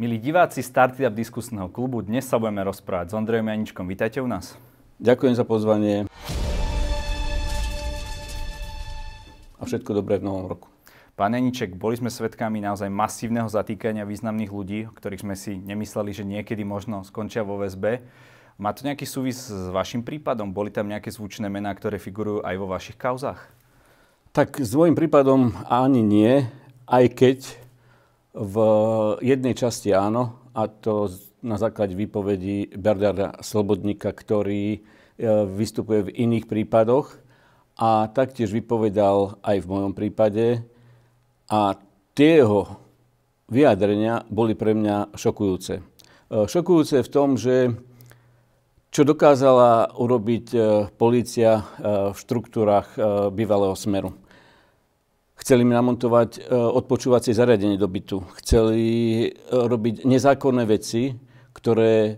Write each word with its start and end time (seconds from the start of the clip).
Milí 0.00 0.16
diváci 0.16 0.64
Startup 0.64 1.12
diskusného 1.12 1.68
klubu, 1.68 2.00
dnes 2.00 2.24
sa 2.24 2.40
budeme 2.40 2.64
rozprávať 2.64 3.12
s 3.12 3.14
Ondrejom 3.20 3.52
Janičkom. 3.52 3.84
Vítajte 3.84 4.24
u 4.24 4.28
nás. 4.32 4.56
Ďakujem 4.96 5.36
za 5.36 5.44
pozvanie. 5.44 6.08
A 9.60 9.62
všetko 9.68 9.92
dobré 9.92 10.16
v 10.16 10.24
novom 10.24 10.56
roku. 10.56 10.72
Pán 11.20 11.36
Janiček, 11.36 11.76
boli 11.76 12.00
sme 12.00 12.08
svedkami 12.08 12.64
naozaj 12.64 12.88
masívneho 12.88 13.44
zatýkania 13.52 14.08
významných 14.08 14.48
ľudí, 14.48 14.88
o 14.88 14.96
ktorých 14.96 15.20
sme 15.20 15.36
si 15.36 15.60
nemysleli, 15.60 16.16
že 16.16 16.24
niekedy 16.24 16.64
možno 16.64 17.04
skončia 17.04 17.44
vo 17.44 17.60
väzbe. 17.60 18.00
Má 18.56 18.72
to 18.72 18.88
nejaký 18.88 19.04
súvis 19.04 19.52
s 19.52 19.68
vašim 19.68 20.00
prípadom? 20.00 20.56
Boli 20.56 20.72
tam 20.72 20.88
nejaké 20.88 21.12
zvučné 21.12 21.52
mená, 21.52 21.76
ktoré 21.76 22.00
figurujú 22.00 22.40
aj 22.40 22.56
vo 22.56 22.72
vašich 22.72 22.96
kauzách? 22.96 23.52
Tak 24.32 24.64
s 24.64 24.72
môjim 24.72 24.96
prípadom 24.96 25.52
ani 25.68 26.00
nie, 26.00 26.48
aj 26.88 27.04
keď 27.12 27.68
v 28.34 28.56
jednej 29.20 29.58
časti 29.58 29.90
áno, 29.90 30.40
a 30.54 30.70
to 30.70 31.10
na 31.42 31.56
základe 31.56 31.96
výpovedí 31.96 32.74
Bernarda 32.76 33.40
Slobodníka, 33.40 34.12
ktorý 34.12 34.76
e, 34.76 34.80
vystupuje 35.50 36.10
v 36.10 36.14
iných 36.28 36.46
prípadoch 36.46 37.16
a 37.80 38.12
taktiež 38.12 38.52
vypovedal 38.52 39.40
aj 39.40 39.56
v 39.64 39.70
mojom 39.70 39.92
prípade. 39.96 40.62
A 41.48 41.80
tie 42.12 42.44
jeho 42.44 42.76
vyjadrenia 43.48 44.22
boli 44.28 44.52
pre 44.54 44.76
mňa 44.76 45.16
šokujúce. 45.16 45.74
E, 45.80 45.82
šokujúce 46.44 47.00
v 47.00 47.12
tom, 47.12 47.40
že 47.40 47.72
čo 48.90 49.06
dokázala 49.06 49.96
urobiť 49.96 50.46
e, 50.52 50.58
policia 50.92 51.62
v 52.10 52.16
štruktúrach 52.18 52.94
bývalého 53.32 53.74
smeru. 53.78 54.12
Chceli 55.40 55.64
mi 55.64 55.72
namontovať 55.72 56.30
e, 56.36 56.40
odpočúvacie 56.52 57.32
zariadenie 57.32 57.80
do 57.80 57.88
bytu. 57.88 58.20
Chceli 58.44 58.84
e, 59.24 59.28
robiť 59.48 60.04
nezákonné 60.04 60.68
veci, 60.68 61.16
ktoré 61.56 61.92
e, 62.04 62.14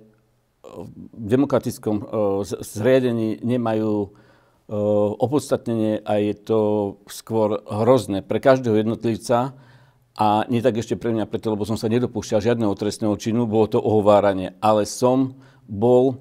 v 1.14 1.26
demokratickom 1.30 2.02
zriadení 2.58 3.38
nemajú 3.46 4.18
opodstatnenie 5.20 6.00
a 6.00 6.16
je 6.16 6.32
to 6.32 6.60
skôr 7.04 7.60
hrozné 7.68 8.24
pre 8.24 8.40
každého 8.40 8.80
jednotlivca 8.80 9.52
a 10.16 10.28
nie 10.48 10.64
tak 10.64 10.80
ešte 10.80 10.96
pre 10.96 11.12
mňa 11.12 11.28
preto, 11.28 11.52
lebo 11.52 11.68
som 11.68 11.76
sa 11.76 11.92
nedopúšťal 11.92 12.40
žiadneho 12.40 12.72
trestného 12.72 13.12
činu, 13.20 13.44
bolo 13.44 13.68
to 13.68 13.76
ohováranie. 13.76 14.56
Ale 14.64 14.88
som 14.88 15.36
bol 15.68 16.16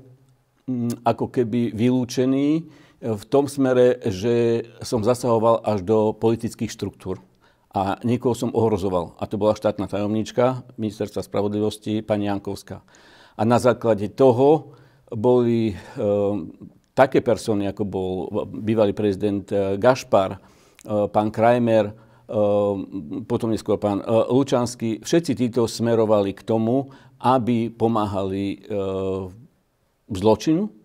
mm, 0.67 0.99
ako 1.07 1.31
keby 1.31 1.71
vylúčený 1.71 2.67
v 3.01 3.23
tom 3.25 3.49
smere, 3.49 3.97
že 4.05 4.65
som 4.85 5.01
zasahoval 5.01 5.65
až 5.65 5.81
do 5.81 6.13
politických 6.13 6.69
štruktúr 6.69 7.17
a 7.73 7.97
niekoho 8.05 8.37
som 8.37 8.53
ohrozoval. 8.53 9.17
A 9.17 9.25
to 9.25 9.41
bola 9.41 9.57
štátna 9.57 9.89
tajomníčka 9.89 10.61
ministerstva 10.77 11.25
spravodlivosti, 11.25 12.05
pani 12.05 12.29
Jankovská. 12.29 12.85
A 13.39 13.41
na 13.41 13.57
základe 13.57 14.11
toho 14.13 14.77
boli 15.09 15.73
e, 15.73 15.75
také 16.91 17.23
persony, 17.23 17.65
ako 17.65 17.83
bol 17.87 18.11
bývalý 18.45 18.91
prezident 18.91 19.47
e, 19.49 19.79
Gašpar, 19.79 20.35
e, 20.35 20.39
pán 21.09 21.31
Krajmer, 21.31 21.89
e, 21.89 21.93
potom 23.25 23.49
neskôr 23.49 23.79
pán 23.79 24.03
Lučanský, 24.05 25.01
všetci 25.01 25.31
títo 25.33 25.65
smerovali 25.65 26.35
k 26.35 26.43
tomu, 26.43 26.91
aby 27.21 27.69
pomáhali 27.69 28.65
zločinu, 30.09 30.80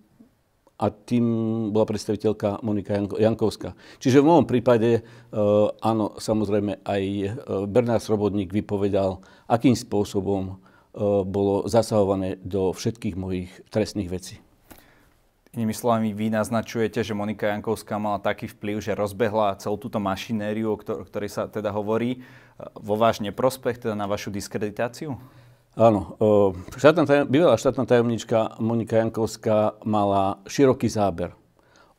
a 0.77 0.93
tým 0.93 1.25
bola 1.73 1.89
predstaviteľka 1.89 2.61
Monika 2.61 3.01
Jankovská. 3.01 3.73
Čiže 3.97 4.21
v 4.21 4.29
môjom 4.29 4.47
prípade, 4.47 5.01
e, 5.01 5.03
áno, 5.81 6.13
samozrejme 6.21 6.85
aj 6.85 7.03
e, 7.03 7.29
Bernard 7.65 8.05
Srobodník 8.05 8.53
vypovedal, 8.53 9.25
akým 9.49 9.73
spôsobom 9.73 10.53
e, 10.53 10.55
bolo 11.25 11.65
zasahované 11.65 12.37
do 12.45 12.77
všetkých 12.77 13.17
mojich 13.17 13.51
trestných 13.73 14.13
vecí. 14.13 14.37
Inými 15.57 15.73
slovami, 15.73 16.13
vy 16.13 16.29
naznačujete, 16.29 17.01
že 17.01 17.17
Monika 17.17 17.49
Jankovská 17.49 17.97
mala 17.97 18.21
taký 18.21 18.45
vplyv, 18.45 18.85
že 18.85 18.93
rozbehla 18.93 19.57
celú 19.57 19.81
túto 19.81 19.97
mašinériu, 19.97 20.77
o 20.77 20.81
ktorej 21.09 21.33
sa 21.33 21.49
teda 21.49 21.73
hovorí, 21.73 22.21
vo 22.77 23.01
váš 23.01 23.25
neprospech, 23.25 23.81
teda 23.81 23.97
na 23.97 24.05
vašu 24.05 24.29
diskreditáciu? 24.29 25.17
Áno, 25.77 26.17
štátna 26.73 27.05
tajom, 27.05 27.29
bývalá 27.29 27.61
štátna 27.61 27.85
tajomnička 27.85 28.57
Monika 28.65 28.97
Jankovská 28.97 29.77
mala 29.85 30.41
široký 30.49 30.89
záber. 30.89 31.37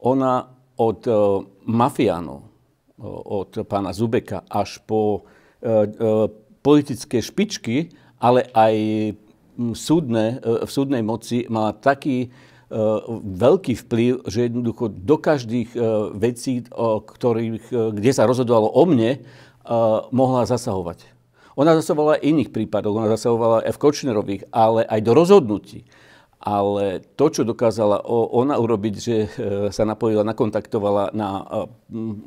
Ona 0.01 0.49
od 0.81 1.05
mafiánov, 1.61 2.49
od 3.05 3.53
pána 3.69 3.93
Zubeka 3.93 4.41
až 4.49 4.81
po 4.81 5.29
politické 6.65 7.21
špičky, 7.21 7.93
ale 8.17 8.49
aj 8.49 8.73
súdne, 9.77 10.41
v 10.41 10.69
súdnej 10.73 11.05
moci 11.05 11.45
mala 11.45 11.77
taký 11.77 12.33
veľký 13.21 13.77
vplyv, 13.85 14.25
že 14.25 14.49
jednoducho 14.49 14.89
do 14.89 15.21
každých 15.21 15.77
vecí, 16.17 16.65
ktorých, 17.05 17.93
kde 17.93 18.09
sa 18.09 18.25
rozhodovalo 18.25 18.73
o 18.73 18.83
mne, 18.89 19.21
mohla 20.09 20.49
zasahovať. 20.49 21.13
Ona 21.57 21.73
zasahovala 21.73 22.21
iných 22.21 22.53
prípadoch, 22.53 22.93
ona 22.93 23.09
zasahovala 23.09 23.65
aj 23.65 23.73
v 23.73 23.81
Kočnerových, 23.81 24.43
ale 24.53 24.85
aj 24.85 24.99
do 25.01 25.11
rozhodnutí. 25.17 25.89
Ale 26.37 27.01
to, 27.17 27.33
čo 27.33 27.41
dokázala 27.41 28.05
ona 28.07 28.61
urobiť, 28.61 28.93
že 28.93 29.15
e, 29.25 29.27
sa 29.73 29.83
napojila, 29.89 30.21
nakontaktovala 30.21 31.17
na 31.17 31.29
e, 31.41 31.45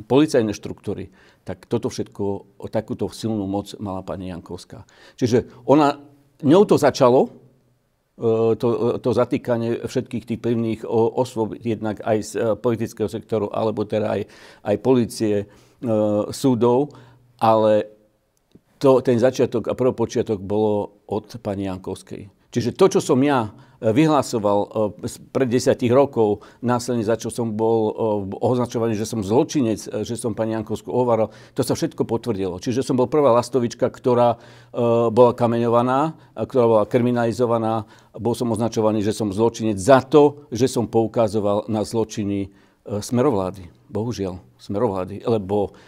policajné 0.03 0.51
štruktúry, 0.51 1.15
tak 1.47 1.71
toto 1.71 1.87
všetko, 1.87 2.59
takúto 2.75 3.07
silnú 3.15 3.47
moc 3.47 3.71
mala 3.79 4.03
pani 4.03 4.35
Jankovská. 4.35 4.83
Čiže 5.15 5.63
ona, 5.63 5.95
ňou 6.43 6.67
to 6.67 6.75
začalo, 6.75 7.31
e, 8.19 8.59
to, 8.59 8.99
to 8.99 9.11
zatýkanie 9.15 9.87
všetkých 9.87 10.27
tých 10.27 10.41
pevných 10.43 10.83
osôb, 10.91 11.55
jednak 11.63 12.03
aj 12.03 12.19
z 12.27 12.31
politického 12.59 13.07
sektoru, 13.07 13.47
alebo 13.55 13.87
teda 13.87 14.11
aj, 14.11 14.23
aj 14.67 14.77
policie, 14.83 15.47
súdov, 16.29 16.93
ale 17.41 18.00
to, 18.81 19.05
ten 19.05 19.21
začiatok 19.21 19.69
a 19.69 19.77
prvopočiatok 19.77 20.41
bolo 20.41 21.05
od 21.05 21.29
pani 21.45 21.69
Jankovskej. 21.69 22.33
Čiže 22.51 22.75
to, 22.75 22.99
čo 22.99 23.01
som 23.05 23.23
ja 23.23 23.47
e, 23.47 23.95
vyhlasoval 23.95 24.59
e, 24.59 24.69
pred 25.31 25.47
desiatich 25.47 25.93
rokov, 25.95 26.43
následne 26.59 27.07
za 27.07 27.15
čo 27.15 27.31
som 27.31 27.55
bol 27.55 27.79
e, 27.87 27.93
označovaný, 28.43 28.99
že 28.99 29.07
som 29.07 29.23
zločinec, 29.23 29.79
že 30.03 30.15
som 30.19 30.35
pani 30.35 30.59
Jankovskú 30.59 30.91
ovaral, 30.91 31.31
to 31.55 31.63
sa 31.63 31.79
všetko 31.79 32.03
potvrdilo. 32.03 32.59
Čiže 32.59 32.83
som 32.83 32.99
bol 32.99 33.07
prvá 33.07 33.31
lastovička, 33.39 33.87
ktorá 33.87 34.43
bola 35.15 35.33
kameňovaná, 35.35 36.19
ktorá 36.35 36.65
bola 36.67 36.85
kriminalizovaná. 36.91 37.87
Bol 38.19 38.35
som 38.35 38.51
označovaný, 38.51 39.07
že 39.07 39.15
som 39.15 39.31
zločinec 39.31 39.79
za 39.79 40.03
to, 40.03 40.51
že 40.51 40.67
som 40.67 40.91
poukazoval 40.91 41.71
na 41.71 41.87
zločiny 41.87 42.51
smerovlády. 42.83 43.71
Bohužiaľ, 43.87 44.43
smerovlády. 44.59 45.23
Lebo 45.23 45.79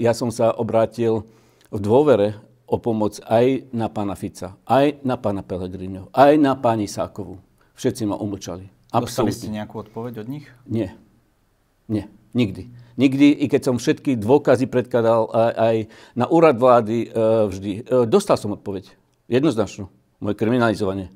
ja 0.00 0.12
som 0.16 0.32
sa 0.32 0.52
obrátil 0.56 1.28
v 1.76 1.80
dôvere 1.84 2.40
o 2.64 2.80
pomoc 2.80 3.20
aj 3.28 3.68
na 3.76 3.92
pána 3.92 4.16
Fica, 4.16 4.56
aj 4.64 5.04
na 5.04 5.20
pána 5.20 5.44
Pelegrino, 5.44 6.08
aj 6.16 6.40
na 6.40 6.56
pani 6.56 6.88
Sákovu. 6.88 7.36
Všetci 7.76 8.08
ma 8.08 8.16
umlčali. 8.16 8.72
Dostali 8.88 9.28
ste 9.28 9.52
nejakú 9.52 9.84
odpoveď 9.84 10.24
od 10.24 10.28
nich? 10.32 10.48
Nie. 10.64 10.96
Nie. 11.84 12.08
Nikdy. 12.32 12.72
Nikdy, 12.96 13.44
i 13.44 13.46
keď 13.48 13.60
som 13.60 13.76
všetky 13.76 14.16
dôkazy 14.16 14.72
predkladal 14.72 15.28
aj, 15.28 15.52
aj 15.52 15.76
na 16.16 16.26
úrad 16.32 16.56
vlády, 16.56 17.08
e, 17.08 17.18
vždy. 17.48 17.72
E, 17.84 18.04
dostal 18.08 18.40
som 18.40 18.56
odpoveď. 18.56 18.88
Jednoznačnú. 19.28 19.92
Moje 20.20 20.36
kriminalizovanie. 20.36 21.08
E, 21.08 21.12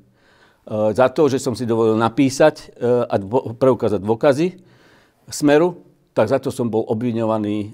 za 0.93 1.09
to, 1.09 1.25
že 1.25 1.41
som 1.41 1.57
si 1.57 1.65
dovolil 1.65 1.97
napísať 1.97 2.73
a 2.81 3.17
preukázať 3.57 4.01
dôkazy 4.01 4.61
Smeru, 5.29 5.81
tak 6.11 6.27
za 6.27 6.39
to 6.43 6.51
som 6.51 6.67
bol 6.67 6.83
obviňovaný 6.83 7.57
e, 7.63 7.67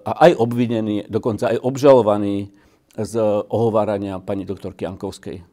a 0.00 0.12
aj 0.28 0.32
obvinený, 0.40 1.08
dokonca 1.12 1.52
aj 1.52 1.60
obžalovaný 1.60 2.48
z 2.96 3.14
ohovárania 3.48 4.20
pani 4.20 4.44
doktorky 4.44 4.84
Ankovskej. 4.88 5.44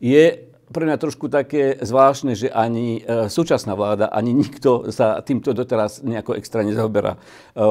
Je 0.00 0.24
pre 0.66 0.82
mňa 0.82 0.96
trošku 0.98 1.30
také 1.30 1.78
zvláštne, 1.80 2.36
že 2.36 2.52
ani 2.52 3.00
e, 3.00 3.32
súčasná 3.32 3.72
vláda, 3.72 4.12
ani 4.12 4.36
nikto 4.36 4.92
sa 4.92 5.20
týmto 5.24 5.56
doteraz 5.56 6.04
nejako 6.04 6.36
extra 6.36 6.60
nezaoberá. 6.66 7.16
E, 7.16 7.64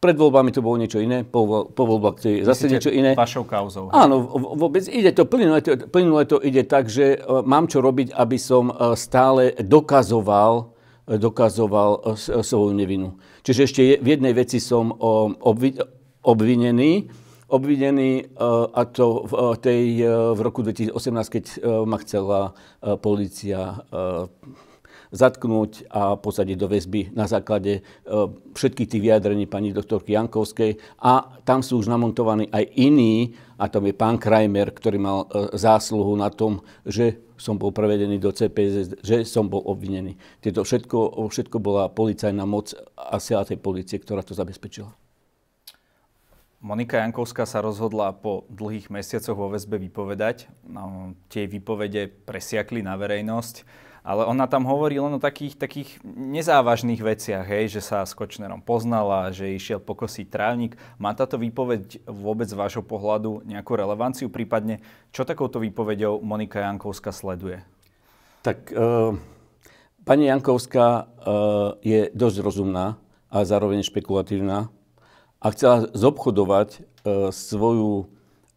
pred 0.00 0.16
voľbami 0.16 0.48
to 0.54 0.64
bolo 0.64 0.80
niečo 0.80 0.96
iné, 0.96 1.28
po, 1.28 1.68
po 1.68 1.82
voľbách 1.84 2.24
to 2.24 2.26
je 2.32 2.46
zase 2.46 2.72
niečo 2.72 2.88
iné. 2.88 3.12
vašou 3.12 3.44
kauzou. 3.44 3.92
Áno, 3.92 4.24
vôbec 4.56 4.86
ide 4.88 5.12
to, 5.12 5.28
plynule 5.28 5.60
to, 5.60 5.76
plynule 5.76 6.24
to 6.24 6.40
ide 6.40 6.64
tak, 6.64 6.88
že 6.88 7.20
mám 7.44 7.68
čo 7.68 7.84
robiť, 7.84 8.16
aby 8.16 8.40
som 8.40 8.72
stále 8.96 9.52
dokazoval, 9.60 10.72
dokazoval 11.18 11.90
eh, 12.06 12.14
eh, 12.14 12.42
svoju 12.42 12.72
nevinu. 12.76 13.18
Čiže 13.42 13.60
ešte 13.64 13.82
v 13.98 14.06
jednej 14.06 14.36
veci 14.36 14.60
som 14.62 14.92
obvinený, 16.22 16.92
obvinený 17.50 18.10
eh, 18.20 18.26
a 18.70 18.82
to 18.86 19.26
v, 19.26 19.32
tej, 19.58 19.84
v 20.06 20.40
roku 20.44 20.62
2018, 20.62 21.34
keď 21.34 21.44
ma 21.88 21.98
chcela 22.04 22.54
policia 23.02 23.82
zatknúť 25.10 25.90
a 25.90 26.14
posadiť 26.14 26.54
do 26.54 26.70
väzby 26.70 27.10
na 27.18 27.26
základe 27.26 27.82
všetkých 28.54 28.90
tých 28.94 29.02
vyjadrení 29.02 29.50
pani 29.50 29.74
doktorky 29.74 30.14
Jankovskej. 30.14 30.78
A 31.02 31.42
tam 31.42 31.66
sú 31.66 31.82
už 31.82 31.90
namontovaní 31.90 32.46
aj 32.54 32.62
iní 32.78 33.34
a 33.60 33.68
tam 33.68 33.84
je 33.84 33.92
pán 33.92 34.16
Krajmer, 34.16 34.72
ktorý 34.72 34.96
mal 34.96 35.28
e, 35.28 35.52
zásluhu 35.52 36.16
na 36.16 36.32
tom, 36.32 36.64
že 36.88 37.20
som 37.36 37.60
bol 37.60 37.76
prevedený 37.76 38.16
do 38.16 38.32
CPZ, 38.32 39.04
že 39.04 39.28
som 39.28 39.52
bol 39.52 39.60
obvinený. 39.68 40.16
Tieto 40.40 40.64
všetko, 40.64 41.28
všetko 41.28 41.60
bola 41.60 41.92
policajná 41.92 42.48
moc 42.48 42.72
a 42.96 43.20
sila 43.20 43.44
tej 43.44 43.60
policie, 43.60 44.00
ktorá 44.00 44.24
to 44.24 44.32
zabezpečila. 44.32 44.88
Monika 46.60 47.00
Jankovská 47.00 47.48
sa 47.48 47.64
rozhodla 47.64 48.12
po 48.12 48.44
dlhých 48.52 48.92
mesiacoch 48.92 49.32
vo 49.32 49.48
väzbe 49.48 49.80
vypovedať. 49.80 50.48
No, 50.68 51.16
tie 51.32 51.48
výpovede 51.48 52.12
presiakli 52.28 52.84
na 52.84 53.00
verejnosť, 53.00 53.64
ale 54.00 54.24
ona 54.24 54.48
tam 54.48 54.64
hovorí 54.64 54.96
len 54.96 55.16
o 55.16 55.20
takých, 55.20 55.56
takých 55.60 56.00
nezávažných 56.04 57.00
veciach, 57.00 57.44
hej, 57.44 57.78
že 57.78 57.82
sa 57.84 58.04
s 58.04 58.16
Kočnerom 58.16 58.64
poznala, 58.64 59.32
že 59.32 59.52
išiel 59.52 59.80
pokosiť 59.80 60.26
trávnik. 60.28 60.80
Má 60.96 61.12
táto 61.12 61.36
výpoveď 61.36 62.04
vôbec 62.08 62.48
z 62.48 62.56
vášho 62.56 62.84
pohľadu 62.84 63.44
nejakú 63.44 63.76
relevanciu? 63.76 64.32
Prípadne, 64.32 64.80
čo 65.12 65.28
takouto 65.28 65.60
výpovedou 65.60 66.24
Monika 66.24 66.64
Jankovská 66.64 67.12
sleduje? 67.12 67.60
Tak 68.40 68.72
uh, 68.72 69.12
pani 70.08 70.32
Jankovská 70.32 70.88
uh, 71.04 71.76
je 71.84 72.08
dosť 72.16 72.38
rozumná 72.40 72.96
a 73.30 73.46
zároveň 73.46 73.86
špekulatívna 73.86 74.72
a 75.40 75.46
chcela 75.56 75.88
zobchodovať 75.96 76.68
e, 76.76 76.80
svoju 77.32 78.12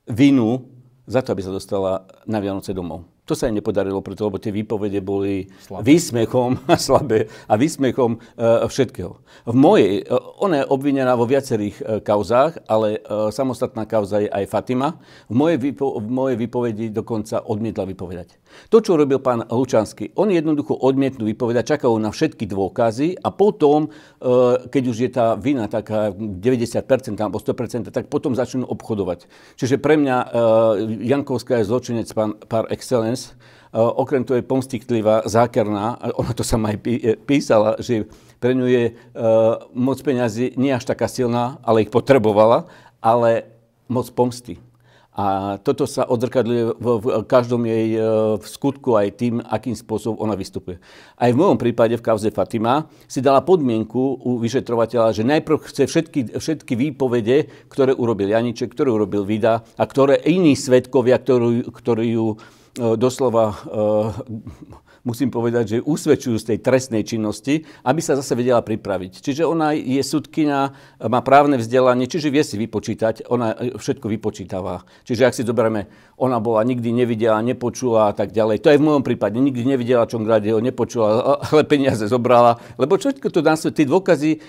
vinu 0.09 0.67
za 1.07 1.23
to, 1.23 1.31
aby 1.31 1.41
sa 1.45 1.55
dostala 1.55 2.09
na 2.27 2.43
Vianoce 2.43 2.75
domov. 2.75 3.07
To 3.23 3.39
sa 3.39 3.47
jej 3.47 3.55
nepodarilo, 3.55 4.03
preto, 4.03 4.27
lebo 4.27 4.35
tie 4.35 4.51
výpovede 4.51 4.99
boli 4.99 5.47
slabé. 5.63 5.83
výsmechom 5.87 6.59
a 6.73 6.75
slabé 6.75 7.31
a 7.47 7.55
výsmechom 7.55 8.19
e, 8.19 8.67
všetkého. 8.67 9.15
V 9.47 9.55
mojej, 9.55 10.03
e, 10.03 10.11
ona 10.43 10.59
je 10.59 10.65
obvinená 10.67 11.15
vo 11.15 11.23
viacerých 11.23 11.75
e, 11.79 11.83
kauzách, 12.03 12.67
ale 12.67 12.99
e, 12.99 13.31
samostatná 13.31 13.87
kauza 13.87 14.19
je 14.19 14.27
aj 14.27 14.51
Fatima. 14.51 14.99
V 15.31 15.39
mojej, 15.39 15.55
výpo, 15.55 16.03
v 16.03 16.07
mojej 16.11 16.35
výpovedi 16.35 16.91
dokonca 16.91 17.47
odmietla 17.47 17.87
vypovedať. 17.87 18.42
To, 18.69 18.77
čo 18.81 18.97
robil 18.97 19.19
pán 19.21 19.45
Lučanský, 19.45 20.13
on 20.17 20.33
jednoducho 20.33 20.73
odmietnú 20.73 21.29
vypovedať, 21.29 21.77
čakajú 21.77 21.95
na 21.99 22.09
všetky 22.09 22.49
dôkazy 22.49 23.21
a 23.21 23.29
potom, 23.29 23.87
e, 23.87 23.89
keď 24.67 24.83
už 24.89 24.97
je 24.97 25.09
tá 25.11 25.37
vina 25.37 25.69
taká 25.69 26.11
90% 26.13 27.19
alebo 27.21 27.37
100%, 27.37 27.93
tak 27.93 28.09
potom 28.09 28.33
začnú 28.33 28.65
obchodovať. 28.67 29.25
Čiže 29.57 29.77
pre 29.77 29.99
mňa 29.99 30.17
e, 30.17 30.27
Jankovská 31.05 31.61
je 31.61 31.69
zločinec 31.69 32.07
pán, 32.13 32.35
par 32.49 32.65
excellence 32.73 33.31
e, 33.31 33.77
okrem 33.77 34.25
toho 34.25 34.41
je 34.41 34.45
pomstichtlivá, 34.45 35.25
zákerná, 35.29 36.01
ona 36.17 36.33
to 36.33 36.41
sama 36.41 36.73
aj 36.73 36.77
písala, 37.23 37.77
že 37.77 38.09
pre 38.43 38.51
ňu 38.51 38.67
je 38.67 38.83
moc 39.71 39.95
peňazí 40.03 40.59
nie 40.59 40.75
až 40.75 40.83
taká 40.83 41.07
silná, 41.07 41.63
ale 41.63 41.87
ich 41.87 41.91
potrebovala, 41.93 42.67
ale 42.99 43.47
moc 43.87 44.11
pomsty. 44.11 44.59
A 45.13 45.57
toto 45.61 45.85
sa 45.85 46.09
odzrkadľuje 46.09 46.63
v, 46.73 46.87
v 46.97 47.07
každom 47.29 47.69
jej 47.69 48.01
v 48.33 48.45
skutku 48.49 48.97
aj 48.97 49.13
tým, 49.13 49.45
akým 49.45 49.77
spôsobom 49.77 50.17
ona 50.17 50.33
vystupuje. 50.33 50.81
Aj 51.21 51.29
v 51.29 51.37
mojom 51.37 51.61
prípade 51.61 51.93
v 51.93 52.05
kauze 52.05 52.33
Fatima 52.33 52.89
si 53.05 53.21
dala 53.21 53.45
podmienku 53.45 54.25
u 54.25 54.41
vyšetrovateľa, 54.41 55.13
že 55.13 55.21
najprv 55.21 55.57
chce 55.69 55.83
všetky, 55.85 56.19
všetky 56.33 56.73
výpovede, 56.73 57.69
ktoré 57.69 57.93
urobil 57.93 58.33
Janiček, 58.33 58.73
ktoré 58.73 58.89
urobil 58.89 59.21
Vida 59.21 59.61
a 59.77 59.83
ktoré 59.85 60.17
iní 60.25 60.57
svetkovia, 60.57 61.21
ktorí, 61.21 61.69
ktorí 61.69 62.17
ju 62.17 62.41
E, 62.73 62.97
doslova 62.97 63.53
e, 63.53 63.55
musím 65.03 65.29
povedať, 65.29 65.77
že 65.77 65.77
usvedčujú 65.83 66.39
z 66.39 66.47
tej 66.55 66.57
trestnej 66.63 67.03
činnosti, 67.03 67.67
aby 67.83 67.99
sa 67.99 68.15
zase 68.15 68.39
vedela 68.39 68.63
pripraviť. 68.63 69.19
Čiže 69.19 69.43
ona 69.43 69.75
je 69.75 69.99
sudkynia, 69.99 70.71
má 71.03 71.19
právne 71.19 71.59
vzdelanie, 71.59 72.07
čiže 72.07 72.31
vie 72.31 72.43
si 72.43 72.55
vypočítať, 72.55 73.27
ona 73.27 73.55
všetko 73.75 74.07
vypočítava. 74.07 74.87
Čiže 75.03 75.27
ak 75.27 75.35
si 75.35 75.43
zoberieme, 75.43 75.91
ona 76.15 76.39
bola 76.39 76.63
nikdy 76.63 76.95
nevidela, 76.95 77.43
nepočula 77.43 78.09
a 78.09 78.13
tak 78.15 78.31
ďalej. 78.31 78.63
To 78.63 78.71
je 78.71 78.79
v 78.79 78.85
mojom 78.87 79.03
prípade. 79.03 79.35
Nikdy 79.35 79.75
nevidela 79.75 80.07
čo 80.07 80.23
ho 80.23 80.59
nepočula, 80.63 81.07
ale 81.51 81.67
peniaze 81.67 82.07
zobrala. 82.07 82.63
Lebo 82.79 82.95
všetko 82.95 83.27
to 83.27 83.43
dá 83.43 83.59
tie 83.59 83.85
dôkazy, 83.85 84.31
e, 84.37 84.39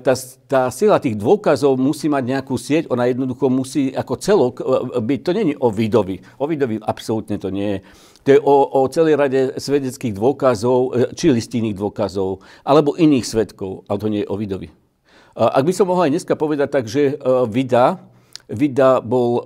tá, 0.00 0.14
tá 0.48 0.72
sila 0.72 0.96
tých 0.96 1.20
dôkazov 1.20 1.76
musí 1.76 2.08
mať 2.08 2.24
nejakú 2.24 2.56
sieť, 2.56 2.88
ona 2.88 3.10
jednoducho 3.10 3.52
musí 3.52 3.92
ako 3.92 4.14
celok 4.16 4.54
e, 4.60 4.64
byť, 5.04 5.20
to 5.20 5.30
není 5.36 5.54
o 5.58 5.68
Vidovi. 5.68 6.16
O 6.40 6.48
Vidovi 6.48 6.80
absolútne 6.80 7.36
to 7.36 7.52
nie 7.52 7.76
je. 7.76 7.80
To 8.28 8.36
je 8.36 8.44
o, 8.44 8.84
o 8.84 8.84
celej 8.92 9.16
rade 9.16 9.40
svedeckých 9.56 10.12
dôkazov, 10.12 10.92
e, 10.92 11.16
či 11.16 11.32
listinných 11.32 11.72
dôkazov, 11.72 12.44
alebo 12.60 12.92
iných 12.92 13.24
svetkov, 13.24 13.88
ale 13.88 13.96
to 13.96 14.12
nie 14.12 14.20
je 14.20 14.28
o 14.28 14.36
Vidovi. 14.36 14.68
Ak 15.32 15.64
by 15.64 15.72
som 15.72 15.88
mohol 15.88 16.04
aj 16.04 16.12
dneska 16.12 16.36
povedať 16.36 16.68
tak, 16.68 16.84
že 16.84 17.16
e, 17.16 17.24
Vida, 17.48 18.04
Vida 18.52 19.00
bol 19.00 19.40
e, 19.40 19.42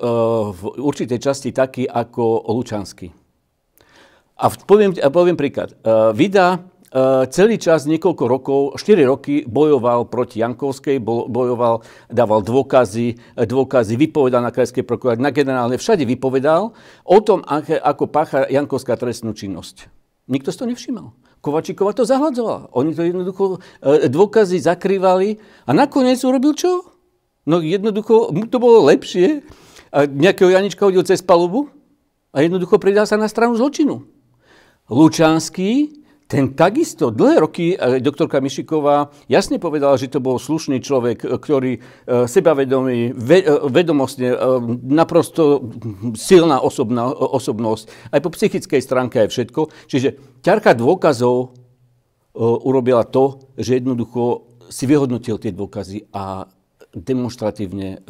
v 0.50 0.62
určitej 0.82 1.22
časti 1.22 1.54
taký 1.54 1.86
ako 1.86 2.50
Lučanský. 2.50 3.14
A 4.42 4.50
poviem, 4.50 4.98
poviem 4.98 5.38
príklad. 5.38 5.78
Vida 6.18 6.58
celý 7.32 7.56
čas, 7.56 7.88
niekoľko 7.88 8.24
rokov, 8.28 8.60
4 8.76 9.08
roky 9.08 9.48
bojoval 9.48 10.12
proti 10.12 10.44
Jankovskej, 10.44 11.00
bojoval, 11.00 11.80
dával 12.12 12.44
dôkazy, 12.44 13.16
eh, 13.16 13.48
dôkazy 13.48 13.96
vypovedal 13.96 14.44
na 14.44 14.52
krajskej 14.52 14.84
prokurátorke, 14.84 15.24
na 15.24 15.32
generálne, 15.32 15.80
všade 15.80 16.04
vypovedal 16.04 16.76
o 17.08 17.18
tom, 17.24 17.40
ako 17.48 18.04
pácha 18.12 18.44
Jankovská 18.44 19.00
trestnú 19.00 19.32
činnosť. 19.32 19.88
Nikto 20.28 20.52
si 20.52 20.58
to 20.60 20.68
nevšímal. 20.68 21.16
Kovačíková 21.42 21.90
to 21.96 22.06
zahľadzovala. 22.06 22.70
Oni 22.76 22.92
to 22.92 23.02
jednoducho 23.08 23.58
eh, 23.80 24.12
dôkazy 24.12 24.60
zakrývali 24.60 25.40
a 25.64 25.70
nakoniec 25.72 26.20
urobil 26.20 26.52
čo? 26.52 26.92
No 27.48 27.58
jednoducho, 27.64 28.30
mu 28.30 28.46
to 28.46 28.60
bolo 28.60 28.86
lepšie. 28.86 29.42
A 29.92 30.04
nejakého 30.08 30.48
Janička 30.52 30.86
hodil 30.86 31.04
cez 31.04 31.24
palubu 31.24 31.68
a 32.32 32.40
jednoducho 32.40 32.80
pridal 32.80 33.04
sa 33.04 33.20
na 33.20 33.28
stranu 33.28 33.56
zločinu. 33.56 34.08
Lučanský 34.88 36.01
ten 36.32 36.56
takisto 36.56 37.12
dlhé 37.12 37.44
roky 37.44 37.66
e, 37.76 38.00
doktorka 38.00 38.40
Mišiková 38.40 39.12
jasne 39.28 39.60
povedala, 39.60 40.00
že 40.00 40.08
to 40.08 40.16
bol 40.16 40.40
slušný 40.40 40.80
človek, 40.80 41.20
e, 41.20 41.36
ktorý 41.36 41.72
e, 41.76 41.80
sebavedomý, 42.24 43.12
vedomostne, 43.68 44.32
naprosto 44.80 45.60
silná 46.16 46.64
osobná, 46.64 47.12
osobnosť, 47.12 48.16
aj 48.16 48.20
po 48.24 48.32
psychickej 48.32 48.80
stránke 48.80 49.20
aj 49.20 49.28
všetko. 49.28 49.60
Čiže 49.92 50.40
ťarka 50.40 50.72
dôkazov 50.72 51.52
urobila 52.40 53.04
to, 53.04 53.52
že 53.60 53.84
jednoducho 53.84 54.48
si 54.72 54.88
vyhodnotil 54.88 55.36
tie 55.36 55.52
dôkazy 55.52 56.08
a 56.16 56.48
demonstratívne 56.96 58.00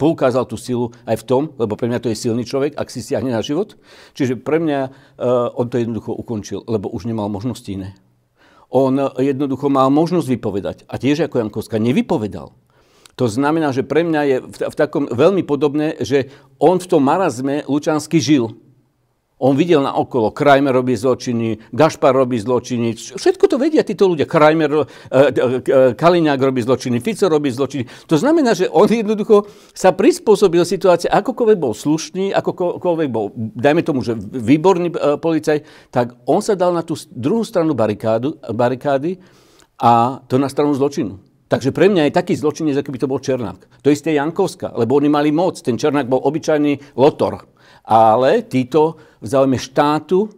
poukázal 0.00 0.48
tú 0.48 0.56
silu 0.56 0.96
aj 1.04 1.20
v 1.20 1.26
tom, 1.28 1.42
lebo 1.60 1.76
pre 1.76 1.92
mňa 1.92 2.00
to 2.00 2.08
je 2.08 2.16
silný 2.16 2.48
človek, 2.48 2.72
ak 2.80 2.88
si 2.88 3.04
siahne 3.04 3.28
na 3.28 3.44
život. 3.44 3.76
Čiže 4.16 4.40
pre 4.40 4.56
mňa 4.56 4.80
uh, 4.88 5.60
on 5.60 5.68
to 5.68 5.76
jednoducho 5.76 6.16
ukončil, 6.16 6.64
lebo 6.64 6.88
už 6.88 7.04
nemal 7.04 7.28
možnosti 7.28 7.68
iné. 7.68 7.92
On 8.72 8.96
jednoducho 9.20 9.68
mal 9.68 9.92
možnosť 9.92 10.30
vypovedať. 10.30 10.76
A 10.88 10.96
tiež 10.96 11.28
ako 11.28 11.42
Jankovská 11.42 11.76
nevypovedal. 11.76 12.54
To 13.18 13.26
znamená, 13.28 13.74
že 13.74 13.84
pre 13.84 14.00
mňa 14.06 14.20
je 14.24 14.36
v, 14.40 14.56
v 14.72 14.76
takom 14.78 15.04
veľmi 15.10 15.44
podobné, 15.44 16.00
že 16.00 16.32
on 16.56 16.80
v 16.80 16.88
tom 16.88 17.04
marazme 17.04 17.66
Lučansky 17.68 18.16
žil. 18.16 18.56
On 19.40 19.56
videl 19.56 19.80
na 19.80 19.96
okolo, 19.96 20.36
Krajmer 20.36 20.76
robí 20.76 20.92
zločiny, 20.92 21.72
Gašpar 21.72 22.12
robí 22.12 22.36
zločiny, 22.36 22.92
všetko 22.92 23.48
to 23.48 23.56
vedia 23.56 23.80
títo 23.80 24.04
ľudia. 24.04 24.28
Krajmer, 24.28 24.68
uh, 24.68 24.84
uh, 24.84 25.96
Kaliňák 25.96 26.36
robí 26.36 26.60
zločiny, 26.60 27.00
Fico 27.00 27.24
robí 27.24 27.48
zločiny. 27.48 27.88
To 28.04 28.20
znamená, 28.20 28.52
že 28.52 28.68
on 28.68 28.84
jednoducho 28.84 29.48
sa 29.72 29.96
prispôsobil 29.96 30.60
situácii, 30.60 31.08
akokoľvek 31.08 31.56
bol 31.56 31.72
slušný, 31.72 32.36
akokoľvek 32.36 33.08
bol, 33.08 33.32
dajme 33.36 33.80
tomu, 33.80 34.04
že 34.04 34.12
výborný 34.20 34.92
policaj, 35.16 35.64
tak 35.88 36.20
on 36.28 36.44
sa 36.44 36.52
dal 36.52 36.76
na 36.76 36.84
tú 36.84 36.92
druhú 37.08 37.40
stranu 37.40 37.72
barikádu, 37.72 38.36
barikády 38.52 39.16
a 39.80 40.20
to 40.28 40.36
na 40.36 40.52
stranu 40.52 40.76
zločinu. 40.76 41.16
Takže 41.50 41.74
pre 41.74 41.90
mňa 41.90 42.06
je 42.06 42.14
taký 42.14 42.38
zločinec, 42.38 42.78
ako 42.78 42.94
by 42.94 42.98
to 43.02 43.10
bol 43.10 43.18
Černák. 43.18 43.82
To 43.82 43.90
isté 43.90 44.14
Jankovská, 44.14 44.70
lebo 44.78 44.94
oni 44.94 45.10
mali 45.10 45.34
moc. 45.34 45.58
Ten 45.58 45.74
Černák 45.74 46.06
bol 46.06 46.22
obyčajný 46.22 46.94
lotor. 46.94 47.42
Ale 47.84 48.44
títo 48.46 49.00
v 49.20 49.26
záujme 49.26 49.56
štátu 49.56 50.26
e, 50.26 50.28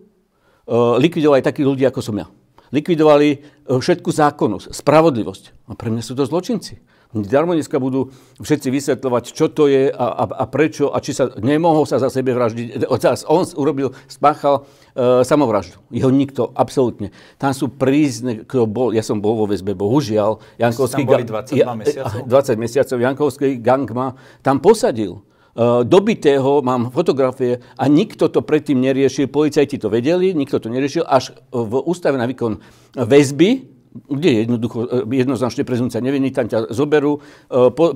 likvidovali 0.99 1.43
takí 1.43 1.63
ľudia, 1.63 1.91
ako 1.91 2.01
som 2.03 2.17
ja. 2.19 2.27
Likvidovali 2.73 3.29
e, 3.33 3.39
všetku 3.69 4.09
zákonnosť, 4.09 4.73
spravodlivosť. 4.73 5.45
A 5.69 5.77
pre 5.77 5.93
mňa 5.93 6.03
sú 6.03 6.17
to 6.17 6.25
zločinci. 6.25 6.81
Darmo 7.13 7.53
dneska 7.53 7.77
budú 7.77 8.09
všetci 8.41 8.73
vysvetľovať, 8.73 9.37
čo 9.37 9.53
to 9.53 9.69
je 9.69 9.93
a, 9.93 10.07
a, 10.17 10.25
a 10.33 10.45
prečo 10.49 10.89
a 10.89 10.97
či 10.97 11.13
sa 11.13 11.29
nemohol 11.37 11.85
sa 11.85 12.01
za 12.01 12.09
sebe 12.09 12.33
vraždiť. 12.33 12.89
On 13.29 13.45
urobil, 13.61 13.93
spáchal 14.09 14.65
e, 14.97 15.21
samovraždu. 15.21 15.77
Jeho 15.93 16.09
nikto, 16.09 16.49
absolútne. 16.57 17.13
Tam 17.37 17.53
sú 17.53 17.69
prízne, 17.69 18.49
kto 18.49 18.65
bol, 18.65 18.97
ja 18.97 19.05
som 19.05 19.21
bol 19.21 19.37
vo 19.37 19.45
väzbe, 19.45 19.77
bohužiaľ. 19.77 20.41
Jankovský, 20.57 21.05
tam 21.05 21.13
boli 21.13 21.25
22 21.29 21.61
ja, 21.61 21.77
mesiacov? 21.77 22.25
20 22.25 22.65
mesiacov. 22.65 22.97
Jankovský 22.97 23.49
gang 23.61 23.85
ma 23.93 24.17
tam 24.41 24.57
posadil. 24.57 25.21
Eh, 25.53 25.85
dobitého, 25.85 26.65
mám 26.65 26.89
fotografie 26.89 27.61
a 27.77 27.85
nikto 27.85 28.33
to 28.33 28.41
predtým 28.41 28.81
neriešil, 28.81 29.29
policajti 29.29 29.77
to 29.77 29.93
vedeli, 29.93 30.33
nikto 30.33 30.57
to 30.57 30.73
neriešil, 30.73 31.05
až 31.05 31.37
v 31.53 31.77
ústave 31.85 32.17
na 32.17 32.25
výkon 32.25 32.57
väzby 32.97 33.69
kde 33.93 34.29
je 34.33 34.39
jednoducho, 34.49 34.79
jednoznačne 35.13 35.69
prezumcia 35.69 36.01
neviny, 36.01 36.33
tam 36.33 36.49
ťa 36.49 36.73
zoberú, 36.73 37.21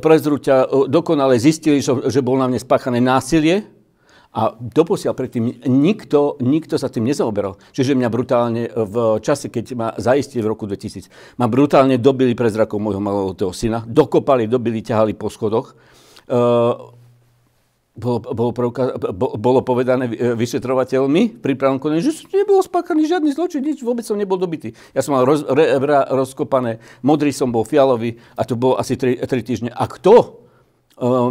prezrú 0.05 0.37
ťa, 0.37 0.69
dokonale 0.93 1.41
zistili, 1.41 1.81
že 1.81 2.21
bol 2.21 2.37
na 2.37 2.53
mne 2.53 2.61
spáchané 2.61 3.01
násilie, 3.01 3.65
a 4.37 4.53
doposiaľ 4.53 5.17
predtým 5.17 5.65
nikto, 5.65 6.37
nikto 6.45 6.77
sa 6.77 6.93
tým 6.93 7.09
nezaoberal. 7.09 7.57
Čiže 7.73 7.97
mňa 7.97 8.09
brutálne 8.13 8.69
v 8.69 9.17
čase, 9.25 9.49
keď 9.49 9.65
ma 9.73 9.89
zaistili 9.97 10.45
v 10.45 10.53
roku 10.53 10.69
2000, 10.69 11.41
ma 11.41 11.49
brutálne 11.49 11.97
dobili 11.97 12.37
pre 12.37 12.53
zrakom 12.53 12.77
môjho 12.77 13.01
malého 13.01 13.33
syna. 13.57 13.81
Dokopali, 13.89 14.45
dobili, 14.45 14.85
ťahali 14.85 15.17
po 15.17 15.33
schodoch. 15.33 15.73
Bolo, 17.97 18.21
bolo, 18.21 18.53
bolo 19.41 19.61
povedané 19.65 20.05
vyšetrovateľmi 20.37 21.41
pri 21.41 21.57
pravom 21.57 21.81
konaní, 21.81 22.05
že 22.05 22.29
nebol 22.29 22.61
spáchaný 22.61 23.09
žiadny 23.09 23.33
zločin, 23.33 23.65
nič, 23.65 23.81
vôbec 23.81 24.05
som 24.05 24.21
nebol 24.21 24.37
dobitý. 24.37 24.77
Ja 24.93 25.01
som 25.01 25.17
mal 25.17 25.25
roz, 25.25 25.49
re, 25.49 25.81
re, 25.81 26.05
rozkopané, 26.13 26.77
modrý 27.01 27.33
som 27.33 27.49
bol 27.49 27.65
fialový 27.65 28.21
a 28.37 28.45
to 28.45 28.53
bolo 28.53 28.77
asi 28.77 29.01
3 29.01 29.25
týždne. 29.25 29.73
A 29.73 29.89
kto 29.89 30.45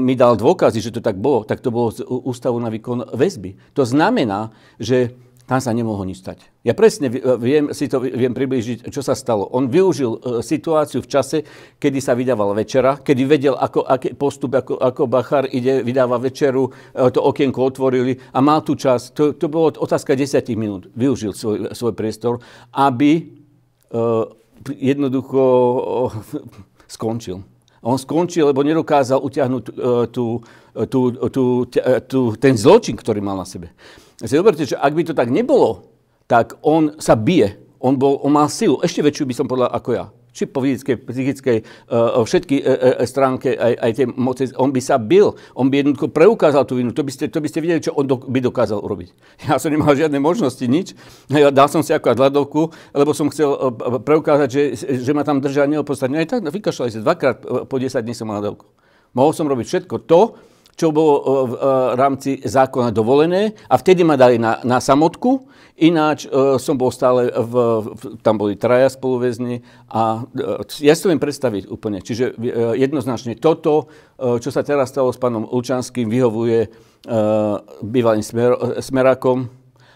mi 0.02 0.14
dal 0.18 0.38
dôkazy, 0.38 0.78
že 0.82 0.94
to 0.94 1.02
tak 1.02 1.18
bolo, 1.18 1.42
tak 1.42 1.62
to 1.62 1.74
bolo 1.74 1.90
z 1.94 2.06
Ústavu 2.06 2.58
na 2.62 2.74
výkon 2.74 3.14
väzby. 3.14 3.78
To 3.78 3.86
znamená, 3.86 4.54
že 4.82 5.14
tam 5.46 5.62
sa 5.62 5.70
nemohlo 5.78 6.02
nič 6.10 6.26
stať. 6.26 6.42
Ja 6.66 6.74
presne 6.74 7.06
viem, 7.38 7.70
si 7.70 7.86
to 7.86 8.02
viem 8.02 8.34
približiť, 8.34 8.90
čo 8.90 9.06
sa 9.06 9.14
stalo. 9.14 9.46
On 9.54 9.70
využil 9.70 10.18
e, 10.18 10.20
situáciu 10.42 11.06
v 11.06 11.10
čase, 11.10 11.38
kedy 11.78 12.02
sa 12.02 12.18
vydával 12.18 12.58
večera, 12.58 12.98
kedy 12.98 13.22
vedel, 13.30 13.54
ako, 13.54 13.86
aký 13.86 14.18
postup, 14.18 14.58
ako, 14.58 14.82
ako 14.82 15.06
Bachar 15.06 15.46
ide, 15.54 15.86
vydáva 15.86 16.18
večeru, 16.18 16.74
e, 16.90 17.14
to 17.14 17.22
okienko 17.22 17.62
otvorili 17.62 18.18
a 18.34 18.42
mal 18.42 18.66
tu 18.66 18.74
čas. 18.74 19.14
To, 19.14 19.38
to 19.38 19.46
bolo 19.46 19.70
otázka 19.70 20.18
10 20.18 20.50
minút. 20.58 20.90
Využil 20.98 21.38
svoj, 21.38 21.78
svoj 21.78 21.94
priestor, 21.94 22.42
aby 22.74 23.22
uh, 23.94 24.26
jednoducho 24.66 25.42
uh, 25.42 26.10
skončil. 26.98 27.46
On 27.86 28.02
skončil, 28.02 28.50
lebo 28.50 28.66
nedokázal 28.66 29.22
utiahnuť 29.22 29.64
uh, 29.70 30.10
tú, 30.10 30.42
tú, 30.90 31.00
tú, 31.30 31.44
tú, 32.10 32.20
ten 32.34 32.58
zločin, 32.58 32.98
ktorý 32.98 33.22
mal 33.22 33.38
na 33.38 33.46
sebe. 33.46 33.70
Si 34.22 34.36
zoberte, 34.36 34.64
že 34.64 34.80
ak 34.80 34.96
by 34.96 35.04
to 35.04 35.14
tak 35.18 35.28
nebolo, 35.28 35.92
tak 36.30 36.56
on 36.64 36.96
sa 37.02 37.20
bije. 37.20 37.60
On, 37.84 37.94
bol, 37.94 38.18
on 38.24 38.34
mal 38.34 38.48
silu, 38.48 38.80
ešte 38.82 39.04
väčšiu 39.04 39.28
by 39.28 39.36
som 39.36 39.46
povedal 39.46 39.70
ako 39.70 39.90
ja 39.94 40.06
či 40.36 40.44
po 40.52 40.60
fyzickej, 40.60 40.96
psychickej, 41.08 41.58
uh, 41.96 42.20
všetky 42.28 42.60
uh, 42.60 43.00
uh, 43.00 43.08
stránke, 43.08 43.56
aj, 43.56 43.74
aj 43.80 43.92
tie 43.96 44.06
moci, 44.12 44.44
on 44.60 44.76
by 44.76 44.82
sa 44.84 45.00
bil, 45.00 45.40
on 45.56 45.72
by 45.72 45.80
jednoducho 45.80 46.12
preukázal 46.12 46.68
tú 46.68 46.76
vinu. 46.76 46.92
To 46.92 47.08
by 47.08 47.12
ste, 47.16 47.32
to 47.32 47.40
by 47.40 47.48
ste 47.48 47.64
videli, 47.64 47.80
čo 47.80 47.96
on 47.96 48.04
do, 48.04 48.20
by 48.20 48.44
dokázal 48.44 48.84
urobiť. 48.84 49.16
Ja 49.48 49.56
som 49.56 49.72
nemal 49.72 49.96
žiadne 49.96 50.20
možnosti, 50.20 50.62
nič. 50.68 50.92
Ja 51.32 51.56
dal 51.56 51.72
som 51.72 51.80
si 51.80 51.96
ako 51.96 52.20
hľadovku, 52.20 52.62
lebo 52.92 53.16
som 53.16 53.32
chcel 53.32 53.48
uh, 53.48 53.72
preukázať, 54.04 54.50
že, 54.52 54.62
že 54.76 55.12
ma 55.16 55.24
tam 55.24 55.40
držia 55.40 55.72
neopodstatne. 55.72 56.20
Aj 56.20 56.28
tak 56.28 56.44
vykašľali 56.44 56.92
sa 56.92 57.00
dvakrát 57.00 57.38
po 57.72 57.76
10 57.80 58.04
dní 58.04 58.12
som 58.12 58.28
mal 58.28 58.44
hľadovku. 58.44 58.68
Mohol 59.16 59.32
som 59.32 59.48
robiť 59.48 59.66
všetko 59.72 59.96
to, 60.04 60.36
čo 60.76 60.92
bolo 60.92 61.14
e, 61.16 61.22
v 61.24 61.54
e, 61.56 61.60
rámci 61.96 62.32
zákona 62.44 62.92
dovolené 62.92 63.56
a 63.72 63.76
vtedy 63.80 64.04
ma 64.04 64.20
dali 64.20 64.36
na, 64.36 64.60
na 64.68 64.84
samotku, 64.84 65.48
ináč 65.80 66.28
e, 66.28 66.60
som 66.60 66.76
bol 66.76 66.92
stále, 66.92 67.32
v, 67.32 67.56
tam 68.20 68.36
boli 68.36 68.60
traja 68.60 68.92
spoluväzni 68.92 69.64
a 69.88 70.28
ja 70.84 70.94
si 70.94 71.02
to 71.02 71.12
viem 71.12 71.24
predstaviť 71.24 71.72
úplne. 71.72 72.04
Čiže 72.04 72.36
jednoznačne 72.76 73.40
toto, 73.40 73.88
čo 74.20 74.50
sa 74.52 74.62
teraz 74.62 74.92
stalo 74.92 75.16
s 75.16 75.20
pánom 75.20 75.48
Lučanským, 75.48 76.12
vyhovuje 76.12 76.68
bývalým 77.84 78.24
smer, 78.24 78.82
smerákom, 78.84 79.48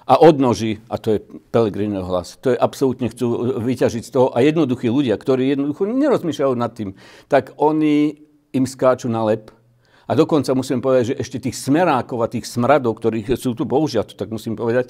a 0.09 0.17
odnoží, 0.25 0.81
a 0.89 0.97
to 0.97 1.13
je 1.13 1.19
Pelegrineho 1.53 2.01
hlas, 2.01 2.33
to 2.41 2.49
je 2.49 2.57
absolútne 2.57 3.13
chcú 3.13 3.61
vyťažiť 3.61 4.09
z 4.09 4.09
toho. 4.09 4.33
A 4.33 4.41
jednoduchí 4.41 4.89
ľudia, 4.89 5.13
ktorí 5.13 5.53
jednoducho 5.53 5.85
nerozmýšľajú 5.85 6.53
nad 6.57 6.73
tým, 6.73 6.97
tak 7.29 7.53
oni 7.61 8.17
im 8.49 8.65
skáču 8.65 9.05
na 9.05 9.21
lep 9.21 9.53
a 10.09 10.11
dokonca 10.17 10.57
musím 10.57 10.81
povedať, 10.81 11.13
že 11.13 11.19
ešte 11.21 11.37
tých 11.37 11.53
smerákov 11.53 12.25
a 12.25 12.31
tých 12.31 12.49
smradov, 12.49 12.97
ktorých 12.97 13.37
sú 13.37 13.53
tu, 13.53 13.69
bohužiaľ, 13.69 14.09
to 14.09 14.17
tak 14.17 14.33
musím 14.33 14.57
povedať, 14.57 14.89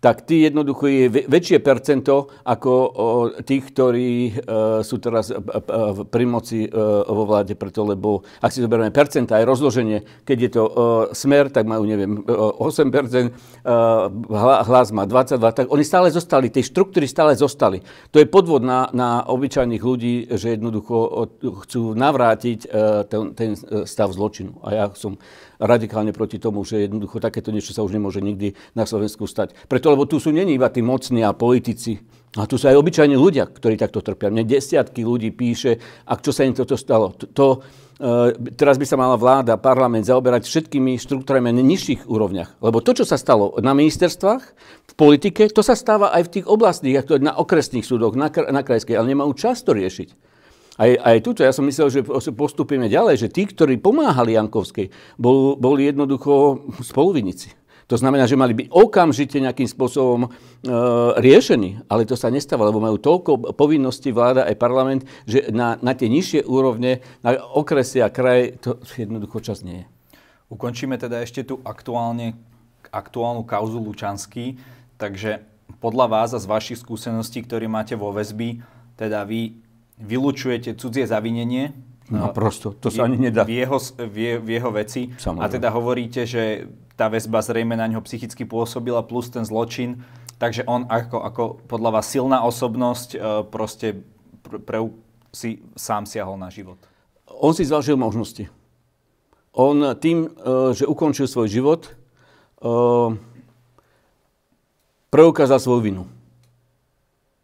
tak 0.00 0.24
tí 0.24 0.48
jednoducho 0.48 0.88
je 0.88 1.06
väčšie 1.28 1.60
percento 1.60 2.32
ako 2.48 2.72
tých, 3.44 3.68
ktorí 3.68 4.10
e, 4.10 4.32
sú 4.80 4.96
teraz 4.96 5.28
e, 5.28 5.36
e, 5.36 6.08
pri 6.08 6.24
moci 6.24 6.64
vo 7.04 7.24
vláde, 7.28 7.52
preto 7.52 7.84
lebo 7.84 8.24
ak 8.40 8.48
si 8.48 8.64
zoberieme 8.64 8.88
percenta 8.88 9.36
aj 9.36 9.44
rozloženie, 9.44 10.24
keď 10.24 10.38
je 10.40 10.50
to 10.50 10.62
smer, 11.12 11.52
tak 11.52 11.68
majú, 11.68 11.84
neviem, 11.84 12.24
8%, 12.24 12.88
hlas 14.64 14.88
má 14.94 15.04
22, 15.04 15.36
tak 15.52 15.66
oni 15.68 15.84
stále 15.84 16.08
zostali, 16.08 16.48
tie 16.48 16.64
štruktúry 16.64 17.04
stále 17.04 17.36
zostali. 17.36 17.84
To 18.14 18.22
je 18.22 18.30
podvod 18.30 18.64
na, 18.64 18.88
na 18.96 19.20
obyčajných 19.28 19.82
ľudí, 19.82 20.14
že 20.32 20.56
jednoducho 20.56 21.28
chcú 21.66 21.92
navrátiť 21.92 22.58
ten, 23.10 23.22
ten 23.36 23.50
stav 23.84 24.08
zločinu. 24.14 24.56
A 24.64 24.68
ja 24.72 24.84
som 24.96 25.20
radikálne 25.60 26.16
proti 26.16 26.40
tomu, 26.40 26.64
že 26.64 26.88
jednoducho 26.88 27.20
takéto 27.20 27.52
niečo 27.52 27.76
sa 27.76 27.84
už 27.84 27.92
nemôže 27.92 28.24
nikdy 28.24 28.56
na 28.72 28.88
Slovensku 28.88 29.28
stať. 29.28 29.52
Preto, 29.68 29.92
lebo 29.92 30.08
tu 30.08 30.16
sú 30.16 30.32
není 30.32 30.56
iba 30.56 30.72
tí 30.72 30.80
mocní 30.80 31.20
a 31.20 31.36
politici, 31.36 32.00
a 32.38 32.46
tu 32.46 32.54
sú 32.54 32.70
aj 32.70 32.78
obyčajní 32.78 33.18
ľudia, 33.18 33.50
ktorí 33.50 33.74
takto 33.74 34.06
trpia. 34.06 34.30
Mne 34.30 34.46
desiatky 34.46 35.02
ľudí 35.02 35.34
píše, 35.34 35.82
a 36.06 36.14
čo 36.14 36.30
sa 36.30 36.46
im 36.46 36.54
toto 36.54 36.78
stalo. 36.78 37.10
To, 37.10 37.58
e, 37.98 38.54
teraz 38.54 38.78
by 38.78 38.86
sa 38.86 38.94
mala 38.94 39.18
vláda, 39.18 39.58
parlament 39.58 40.06
zaoberať 40.06 40.46
všetkými 40.46 40.94
štruktúrami 40.94 41.50
na 41.50 41.58
nižších 41.58 42.06
úrovniach. 42.06 42.62
Lebo 42.62 42.78
to, 42.86 42.94
čo 42.94 43.02
sa 43.02 43.18
stalo 43.18 43.58
na 43.58 43.74
ministerstvách, 43.74 44.42
v 44.86 44.94
politike, 44.94 45.50
to 45.50 45.66
sa 45.66 45.74
stáva 45.74 46.14
aj 46.14 46.30
v 46.30 46.32
tých 46.38 46.46
oblastných, 46.46 47.02
ako 47.02 47.18
na 47.18 47.34
okresných 47.34 47.82
súdoch, 47.82 48.14
na, 48.14 48.30
na 48.30 48.62
krajskej, 48.62 48.94
ale 48.94 49.10
nemajú 49.10 49.34
čas 49.34 49.66
to 49.66 49.74
riešiť. 49.74 50.29
Aj, 50.80 50.96
aj 50.96 51.16
tuto, 51.20 51.44
ja 51.44 51.52
som 51.52 51.68
myslel, 51.68 51.92
že 51.92 52.00
postupíme 52.32 52.88
ďalej, 52.88 53.28
že 53.28 53.28
tí, 53.28 53.44
ktorí 53.44 53.76
pomáhali 53.76 54.32
Jankovskej, 54.32 54.88
bol, 55.20 55.60
boli 55.60 55.92
jednoducho 55.92 56.64
spoluvinníci. 56.80 57.52
To 57.90 57.98
znamená, 57.98 58.24
že 58.24 58.38
mali 58.38 58.54
byť 58.54 58.70
okamžite 58.70 59.42
nejakým 59.42 59.66
spôsobom 59.66 60.24
e, 60.24 60.28
riešení, 61.18 61.84
ale 61.90 62.06
to 62.06 62.14
sa 62.14 62.30
nestáva, 62.30 62.70
lebo 62.70 62.78
majú 62.78 63.02
toľko 63.02 63.50
povinností 63.58 64.14
vláda 64.14 64.46
aj 64.46 64.56
parlament, 64.62 65.02
že 65.26 65.50
na, 65.50 65.74
na 65.82 65.92
tie 65.92 66.06
nižšie 66.06 66.46
úrovne, 66.46 67.02
na 67.20 67.34
okresy 67.36 67.98
a 67.98 68.08
kraj, 68.08 68.62
to 68.62 68.78
jednoducho 68.94 69.42
čas 69.42 69.66
nie 69.66 69.82
je. 69.82 69.86
Ukončíme 70.54 70.96
teda 71.02 71.18
ešte 71.18 71.42
tu 71.42 71.58
aktuálne, 71.66 72.38
aktuálnu 72.94 73.42
kauzu 73.42 73.82
Lučanský, 73.82 74.54
takže 74.94 75.42
podľa 75.82 76.06
vás 76.08 76.30
a 76.30 76.38
z 76.38 76.46
vašich 76.46 76.78
skúseností, 76.80 77.42
ktoré 77.42 77.66
máte 77.66 77.98
vo 77.98 78.14
väzby, 78.14 78.62
teda 78.94 79.26
vy 79.26 79.58
vylučujete 80.00 80.74
cudzie 80.74 81.06
zavinenie. 81.06 81.76
No 82.10 82.34
prosto, 82.34 82.74
to 82.74 82.90
sa 82.90 83.06
ani 83.06 83.30
nedá. 83.30 83.46
V 83.46 83.54
jeho, 83.54 83.78
v, 83.94 84.42
v 84.42 84.48
jeho 84.58 84.70
veci. 84.74 85.14
Samozrejme. 85.14 85.46
A 85.46 85.46
teda 85.46 85.68
hovoríte, 85.70 86.26
že 86.26 86.66
tá 86.98 87.06
väzba 87.06 87.38
zrejme 87.38 87.78
na 87.78 87.86
ňo 87.86 88.02
psychicky 88.02 88.42
pôsobila 88.42 89.06
plus 89.06 89.30
ten 89.30 89.46
zločin. 89.46 90.02
Takže 90.42 90.66
on 90.66 90.90
ako, 90.90 91.18
ako 91.22 91.42
podľa 91.70 91.90
vás 92.00 92.10
silná 92.10 92.42
osobnosť 92.42 93.08
e, 93.14 93.18
proste 93.46 94.02
pre, 94.42 94.58
pre, 94.58 94.78
si 95.30 95.62
sám 95.78 96.08
siahol 96.08 96.34
na 96.34 96.50
život. 96.50 96.82
On 97.30 97.54
si 97.54 97.62
zvažil 97.62 97.94
možnosti. 97.94 98.50
On 99.54 99.94
tým, 99.94 100.26
e, 100.26 100.28
že 100.74 100.90
ukončil 100.90 101.30
svoj 101.30 101.46
život, 101.46 101.86
e, 101.86 101.90
preukázal 105.14 105.62
svoju 105.62 105.80
vinu. 105.86 106.04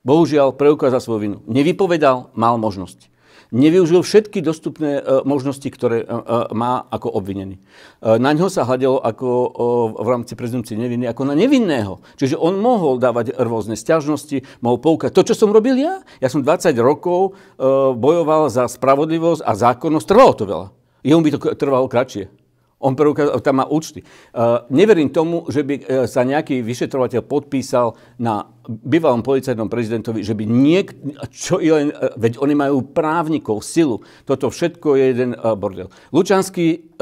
Bohužiaľ, 0.07 0.55
preukázal 0.55 1.03
svoju 1.03 1.21
vinu. 1.21 1.39
Nevypovedal, 1.51 2.31
mal 2.39 2.55
možnosť. 2.63 3.11
Nevyužil 3.55 4.03
všetky 4.03 4.43
dostupné 4.43 4.99
e, 4.99 5.03
možnosti, 5.23 5.67
ktoré 5.71 6.03
e, 6.03 6.07
e, 6.07 6.15
má 6.55 6.83
ako 6.91 7.15
obvinený. 7.15 7.63
Na 8.03 8.35
ňo 8.35 8.47
sa 8.51 8.67
hľadelo 8.67 9.03
ako 9.03 9.27
v 9.99 10.09
rámci 10.11 10.39
prezumcie 10.39 10.79
neviny, 10.79 11.11
ako 11.11 11.27
na 11.27 11.35
nevinného. 11.35 11.99
Čiže 12.15 12.39
on 12.39 12.59
mohol 12.59 13.03
dávať 13.03 13.35
rôzne 13.35 13.75
stiažnosti, 13.75 14.47
mohol 14.63 14.79
poukať. 14.79 15.11
To, 15.11 15.27
čo 15.27 15.35
som 15.35 15.51
robil 15.51 15.75
ja, 15.79 16.03
ja 16.23 16.29
som 16.31 16.45
20 16.45 16.71
rokov 16.79 17.35
bojoval 17.99 18.47
za 18.47 18.71
spravodlivosť 18.71 19.43
a 19.43 19.53
zákonnosť, 19.59 20.07
trvalo 20.07 20.33
to 20.39 20.45
veľa. 20.47 20.67
Jemu 21.03 21.21
by 21.23 21.31
to 21.35 21.39
trvalo 21.59 21.87
kratšie. 21.91 22.31
On 22.87 22.95
preukázal, 22.95 23.43
tam 23.43 23.59
má 23.59 23.67
účty. 23.67 24.07
Uh, 24.31 24.63
neverím 24.71 25.11
tomu, 25.11 25.43
že 25.51 25.67
by 25.67 25.75
uh, 25.75 25.85
sa 26.07 26.23
nejaký 26.23 26.63
vyšetrovateľ 26.63 27.27
podpísal 27.27 27.99
na 28.23 28.47
bývalom 28.71 29.27
policajnom 29.27 29.67
prezidentovi, 29.67 30.23
že 30.23 30.39
by 30.39 30.47
niek... 30.47 30.95
Čo 31.35 31.59
len, 31.59 31.91
uh, 31.91 32.15
veď 32.15 32.39
oni 32.39 32.55
majú 32.55 32.87
právnikov, 32.87 33.67
silu. 33.67 34.07
Toto 34.23 34.55
všetko 34.55 34.95
je 34.95 35.05
jeden 35.11 35.35
uh, 35.35 35.59
bordel. 35.59 35.91
Lučanský, 36.15 36.95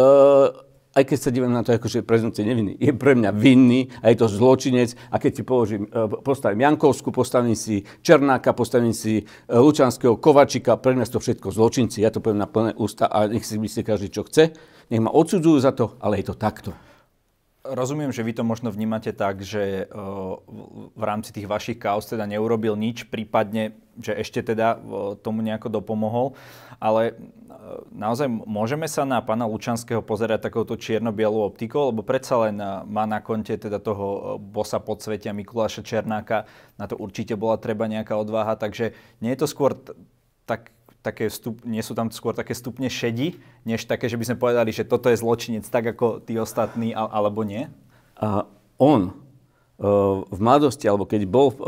aj 0.94 1.04
keď 1.10 1.18
sa 1.18 1.34
divím 1.34 1.50
na 1.50 1.66
to, 1.66 1.74
ako 1.74 1.90
že 1.90 2.06
prezumcie 2.06 2.46
neviny, 2.46 2.78
je 2.78 2.94
pre 2.94 3.18
mňa 3.18 3.34
vinný 3.34 3.90
a 3.98 4.14
je 4.14 4.16
to 4.22 4.30
zločinec. 4.30 4.94
A 5.10 5.18
keď 5.18 5.32
si 5.36 5.42
položím, 5.42 5.90
postavím 6.22 6.62
Jankovsku, 6.64 7.10
postavím 7.10 7.58
si 7.58 7.82
Černáka, 8.00 8.54
postavím 8.54 8.94
si 8.94 9.26
Lučanského, 9.50 10.22
Kovačika, 10.22 10.78
pre 10.78 10.94
mňa 10.94 11.10
to 11.10 11.18
všetko 11.18 11.50
zločinci. 11.50 12.06
Ja 12.06 12.14
to 12.14 12.22
poviem 12.22 12.40
na 12.40 12.46
plné 12.46 12.78
ústa 12.78 13.10
a 13.10 13.26
nech 13.26 13.42
si 13.42 13.58
myslí 13.58 13.82
každý, 13.82 14.08
čo 14.14 14.22
chce 14.22 14.54
nech 14.90 15.00
ma 15.00 15.10
odsudzujú 15.12 15.58
za 15.60 15.72
to, 15.72 15.96
ale 16.00 16.20
je 16.20 16.32
to 16.32 16.36
takto. 16.36 16.72
rozumiem, 17.64 18.12
že 18.12 18.20
vy 18.20 18.36
to 18.36 18.44
možno 18.44 18.68
vnímate 18.68 19.08
tak, 19.16 19.40
že 19.40 19.88
v 20.94 21.02
rámci 21.02 21.32
tých 21.32 21.48
vašich 21.48 21.80
kaos 21.80 22.04
teda 22.04 22.28
neurobil 22.28 22.76
nič, 22.76 23.08
prípadne, 23.08 23.72
že 23.96 24.12
ešte 24.12 24.44
teda 24.44 24.76
tomu 25.24 25.40
nejako 25.40 25.80
dopomohol, 25.80 26.36
ale 26.76 27.16
naozaj 27.88 28.28
môžeme 28.28 28.84
sa 28.84 29.08
na 29.08 29.24
pána 29.24 29.48
Lučanského 29.48 30.04
pozerať 30.04 30.44
takouto 30.44 30.76
čierno-bielou 30.76 31.48
optikou, 31.48 31.88
lebo 31.88 32.04
predsa 32.04 32.36
len 32.44 32.60
má 32.84 33.08
na 33.08 33.24
konte 33.24 33.56
teda 33.56 33.80
toho 33.80 34.36
bosa 34.36 34.76
podsvetia 34.76 35.32
Mikuláša 35.32 35.80
Černáka, 35.80 36.44
na 36.76 36.84
to 36.84 37.00
určite 37.00 37.32
bola 37.32 37.56
treba 37.56 37.88
nejaká 37.88 38.12
odvaha, 38.12 38.60
takže 38.60 38.92
nie 39.24 39.32
je 39.32 39.40
to 39.40 39.48
skôr 39.48 39.72
tak 40.44 40.68
také 41.04 41.28
stup, 41.28 41.60
nie 41.68 41.84
sú 41.84 41.92
tam 41.92 42.08
skôr 42.08 42.32
také 42.32 42.56
stupne 42.56 42.88
šedi, 42.88 43.36
než 43.68 43.84
také, 43.84 44.08
že 44.08 44.16
by 44.16 44.24
sme 44.24 44.40
povedali, 44.40 44.72
že 44.72 44.88
toto 44.88 45.12
je 45.12 45.20
zločinec 45.20 45.68
tak 45.68 45.84
ako 45.92 46.24
tí 46.24 46.40
ostatní, 46.40 46.96
alebo 46.96 47.44
nie? 47.44 47.68
A 48.16 48.48
on 48.80 49.12
e, 49.12 49.12
v 50.24 50.40
mladosti, 50.40 50.88
alebo 50.88 51.04
keď 51.04 51.28
bol 51.28 51.52
v 51.52 51.60
e, 51.60 51.64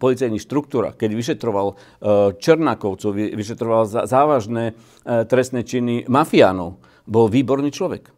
policajných 0.00 0.40
štruktúrach, 0.40 0.96
keď 0.96 1.12
vyšetroval 1.12 1.68
e, 1.68 1.74
Černákovcov, 2.40 3.12
vyšetroval 3.12 4.08
závažné 4.08 4.72
trestné 5.04 5.60
činy 5.60 6.08
mafiánov, 6.08 6.80
bol 7.04 7.28
výborný 7.28 7.68
človek. 7.68 8.13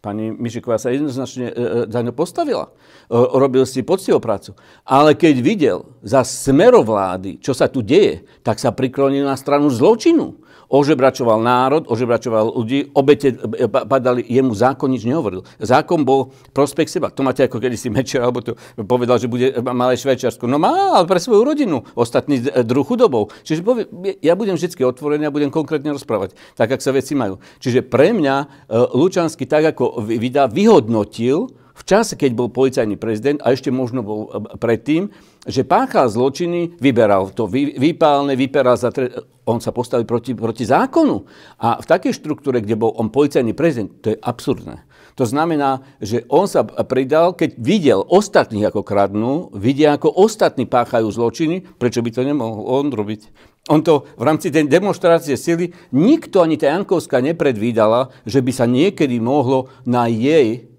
Pani 0.00 0.32
Mišiková 0.32 0.80
sa 0.80 0.88
jednoznačne 0.88 1.52
e, 1.52 1.54
e, 1.54 1.64
za 1.92 2.00
ňo 2.00 2.16
postavila. 2.16 2.72
E, 2.72 2.72
robil 3.12 3.68
si 3.68 3.84
poctivú 3.84 4.16
prácu. 4.16 4.56
Ale 4.88 5.12
keď 5.12 5.34
videl 5.44 5.78
za 6.00 6.24
smerovlády, 6.24 7.36
čo 7.36 7.52
sa 7.52 7.68
tu 7.68 7.84
deje, 7.84 8.24
tak 8.40 8.56
sa 8.56 8.72
priklonil 8.72 9.28
na 9.28 9.36
stranu 9.36 9.68
zločinu 9.68 10.40
ožebračoval 10.70 11.42
národ, 11.42 11.82
ožebračoval 11.90 12.54
ľudí, 12.54 12.94
obete 12.94 13.34
padali, 13.68 14.22
jemu 14.22 14.54
zákon 14.54 14.86
nič 14.86 15.02
nehovoril. 15.02 15.42
Zákon 15.58 16.06
bol 16.06 16.30
prospech 16.54 16.86
seba. 16.86 17.10
To 17.10 17.26
máte 17.26 17.42
ako 17.42 17.58
kedy 17.58 17.74
si 17.74 17.90
Mečer, 17.90 18.22
alebo 18.22 18.40
to 18.40 18.54
povedal, 18.86 19.18
že 19.18 19.26
bude 19.26 19.50
malé 19.74 19.98
Švajčiarsko. 19.98 20.46
No 20.46 20.62
má, 20.62 20.94
ale 20.94 21.10
pre 21.10 21.18
svoju 21.18 21.42
rodinu. 21.42 21.82
Ostatný 21.98 22.38
druh 22.62 22.86
chudobou. 22.86 23.34
Čiže 23.42 23.66
povie, 23.66 23.84
ja 24.22 24.38
budem 24.38 24.54
vždy 24.54 24.86
otvorený 24.86 25.26
a 25.26 25.34
budem 25.34 25.50
konkrétne 25.50 25.90
rozprávať, 25.90 26.38
tak, 26.54 26.70
ak 26.70 26.80
sa 26.80 26.94
veci 26.94 27.18
majú. 27.18 27.42
Čiže 27.58 27.82
pre 27.82 28.14
mňa 28.14 28.34
e, 28.38 28.46
Lučanský 28.94 29.50
tak, 29.50 29.74
ako 29.74 30.06
vydá, 30.06 30.46
vyhodnotil, 30.46 31.50
v 31.74 31.82
čase, 31.86 32.14
keď 32.18 32.30
bol 32.34 32.48
policajný 32.52 32.96
prezident 32.98 33.38
a 33.42 33.54
ešte 33.54 33.72
možno 33.72 34.00
bol 34.02 34.20
e, 34.26 34.58
predtým, 34.58 35.10
že 35.48 35.64
páchal 35.64 36.12
zločiny, 36.12 36.76
vyberal 36.76 37.32
to 37.32 37.48
výpálne, 37.50 38.36
vyperal 38.36 38.76
za 38.76 38.92
tre... 38.92 39.08
On 39.48 39.58
sa 39.58 39.72
postavil 39.72 40.04
proti, 40.04 40.36
proti 40.36 40.68
zákonu. 40.68 41.26
A 41.58 41.80
v 41.80 41.86
takej 41.88 42.14
štruktúre, 42.14 42.60
kde 42.60 42.76
bol 42.76 42.92
on 42.94 43.08
policajný 43.08 43.56
prezident, 43.56 43.90
to 44.04 44.14
je 44.14 44.18
absurdné. 44.20 44.84
To 45.18 45.26
znamená, 45.26 45.84
že 45.98 46.24
on 46.32 46.46
sa 46.46 46.64
pridal, 46.64 47.34
keď 47.34 47.58
videl 47.60 48.00
ostatných 48.06 48.70
ako 48.70 48.80
kradnú, 48.86 49.52
vidia 49.52 49.92
ako 49.98 50.08
ostatní 50.12 50.64
páchajú 50.64 51.10
zločiny, 51.10 51.66
prečo 51.76 52.00
by 52.00 52.10
to 52.14 52.22
nemohol 52.24 52.64
on 52.80 52.88
robiť? 52.88 53.28
On 53.68 53.84
to 53.84 54.08
v 54.16 54.24
rámci 54.24 54.48
tej 54.48 54.70
demonstrácie 54.70 55.36
sily, 55.36 55.76
nikto 55.92 56.40
ani 56.40 56.56
tá 56.56 56.72
Jankovská 56.72 57.20
nepredvídala, 57.20 58.08
že 58.24 58.40
by 58.40 58.52
sa 58.54 58.64
niekedy 58.64 59.20
mohlo 59.20 59.68
na 59.84 60.08
jej 60.08 60.69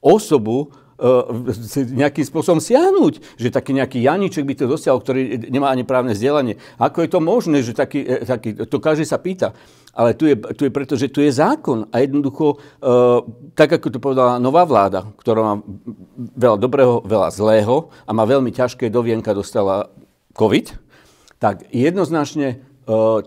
osobu 0.00 0.72
uh, 1.00 1.28
nejakým 1.76 2.24
spôsobom 2.24 2.60
siahnuť. 2.60 3.40
Že 3.40 3.48
taký 3.52 3.72
nejaký 3.76 3.98
Janiček 4.00 4.44
by 4.44 4.54
to 4.56 4.68
dosiahol, 4.68 5.00
ktorý 5.00 5.48
nemá 5.48 5.72
ani 5.72 5.84
právne 5.84 6.16
vzdelanie. 6.16 6.56
Ako 6.80 7.04
je 7.04 7.10
to 7.12 7.20
možné, 7.20 7.60
že 7.64 7.76
taký, 7.76 8.04
e, 8.04 8.24
taký 8.24 8.56
to 8.56 8.76
každý 8.80 9.04
sa 9.08 9.20
pýta. 9.20 9.52
Ale 9.90 10.14
tu 10.14 10.24
je, 10.24 10.38
tu 10.54 10.64
je 10.64 10.72
preto, 10.72 10.94
že 10.94 11.10
tu 11.10 11.18
je 11.18 11.34
zákon 11.34 11.90
a 11.90 11.98
jednoducho, 11.98 12.56
uh, 12.56 13.26
tak 13.58 13.74
ako 13.74 13.86
to 13.90 13.98
povedala 13.98 14.38
nová 14.38 14.62
vláda, 14.62 15.02
ktorá 15.18 15.40
má 15.42 15.54
veľa 16.38 16.56
dobrého, 16.62 17.02
veľa 17.02 17.28
zlého 17.34 17.90
a 18.06 18.10
má 18.14 18.22
veľmi 18.22 18.54
ťažké 18.54 18.86
dovienka 18.86 19.34
dostala 19.34 19.90
COVID, 20.38 20.78
tak 21.42 21.66
jednoznačne 21.74 22.69
E, 22.69 22.69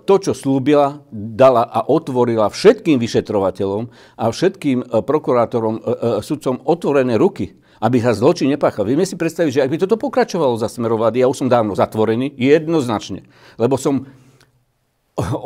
to, 0.04 0.16
čo 0.20 0.34
slúbila, 0.36 1.06
dala 1.14 1.64
a 1.64 1.88
otvorila 1.88 2.52
všetkým 2.52 3.00
vyšetrovateľom 3.00 3.88
a 4.20 4.24
všetkým 4.28 4.84
e, 4.84 4.86
prokurátorom, 5.00 5.76
e, 5.80 5.82
sudcom 6.20 6.60
otvorené 6.68 7.16
ruky, 7.16 7.56
aby 7.80 8.02
sa 8.04 8.12
zločin 8.12 8.52
nepáchal. 8.52 8.84
Vieme 8.84 9.08
si 9.08 9.16
predstaviť, 9.16 9.52
že 9.54 9.64
ak 9.64 9.72
by 9.72 9.78
toto 9.80 9.96
pokračovalo 9.96 10.60
za 10.60 10.68
smerovady, 10.68 11.24
ja 11.24 11.32
už 11.32 11.46
som 11.46 11.50
dávno 11.52 11.78
zatvorený, 11.80 12.36
jednoznačne. 12.36 13.24
Lebo 13.56 13.80
som 13.80 14.10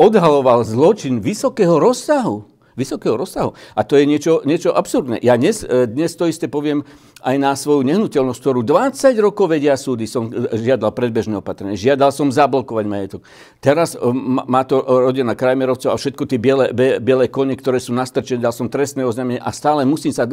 odhaloval 0.07 0.63
zločin 0.65 1.21
vysokého 1.21 1.77
rozsahu 1.77 2.57
vysokého 2.77 3.17
rozsahu. 3.17 3.57
A 3.73 3.81
to 3.81 3.97
je 3.97 4.05
niečo, 4.05 4.45
niečo 4.45 4.69
absurdné. 4.69 5.17
Ja 5.25 5.33
dnes, 5.35 5.65
e, 5.65 5.89
dnes 5.89 6.13
to 6.13 6.29
isté 6.29 6.45
poviem 6.45 6.85
aj 7.23 7.35
na 7.41 7.57
svoju 7.57 7.81
nehnuteľnosť, 7.81 8.37
ktorú 8.37 8.61
20 8.61 9.17
rokov 9.17 9.49
vedia 9.49 9.73
súdy, 9.73 10.05
som 10.05 10.29
e, 10.29 10.53
žiadal 10.53 10.93
predbežné 10.93 11.41
opatrenie, 11.41 11.73
žiadal 11.73 12.13
som 12.13 12.29
zablokovať 12.29 12.85
majetok. 12.85 13.21
Teraz 13.57 13.97
e, 13.97 14.01
má 14.45 14.61
to 14.61 14.85
rodina 14.85 15.33
Krajmerovcov 15.33 15.89
a 15.89 15.97
všetko 15.97 16.23
tie 16.29 16.37
biele, 16.37 16.69
biele 17.01 17.25
kone, 17.25 17.57
ktoré 17.57 17.81
sú 17.81 17.97
nastrčené, 17.97 18.45
dal 18.45 18.53
som 18.53 18.69
trestné 18.69 19.01
oznámenie 19.01 19.41
a 19.41 19.49
stále 19.49 19.81
musím 19.81 20.13
sa, 20.13 20.29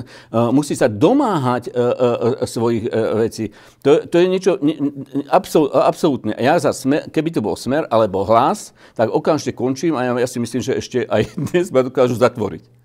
musí 0.52 0.76
sa 0.76 0.90
domáhať 0.90 1.72
svojich 2.44 2.92
vecí. 3.16 3.54
To, 3.80 4.04
to 4.04 4.16
je 4.20 4.26
niečo 4.28 4.52
absol, 5.32 5.72
absolútne. 5.72 6.36
Ja 6.36 6.60
za 6.60 6.76
smer, 6.76 7.08
keby 7.08 7.32
to 7.32 7.40
bol 7.40 7.56
smer 7.56 7.88
alebo 7.88 8.26
hlas, 8.28 8.76
tak 8.92 9.08
okamžite 9.08 9.56
končím 9.56 9.96
a 9.96 10.04
ja, 10.04 10.12
ja 10.20 10.28
si 10.28 10.38
myslím, 10.42 10.60
že 10.60 10.76
ešte 10.76 10.98
aj 11.08 11.22
dnes 11.48 11.72
ma 11.72 11.80
dokážu 11.80 12.18
za 12.18 12.34
zatvoriť. 12.34 12.83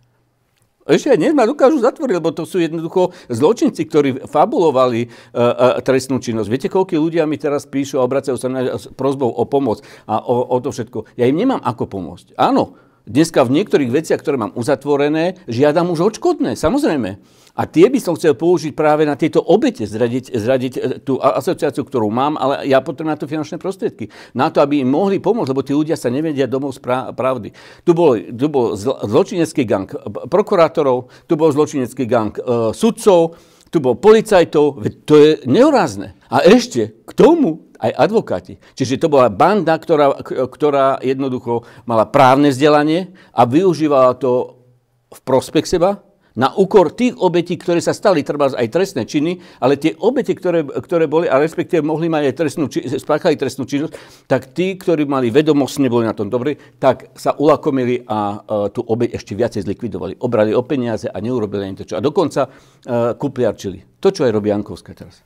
Ešte 0.90 1.14
aj 1.14 1.22
dnes 1.22 1.34
ma 1.38 1.46
dokážu 1.46 1.78
zatvoriť, 1.78 2.18
lebo 2.18 2.34
to 2.34 2.50
sú 2.50 2.58
jednoducho 2.58 3.14
zločinci, 3.30 3.86
ktorí 3.86 4.10
fabulovali 4.26 5.06
uh, 5.06 5.08
uh, 5.08 5.86
trestnú 5.86 6.18
činnosť. 6.18 6.50
Viete, 6.50 6.68
koľko 6.74 6.98
ľudia 6.98 7.30
mi 7.30 7.38
teraz 7.38 7.70
píšu 7.70 8.02
a 8.02 8.06
obracajú 8.10 8.42
sa 8.42 8.50
na 8.50 8.74
prozbou 8.98 9.30
o 9.30 9.46
pomoc 9.46 9.86
a 10.10 10.18
o, 10.18 10.50
o 10.50 10.58
to 10.58 10.74
všetko. 10.74 11.06
Ja 11.14 11.30
im 11.30 11.38
nemám 11.38 11.62
ako 11.62 11.86
pomôcť. 11.86 12.34
Áno, 12.42 12.74
dneska 13.06 13.46
v 13.46 13.62
niektorých 13.62 13.94
veciach, 13.94 14.18
ktoré 14.18 14.42
mám 14.42 14.58
uzatvorené, 14.58 15.38
žiadam 15.46 15.94
už 15.94 16.18
odškodné, 16.18 16.58
samozrejme. 16.58 17.22
A 17.60 17.68
tie 17.68 17.92
by 17.92 18.00
som 18.00 18.16
chcel 18.16 18.40
použiť 18.40 18.72
práve 18.72 19.04
na 19.04 19.20
tieto 19.20 19.44
obete, 19.44 19.84
zradiť, 19.84 20.32
zradiť 20.32 20.74
e, 20.80 20.82
tú 21.04 21.20
asociáciu, 21.20 21.84
ktorú 21.84 22.08
mám, 22.08 22.40
ale 22.40 22.64
ja 22.72 22.80
potrebujem 22.80 23.12
na 23.12 23.20
to 23.20 23.28
finančné 23.28 23.60
prostriedky. 23.60 24.08
Na 24.32 24.48
to, 24.48 24.64
aby 24.64 24.80
im 24.80 24.88
mohli 24.88 25.20
pomôcť, 25.20 25.52
lebo 25.52 25.68
tí 25.68 25.76
ľudia 25.76 26.00
sa 26.00 26.08
nevedia 26.08 26.48
domov 26.48 26.80
z 26.80 26.80
pravdy. 27.12 27.52
Tu 27.84 27.92
bol, 27.92 28.16
tu 28.32 28.48
bol 28.48 28.80
zločinecký 28.80 29.68
gang 29.68 29.92
prokurátorov, 30.32 31.12
tu 31.28 31.36
bol 31.36 31.52
zločinecký 31.52 32.08
gang 32.08 32.32
uh, 32.40 32.72
sudcov, 32.72 33.36
tu 33.68 33.78
bol 33.84 34.00
policajtov, 34.00 34.80
to 35.04 35.14
je 35.20 35.30
neurázne. 35.44 36.16
A 36.32 36.42
ešte 36.48 36.96
k 37.04 37.12
tomu 37.12 37.70
aj 37.76 37.92
advokáti. 37.92 38.56
Čiže 38.76 39.04
to 39.04 39.12
bola 39.12 39.28
banda, 39.28 39.76
ktorá, 39.76 40.16
ktorá 40.48 41.00
jednoducho 41.04 41.68
mala 41.84 42.08
právne 42.08 42.56
vzdelanie 42.56 43.12
a 43.36 43.44
využívala 43.44 44.16
to 44.16 44.64
v 45.12 45.20
prospech 45.28 45.66
seba, 45.68 46.09
na 46.40 46.56
úkor 46.56 46.96
tých 46.96 47.20
obetí, 47.20 47.60
ktoré 47.60 47.84
sa 47.84 47.92
stali, 47.92 48.24
treba 48.24 48.48
aj 48.48 48.72
trestné 48.72 49.04
činy, 49.04 49.60
ale 49.60 49.76
tie 49.76 49.92
obete, 50.00 50.32
ktoré, 50.32 50.64
ktoré 50.64 51.12
boli, 51.12 51.28
a 51.28 51.36
respektíve 51.36 51.84
mohli 51.84 52.08
mať 52.08 52.32
aj 52.32 52.36
trestnú, 52.40 52.66
spáchali 52.72 53.36
trestnú 53.36 53.68
činnosť, 53.68 54.00
tak 54.24 54.56
tí, 54.56 54.80
ktorí 54.80 55.04
mali 55.04 55.28
vedomosť, 55.28 55.84
neboli 55.84 56.08
na 56.08 56.16
tom 56.16 56.32
dobrí, 56.32 56.56
tak 56.80 57.12
sa 57.20 57.36
ulakomili 57.36 58.08
a 58.08 58.40
uh, 58.40 58.72
tú 58.72 58.88
obeť 58.88 59.20
ešte 59.20 59.36
viacej 59.36 59.68
zlikvidovali. 59.68 60.24
Obrali 60.24 60.56
o 60.56 60.64
peniaze 60.64 61.12
a 61.12 61.18
neurobili 61.20 61.68
ani 61.68 61.76
to, 61.76 61.84
čo. 61.84 62.00
A 62.00 62.02
dokonca 62.02 62.48
uh, 62.48 63.12
kupliarčili. 63.20 64.00
To, 64.00 64.08
čo 64.08 64.24
aj 64.24 64.32
robí 64.32 64.48
Jankovská 64.48 64.96
teraz. 64.96 65.20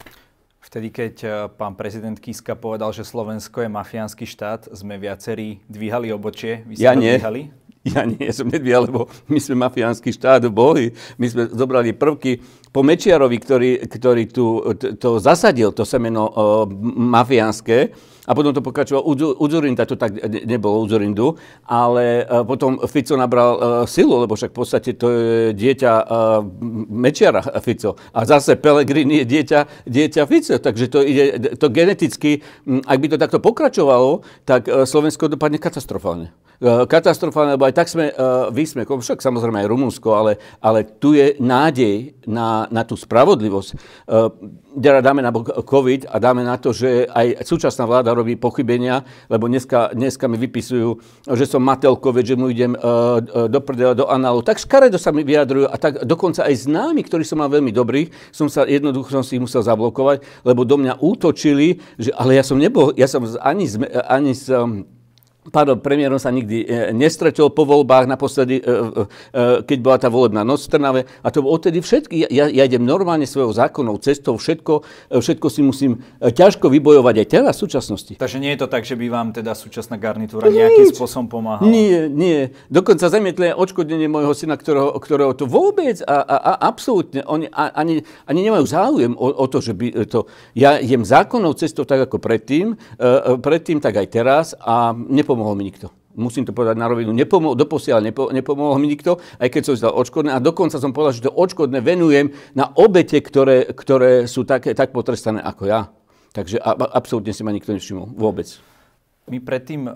Vtedy, 0.64 0.90
keď 0.90 1.16
e, 1.22 1.28
pán 1.54 1.78
prezident 1.78 2.18
Kiska 2.18 2.58
povedal, 2.58 2.90
že 2.96 3.06
Slovensko 3.06 3.62
je 3.62 3.70
mafiánsky 3.70 4.26
štát, 4.26 4.72
sme 4.74 4.98
viacerí 4.98 5.62
dvíhali 5.70 6.10
obočie. 6.10 6.66
Vy 6.66 6.82
ja 6.82 6.98
nie. 6.98 7.20
Dvíhali? 7.20 7.52
Ja 7.84 8.08
nie 8.08 8.32
som 8.32 8.48
nedvíjal, 8.48 8.88
lebo 8.88 9.12
my 9.28 9.40
sme 9.44 9.60
mafiánsky 9.68 10.16
štát 10.16 10.48
boli. 10.48 10.96
My 11.20 11.28
sme 11.28 11.52
zobrali 11.52 11.92
prvky 11.92 12.40
po 12.74 12.82
Mečiarovi, 12.82 13.38
ktorý, 13.38 13.72
ktorý 13.86 14.24
tu 14.34 14.60
to 14.98 15.22
zasadil, 15.22 15.70
to 15.78 15.86
semeno 15.86 16.26
uh, 16.26 16.66
mafiánske 16.98 17.94
a 18.24 18.32
potom 18.32 18.56
to 18.56 18.64
pokračoval 18.64 19.04
Udzurinda, 19.36 19.84
to 19.84 20.00
tak 20.00 20.16
nebolo 20.48 20.88
Udzurindu, 20.88 21.36
ale 21.68 22.24
e, 22.24 22.44
potom 22.48 22.80
Fico 22.88 23.20
nabral 23.20 23.52
uh, 23.52 23.62
silu, 23.84 24.16
lebo 24.16 24.36
však 24.40 24.56
v 24.56 24.58
podstate 24.58 24.90
to 24.96 25.08
je 25.12 25.52
dieťa 25.52 25.92
uh, 25.92 26.40
Mečiara 26.88 27.44
Fico. 27.60 28.00
A 28.16 28.24
zase 28.24 28.56
Pelegrini 28.56 29.24
je 29.24 29.26
dieťa, 29.28 29.60
dieťa 29.84 30.24
Fico, 30.24 30.56
takže 30.56 30.86
to 30.88 31.00
ide 31.04 31.56
to 31.60 31.68
geneticky, 31.68 32.40
ak 32.88 32.98
by 33.00 33.08
to 33.12 33.18
takto 33.20 33.40
pokračovalo, 33.44 34.24
tak 34.48 34.72
uh, 34.72 34.88
Slovensko 34.88 35.28
dopadne 35.28 35.60
katastrofálne. 35.60 36.32
Uh, 36.64 36.88
katastrofálne, 36.88 37.60
lebo 37.60 37.68
aj 37.68 37.76
tak 37.76 37.92
sme 37.92 38.08
uh, 38.08 38.48
výsmekom, 38.56 39.04
však 39.04 39.20
samozrejme 39.20 39.68
aj 39.68 39.68
Rumunsko, 39.68 40.10
ale, 40.16 40.40
ale 40.64 40.88
tu 40.88 41.12
je 41.12 41.36
nádej 41.44 42.16
na, 42.24 42.63
na, 42.70 42.84
tú 42.84 43.00
spravodlivosť, 43.00 43.70
uh, 44.08 44.30
dáme 44.78 45.24
na 45.24 45.32
COVID 45.64 46.12
a 46.12 46.16
dáme 46.20 46.46
na 46.46 46.60
to, 46.60 46.76
že 46.76 47.08
aj 47.10 47.48
súčasná 47.48 47.88
vláda 47.88 48.14
robí 48.14 48.36
pochybenia, 48.36 49.02
lebo 49.32 49.50
dneska, 49.50 49.96
dneska 49.96 50.28
mi 50.28 50.38
vypisujú, 50.38 51.00
že 51.34 51.46
som 51.48 51.64
Matelkovič, 51.64 52.34
že 52.34 52.40
mu 52.40 52.52
idem 52.52 52.76
uh, 52.76 53.48
do 53.48 53.60
prdela, 53.64 53.98
do 53.98 54.06
análu. 54.08 54.46
Tak 54.46 54.62
škaredo 54.62 55.00
sa 55.00 55.16
mi 55.16 55.26
vyjadrujú 55.26 55.68
a 55.72 55.76
tak 55.80 56.04
dokonca 56.04 56.46
aj 56.46 56.68
známi, 56.70 57.02
ktorí 57.04 57.26
som 57.26 57.42
mal 57.42 57.50
veľmi 57.50 57.72
dobrých, 57.74 58.36
som 58.36 58.52
sa 58.52 58.68
jednoducho 58.68 59.14
som 59.14 59.24
si 59.26 59.38
ich 59.38 59.44
musel 59.44 59.62
zablokovať, 59.64 60.44
lebo 60.44 60.66
do 60.68 60.76
mňa 60.78 61.00
útočili, 61.00 61.80
že 61.96 62.12
ale 62.14 62.38
ja 62.38 62.44
som 62.44 62.58
nebol, 62.58 62.92
ja 62.98 63.06
som 63.06 63.24
ani, 63.42 63.66
ani 64.10 64.32
z, 64.34 64.52
Pardon, 65.52 65.76
premiérom 65.76 66.16
sa 66.16 66.32
nikdy 66.32 66.64
e, 66.64 66.96
nestretol 66.96 67.52
po 67.52 67.68
voľbách, 67.68 68.08
naposledy, 68.08 68.60
e, 68.60 68.64
e, 68.64 69.68
keď 69.68 69.78
bola 69.84 69.98
tá 70.00 70.08
volebná 70.08 70.48
noc 70.48 70.64
v 70.64 70.72
Trnave. 70.72 71.02
A 71.20 71.28
to 71.36 71.44
odtedy 71.44 71.84
všetky. 71.84 72.32
Ja, 72.32 72.48
ja 72.48 72.64
idem 72.64 72.88
normálne 72.88 73.28
svojou 73.28 73.52
zákonnou 73.52 74.00
cestou, 74.00 74.40
všetko, 74.40 74.84
všetko 75.12 75.48
si 75.52 75.62
musím 75.66 75.92
ťažko 76.24 76.72
vybojovať 76.72 77.16
aj 77.20 77.28
teraz 77.28 77.54
v 77.60 77.62
súčasnosti. 77.68 78.14
Takže 78.16 78.40
nie 78.40 78.56
je 78.56 78.60
to 78.64 78.68
tak, 78.72 78.88
že 78.88 78.96
by 78.96 79.06
vám 79.12 79.28
teda 79.36 79.52
súčasná 79.52 80.00
garnitúra 80.00 80.48
nejakým 80.48 80.96
spôsobom 80.96 81.28
pomáhala? 81.28 81.68
Nie, 81.68 82.08
nie. 82.08 82.56
Dokonca 82.72 83.12
zamietli 83.12 83.52
odškodnenie 83.52 84.08
môjho 84.08 84.32
syna, 84.32 84.56
ktorého, 84.56 84.96
ktorého 84.96 85.36
to 85.36 85.44
vôbec 85.44 86.00
a, 86.08 86.24
a, 86.24 86.36
a 86.40 86.52
absolútne, 86.72 87.26
oni 87.28 87.52
ani, 87.52 88.02
ani 88.28 88.40
nemajú 88.48 88.66
záujem 88.66 89.14
o, 89.20 89.28
o 89.28 89.46
to, 89.52 89.60
že 89.60 89.76
by 89.76 90.08
to... 90.08 90.26
Ja 90.56 90.80
idem 90.80 91.04
zákonnou 91.04 91.52
cestou 91.58 91.84
tak 91.84 92.08
ako 92.08 92.18
predtým, 92.18 92.80
predtým 93.44 93.84
tak 93.84 94.00
aj 94.00 94.08
teraz 94.08 94.46
a 94.58 94.94
nepo 94.94 95.33
nepomohol 95.34 95.58
mi 95.58 95.66
nikto. 95.66 95.90
Musím 96.14 96.46
to 96.46 96.54
povedať 96.54 96.78
na 96.78 96.86
rovinu. 96.86 97.10
Nepomohol, 97.10 97.58
doposiaľ 97.58 98.06
nepo, 98.06 98.30
nepomohol 98.30 98.78
mi 98.78 98.86
nikto, 98.86 99.18
aj 99.42 99.50
keď 99.50 99.62
som 99.66 99.74
zdal 99.74 99.98
odškodné. 99.98 100.30
A 100.30 100.38
dokonca 100.38 100.78
som 100.78 100.94
povedal, 100.94 101.18
že 101.18 101.26
to 101.26 101.34
odškodné 101.34 101.82
venujem 101.82 102.38
na 102.54 102.70
obete, 102.78 103.18
ktoré, 103.18 103.74
ktoré 103.74 104.30
sú 104.30 104.46
také, 104.46 104.78
tak 104.78 104.94
potrestané 104.94 105.42
ako 105.42 105.66
ja. 105.66 105.90
Takže 106.38 106.62
a, 106.62 106.78
absolútne 106.94 107.34
si 107.34 107.42
ma 107.42 107.50
nikto 107.50 107.74
nevšimol. 107.74 108.14
Vôbec. 108.14 108.46
My 109.26 109.42
predtým, 109.42 109.90
e, 109.90 109.92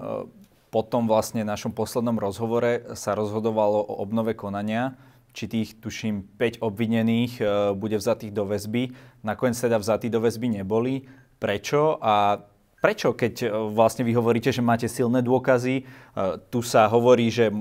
po 0.74 0.82
tom 0.82 1.06
vlastne 1.06 1.46
našom 1.46 1.70
poslednom 1.70 2.18
rozhovore 2.18 2.98
sa 2.98 3.14
rozhodovalo 3.14 3.78
o 3.78 4.02
obnove 4.02 4.34
konania 4.34 4.98
či 5.38 5.46
tých, 5.46 5.78
tuším, 5.78 6.34
5 6.42 6.66
obvinených 6.66 7.34
e, 7.38 7.44
bude 7.78 7.94
vzatých 7.94 8.34
do 8.34 8.50
väzby. 8.50 8.90
Nakoniec 9.22 9.54
teda 9.54 9.78
vzatí 9.78 10.10
do 10.10 10.18
väzby 10.18 10.58
neboli. 10.58 11.06
Prečo? 11.38 12.02
A 12.02 12.42
Prečo, 12.88 13.12
keď 13.12 13.36
e, 13.44 13.48
vlastne 13.76 14.08
vy 14.08 14.16
hovoríte, 14.16 14.48
že 14.48 14.64
máte 14.64 14.88
silné 14.88 15.20
dôkazy, 15.20 15.76
e, 15.76 15.84
tu 16.48 16.64
sa 16.64 16.88
hovorí, 16.88 17.28
že 17.28 17.52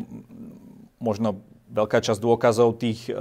možno 1.02 1.42
veľká 1.66 1.98
časť 1.98 2.22
dôkazov 2.22 2.78
tých 2.78 3.10
e, 3.10 3.18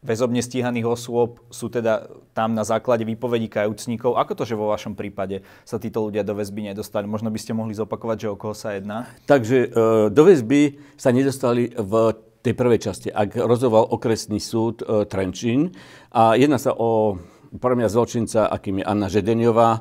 väzobne 0.00 0.40
stíhaných 0.40 0.88
osôb 0.88 1.44
sú 1.52 1.68
teda 1.68 2.08
tam 2.32 2.56
na 2.56 2.64
základe 2.64 3.04
výpovedí 3.04 3.52
kajúcníkov. 3.52 4.16
Ako 4.16 4.32
to, 4.32 4.48
že 4.48 4.56
vo 4.56 4.72
vašom 4.72 4.96
prípade 4.96 5.44
sa 5.68 5.76
títo 5.76 6.08
ľudia 6.08 6.24
do 6.24 6.40
väzby 6.40 6.72
nedostali? 6.72 7.04
Možno 7.04 7.28
by 7.28 7.36
ste 7.36 7.52
mohli 7.52 7.76
zopakovať, 7.76 8.24
že 8.24 8.32
o 8.32 8.40
koho 8.40 8.56
sa 8.56 8.72
jedná? 8.72 9.04
Takže 9.28 9.72
do 10.08 10.22
väzby 10.24 10.80
sa 10.96 11.12
nedostali 11.12 11.72
v 11.72 12.16
tej 12.44 12.52
prvej 12.52 12.80
časti, 12.80 13.08
ak 13.08 13.40
rozhoval 13.44 13.88
okresný 13.92 14.36
súd 14.36 14.84
Trenčín 15.08 15.72
a 16.12 16.36
jedná 16.36 16.60
sa 16.60 16.76
o 16.76 17.16
pre 17.54 17.78
mňa 17.78 17.88
zločinca, 17.90 18.50
akým 18.50 18.82
je 18.82 18.84
Anna 18.84 19.06
Žedeniová. 19.06 19.70
E, 19.78 19.80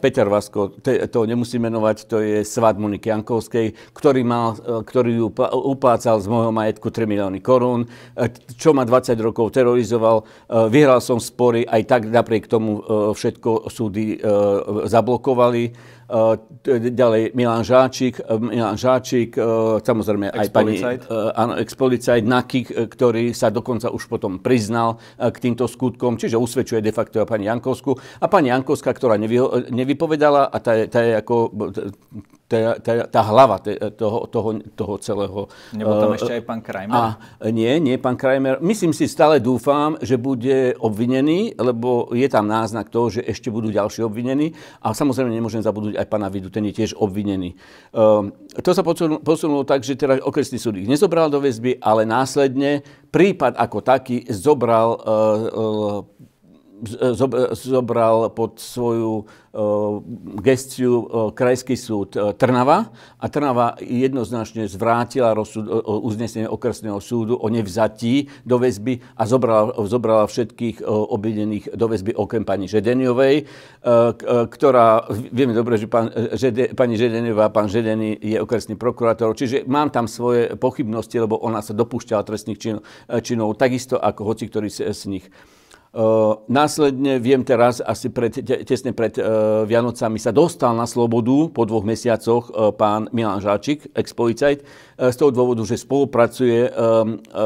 Peter 0.00 0.24
Vasko, 0.24 0.80
to 0.82 1.18
nemusím 1.28 1.68
menovať, 1.68 1.96
to 2.08 2.16
je 2.24 2.40
svat 2.44 2.80
Moniky 2.80 3.12
Jankovskej, 3.12 3.92
ktorý, 3.92 4.24
mal, 4.24 4.56
e, 4.56 4.80
ktorý 4.80 5.12
ju 5.20 5.28
uplácal 5.52 6.16
z 6.20 6.26
môjho 6.28 6.52
majetku 6.54 6.88
3 6.88 7.04
milióny 7.04 7.44
korún, 7.44 7.84
e, 8.16 8.32
čo 8.56 8.72
ma 8.72 8.88
20 8.88 9.16
rokov 9.20 9.52
terorizoval. 9.52 10.24
Vyhral 10.72 11.04
som 11.04 11.20
spory, 11.20 11.68
aj 11.68 11.82
tak 11.84 12.02
napriek 12.08 12.48
tomu 12.48 12.80
všetko 13.12 13.68
súdy 13.68 14.18
zablokovali. 14.88 15.64
Ďalej 16.92 17.32
Milan 17.32 17.64
Žáčik, 17.64 18.20
Milan 18.36 18.76
Žáčik, 18.76 19.32
samozrejme 19.80 20.28
aj 20.28 20.46
pani 20.52 20.76
áno, 21.32 21.56
ex-policajt 21.56 22.28
Nakik, 22.28 22.68
ktorý 22.68 23.32
sa 23.32 23.48
dokonca 23.48 23.88
už 23.88 24.12
potom 24.12 24.36
priznal 24.36 25.00
k 25.16 25.36
týmto 25.40 25.64
skutkom, 25.64 26.20
čiže 26.20 26.36
usvedčuje 26.36 26.84
de 26.84 26.92
facto 26.92 27.24
pani 27.24 27.48
Jankovsku. 27.48 27.96
A 28.20 28.28
pani 28.28 28.52
Jankovská, 28.52 28.92
ktorá 28.92 29.16
nevy, 29.16 29.40
nevypovedala 29.72 30.52
a 30.52 30.56
tá, 30.60 30.84
tá 30.84 31.00
je 31.00 31.16
ako 31.16 31.48
tá, 32.52 32.76
tá, 32.76 32.92
tá 33.08 33.20
hlava 33.24 33.56
toho, 33.96 34.28
toho, 34.28 34.48
toho 34.76 34.94
celého. 35.00 35.48
Nebol 35.72 35.96
tam 35.96 36.12
uh, 36.12 36.16
ešte 36.20 36.32
aj 36.36 36.42
pán 36.44 36.60
Krajmer? 36.60 36.92
A, 36.92 37.16
nie, 37.48 37.72
nie 37.80 37.96
pán 37.96 38.20
Krajmer. 38.20 38.60
Myslím 38.60 38.92
si, 38.92 39.08
stále 39.08 39.40
dúfam, 39.40 39.96
že 40.04 40.20
bude 40.20 40.76
obvinený, 40.76 41.56
lebo 41.56 42.12
je 42.12 42.28
tam 42.28 42.44
náznak 42.44 42.92
toho, 42.92 43.08
že 43.08 43.24
ešte 43.24 43.48
budú 43.48 43.72
ďalší 43.72 44.04
obvinení. 44.04 44.52
A 44.84 44.92
samozrejme 44.92 45.32
nemôžem 45.32 45.64
zabudnúť 45.64 45.96
aj 45.96 46.06
pána 46.12 46.28
Vidu, 46.28 46.52
ten 46.52 46.68
je 46.68 46.76
tiež 46.84 46.92
obvinený. 47.00 47.56
Uh, 47.96 48.28
to 48.60 48.76
sa 48.76 48.84
posunulo, 48.84 49.64
tak, 49.64 49.80
že 49.80 49.96
teda 49.96 50.20
okresný 50.20 50.60
súd 50.60 50.76
ich 50.76 50.90
nezobral 50.90 51.32
do 51.32 51.40
väzby, 51.40 51.80
ale 51.80 52.04
následne 52.04 52.84
prípad 53.08 53.56
ako 53.56 53.78
taký 53.80 54.28
zobral 54.28 55.00
uh, 55.00 55.00
uh, 55.00 56.30
zobral 57.54 58.30
pod 58.34 58.58
svoju 58.58 59.24
gestiu 60.40 61.30
Krajský 61.36 61.76
súd 61.76 62.16
e, 62.16 62.32
Trnava 62.32 62.88
a 63.20 63.24
Trnava 63.28 63.76
jednoznačne 63.84 64.64
zvrátila 64.64 65.36
rozsud, 65.36 65.68
uznesenie 65.84 66.48
okresného 66.48 66.96
súdu 67.04 67.36
o 67.36 67.52
nevzatí 67.52 68.32
do 68.48 68.56
väzby 68.56 69.04
a 69.12 69.28
zobrala, 69.28 69.76
zobrala 69.84 70.24
všetkých 70.24 70.80
obvinených 70.88 71.76
do 71.76 71.84
väzby 71.84 72.16
okrem 72.16 72.48
pani 72.48 72.64
Žedeniovej, 72.64 73.34
e, 73.36 73.44
e, 73.44 74.36
ktorá, 74.48 75.04
vieme 75.12 75.52
dobre, 75.52 75.76
že 75.76 75.84
pán, 75.84 76.08
Žede, 76.32 76.72
pani 76.72 76.96
Žedeniová 76.96 77.52
pán 77.52 77.68
Žedený 77.68 78.24
je 78.24 78.40
okresný 78.40 78.80
prokurátor, 78.80 79.36
čiže 79.36 79.68
mám 79.68 79.92
tam 79.92 80.08
svoje 80.08 80.56
pochybnosti, 80.56 81.20
lebo 81.20 81.36
ona 81.36 81.60
sa 81.60 81.76
dopúšťala 81.76 82.24
trestných 82.24 82.56
činov, 82.56 82.80
činov 83.20 83.60
takisto 83.60 84.00
ako 84.00 84.32
hoci 84.32 84.48
ktorý 84.48 84.72
z 84.72 85.04
nich. 85.12 85.28
Následne 86.48 87.20
viem 87.20 87.44
teraz, 87.44 87.84
asi 87.84 88.08
pred, 88.08 88.32
tesne 88.64 88.96
pred 88.96 89.12
Vianocami 89.68 90.16
sa 90.16 90.32
dostal 90.32 90.72
na 90.72 90.88
slobodu 90.88 91.52
po 91.52 91.68
dvoch 91.68 91.84
mesiacoch 91.84 92.48
pán 92.80 93.12
Milan 93.12 93.44
Žáčik, 93.44 93.92
ex-policajt, 93.92 94.64
z 94.96 95.16
toho 95.20 95.28
dôvodu, 95.28 95.60
že 95.68 95.76
spolupracuje, 95.76 96.72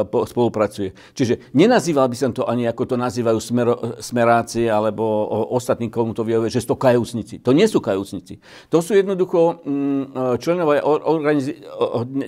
po, 0.07 0.23
spolupracuje. 0.23 0.95
Čiže 1.11 1.51
nenazýval 1.51 2.07
by 2.07 2.15
som 2.15 2.31
to 2.31 2.47
ani 2.47 2.71
ako 2.71 2.87
to 2.87 2.95
nazývajú 2.95 3.39
smero, 3.43 3.75
smeráci 3.99 4.71
alebo 4.71 5.03
ostatní, 5.51 5.91
komu 5.91 6.15
to 6.15 6.23
vyhovuje, 6.23 6.47
že 6.47 6.63
sú 6.63 6.71
to 6.71 6.79
kajúcnici. 6.79 7.43
To 7.43 7.51
nie 7.51 7.67
sú 7.67 7.83
kajúcnici. 7.83 8.39
To 8.71 8.79
sú 8.79 8.95
jednoducho 8.95 9.59
um, 9.67 10.07
členovia 10.39 10.87
organiz- 10.87 11.59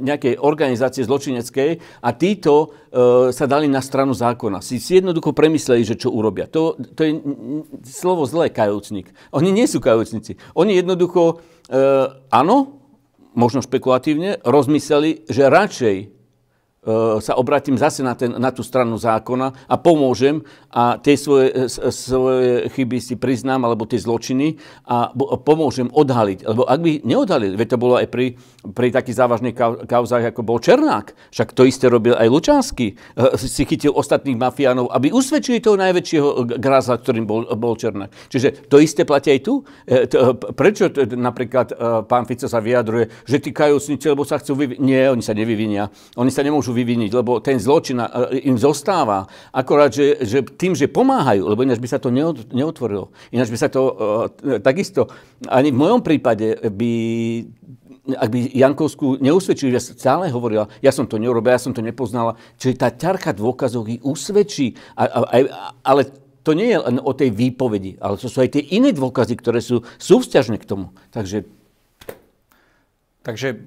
nejakej 0.04 0.36
organizácie 0.36 1.08
zločineckej 1.08 2.04
a 2.04 2.10
títo 2.12 2.76
sa 3.30 3.46
dali 3.46 3.70
na 3.70 3.86
stranu 3.86 4.18
zákona. 4.18 4.66
Si, 4.66 4.82
si 4.82 4.98
jednoducho 4.98 5.30
premysleli, 5.30 5.86
že 5.86 5.94
čo 5.94 6.09
čo 6.10 6.17
urobia. 6.17 6.50
To, 6.50 6.74
to 6.74 7.02
je 7.06 7.22
slovo 7.86 8.26
zlé, 8.26 8.50
kajúcnik. 8.50 9.13
Oni 9.30 9.54
nie 9.54 9.69
sú 9.69 9.78
kajúcnici. 9.78 10.41
Oni 10.58 10.74
jednoducho, 10.74 11.45
e, 11.69 11.86
áno, 12.34 12.82
možno 13.38 13.62
špekulatívne, 13.62 14.41
rozmysleli, 14.41 15.30
že 15.30 15.54
radšej 15.54 16.19
sa 17.19 17.34
obratím 17.38 17.78
zase 17.78 18.02
na, 18.02 18.13
ten, 18.17 18.34
na 18.36 18.49
tú 18.49 18.65
stranu 18.65 18.97
zákona 18.97 19.69
a 19.69 19.75
pomôžem 19.78 20.41
a 20.69 20.97
tie 20.97 21.17
svoje, 21.17 21.69
svoje 21.93 22.69
chyby 22.73 22.97
si 23.02 23.15
priznám, 23.17 23.65
alebo 23.65 23.89
tie 23.89 24.02
zločiny 24.02 24.58
a 24.86 25.13
pomôžem 25.41 25.89
odhaliť. 25.89 26.45
Lebo 26.45 26.65
ak 26.65 26.80
by 26.80 26.91
neodhalili, 27.06 27.56
veď 27.58 27.67
to 27.75 27.82
bolo 27.82 27.95
aj 27.97 28.08
pri, 28.10 28.38
pri 28.73 28.88
takých 28.93 29.19
závažných 29.19 29.56
kauzách, 29.86 30.34
ako 30.34 30.41
bol 30.45 30.58
Černák, 30.62 31.34
však 31.34 31.54
to 31.54 31.65
isté 31.65 31.89
robil 31.89 32.13
aj 32.13 32.28
Lučánsky, 32.30 32.93
e, 32.93 33.38
si 33.39 33.63
chytil 33.65 33.93
ostatných 33.93 34.38
mafiánov, 34.38 34.93
aby 34.93 35.10
usvedčili 35.10 35.63
toho 35.63 35.78
najväčšieho 35.78 36.60
gráza, 36.60 36.97
ktorým 36.97 37.25
bol, 37.25 37.45
bol 37.58 37.73
Černák. 37.73 38.30
Čiže 38.30 38.69
to 38.69 38.78
isté 38.82 39.04
platí 39.04 39.34
aj 39.34 39.41
tu. 39.41 39.62
Prečo 40.54 40.91
napríklad 41.17 41.67
pán 42.06 42.25
Fico 42.30 42.45
sa 42.45 42.62
vyjadruje, 42.62 43.10
že 43.25 43.41
tí 43.41 43.49
kajúcnici, 43.49 44.06
lebo 44.10 44.23
sa 44.23 44.38
chcú 44.38 44.56
vyviniť? 44.56 44.82
Nie, 44.82 45.10
oni 45.10 45.23
sa 45.23 45.34
nevyvinia. 45.34 45.89
Oni 46.15 46.30
sa 46.30 46.45
nemôžu 46.45 46.71
vyviniť, 46.80 47.12
lebo 47.12 47.44
ten 47.44 47.60
zločin 47.60 48.00
im 48.48 48.56
zostáva. 48.56 49.28
Akorát, 49.52 49.92
že, 49.92 50.24
že 50.24 50.39
tým, 50.56 50.72
že 50.72 50.88
pomáhajú, 50.88 51.44
lebo 51.44 51.68
ináč 51.68 51.84
by 51.84 51.89
sa 51.92 52.00
to 52.00 52.08
neotvorilo. 52.56 53.12
Ináč 53.36 53.52
by 53.52 53.58
sa 53.60 53.68
to 53.68 53.82
uh, 53.84 53.94
takisto, 54.63 55.12
ani 55.52 55.76
v 55.76 55.80
mojom 55.84 56.00
prípade 56.00 56.56
by 56.72 56.94
ak 58.10 58.30
by 58.34 58.39
Jankovskú 58.58 59.22
neusvedčili, 59.22 59.70
že 59.70 59.94
stále 59.94 60.34
hovorila, 60.34 60.65
ja 60.82 60.89
som 60.89 61.06
to 61.06 61.22
neurobil, 61.22 61.54
ja 61.54 61.62
som 61.62 61.78
to 61.78 61.86
nepoznala, 61.86 62.42
čiže 62.58 62.82
tá 62.82 62.89
ťarka 62.89 63.38
dôkazov 63.38 63.86
ich 63.86 64.02
usvedčí. 64.02 64.74
A, 64.98 65.06
a, 65.06 65.20
a, 65.30 65.38
ale 65.86 66.10
to 66.42 66.58
nie 66.58 66.74
je 66.74 66.80
len 66.82 66.98
o 66.98 67.12
tej 67.13 67.30
výpovedi, 67.30 68.02
ale 68.02 68.18
to 68.18 68.26
sú 68.26 68.42
aj 68.42 68.58
tie 68.58 68.63
iné 68.74 68.96
dôkazy, 68.96 69.38
ktoré 69.38 69.62
sú 69.62 69.86
súvzťažné 70.02 70.58
k 70.58 70.65
tomu. 70.65 70.89
Takže... 71.13 71.46
Takže 73.22 73.62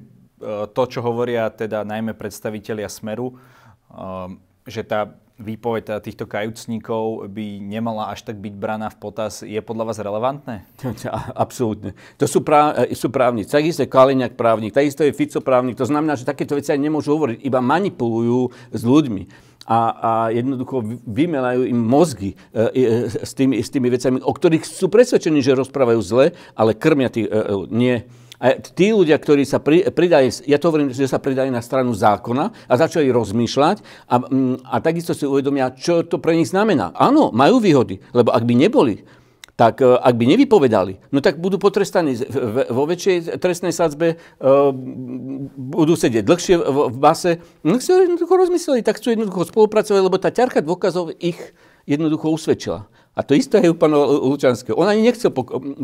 to, 0.75 0.83
čo 0.91 1.01
hovoria 1.01 1.47
teda 1.49 1.87
najmä 1.87 2.19
predstavitelia 2.19 2.91
Smeru, 2.91 3.33
um, 3.33 4.43
že 4.67 4.83
tá 4.83 5.15
výpoveď 5.43 5.83
teda 5.91 6.01
týchto 6.01 6.25
kajúcníkov 6.31 7.27
by 7.33 7.59
nemala 7.59 8.15
až 8.15 8.23
tak 8.23 8.39
byť 8.39 8.55
braná 8.55 8.89
v 8.93 9.01
potaz, 9.03 9.43
je 9.43 9.59
podľa 9.59 9.85
vás 9.91 9.99
relevantné? 9.99 10.57
Absolútne. 11.35 11.99
To 12.23 12.31
sú, 12.31 12.47
práv, 12.47 12.87
e, 12.87 12.95
sú 12.95 13.11
právnici. 13.11 13.51
Takisto 13.51 13.83
je 13.83 13.91
Kaliňák 13.91 14.39
právnik, 14.39 14.77
takisto 14.77 15.03
je 15.03 15.13
Fico 15.13 15.43
právnik. 15.43 15.77
To 15.77 15.89
znamená, 15.89 16.15
že 16.15 16.29
takéto 16.29 16.55
veci 16.55 16.71
aj 16.71 16.81
nemôžu 16.81 17.19
hovoriť, 17.19 17.43
iba 17.43 17.59
manipulujú 17.59 18.55
s 18.71 18.83
ľuďmi. 18.87 19.51
A, 19.63 19.79
a 19.95 20.11
jednoducho 20.35 20.83
vymelajú 21.07 21.71
im 21.71 21.79
mozgy 21.79 22.35
e, 22.35 22.37
e, 22.75 23.07
s, 23.07 23.31
tými, 23.35 23.63
s 23.63 23.71
tými 23.71 23.89
vecami, 23.95 24.19
o 24.19 24.33
ktorých 24.35 24.67
sú 24.67 24.91
presvedčení, 24.91 25.39
že 25.39 25.55
rozprávajú 25.55 26.01
zle, 26.03 26.27
ale 26.59 26.75
krmia 26.75 27.11
tých, 27.11 27.31
e, 27.31 27.35
e, 27.35 27.55
nie. 27.71 27.97
A 28.43 28.59
tí 28.59 28.91
ľudia, 28.91 29.23
ktorí 29.23 29.47
sa 29.47 29.63
pri, 29.63 29.87
pridali, 29.95 30.27
ja 30.51 30.59
to 30.59 30.75
hovorím, 30.75 30.91
že 30.91 31.07
sa 31.07 31.23
pridali 31.23 31.47
na 31.47 31.63
stranu 31.63 31.95
zákona 31.95 32.67
a 32.67 32.75
začali 32.75 33.07
rozmýšľať 33.15 34.11
a, 34.11 34.19
mm, 34.19 34.67
a 34.67 34.77
takisto 34.83 35.15
si 35.15 35.23
uvedomia, 35.23 35.71
čo 35.71 36.03
to 36.03 36.19
pre 36.19 36.35
nich 36.35 36.51
znamená. 36.51 36.91
Áno, 36.99 37.31
majú 37.31 37.63
výhody, 37.63 38.03
lebo 38.11 38.35
ak 38.35 38.43
by 38.43 38.55
neboli, 38.59 39.07
tak 39.55 39.79
e, 39.79 39.95
ak 39.95 40.15
by 40.19 40.25
nevypovedali, 40.35 41.15
no 41.15 41.23
tak 41.23 41.39
budú 41.39 41.63
potrestaní 41.63 42.19
vo 42.67 42.83
väčšej 42.83 43.39
trestnej 43.39 43.71
sadzbe, 43.71 44.19
e, 44.19 44.43
budú 45.55 45.95
sedieť 45.95 46.27
dlhšie 46.27 46.59
v 46.59 46.99
base. 46.99 47.39
No 47.63 47.79
si 47.79 47.95
jednoducho 47.95 48.35
rozmysleli, 48.35 48.83
tak 48.83 48.99
chcú 48.99 49.15
jednoducho 49.15 49.55
spolupracovať, 49.55 50.01
lebo 50.03 50.19
tá 50.19 50.35
ťarka 50.35 50.67
dôkazov 50.67 51.15
ich 51.23 51.39
jednoducho 51.87 52.27
usvedčila. 52.27 52.91
A 53.13 53.21
to 53.21 53.37
isté 53.37 53.61
je 53.61 53.69
u 53.69 53.77
pána 53.77 54.01
Lučanského. 54.01 54.73
On 54.73 54.89
ani 54.89 55.05
nechcel 55.05 55.29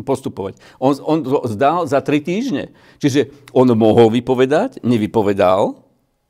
postupovať. 0.01 0.57
On, 0.81 0.97
on 0.97 1.21
zdal 1.45 1.85
za 1.85 2.01
tri 2.01 2.25
týždne. 2.25 2.73
Čiže 2.97 3.29
on 3.53 3.69
mohol 3.77 4.09
vypovedať, 4.09 4.81
nevypovedal, 4.81 5.77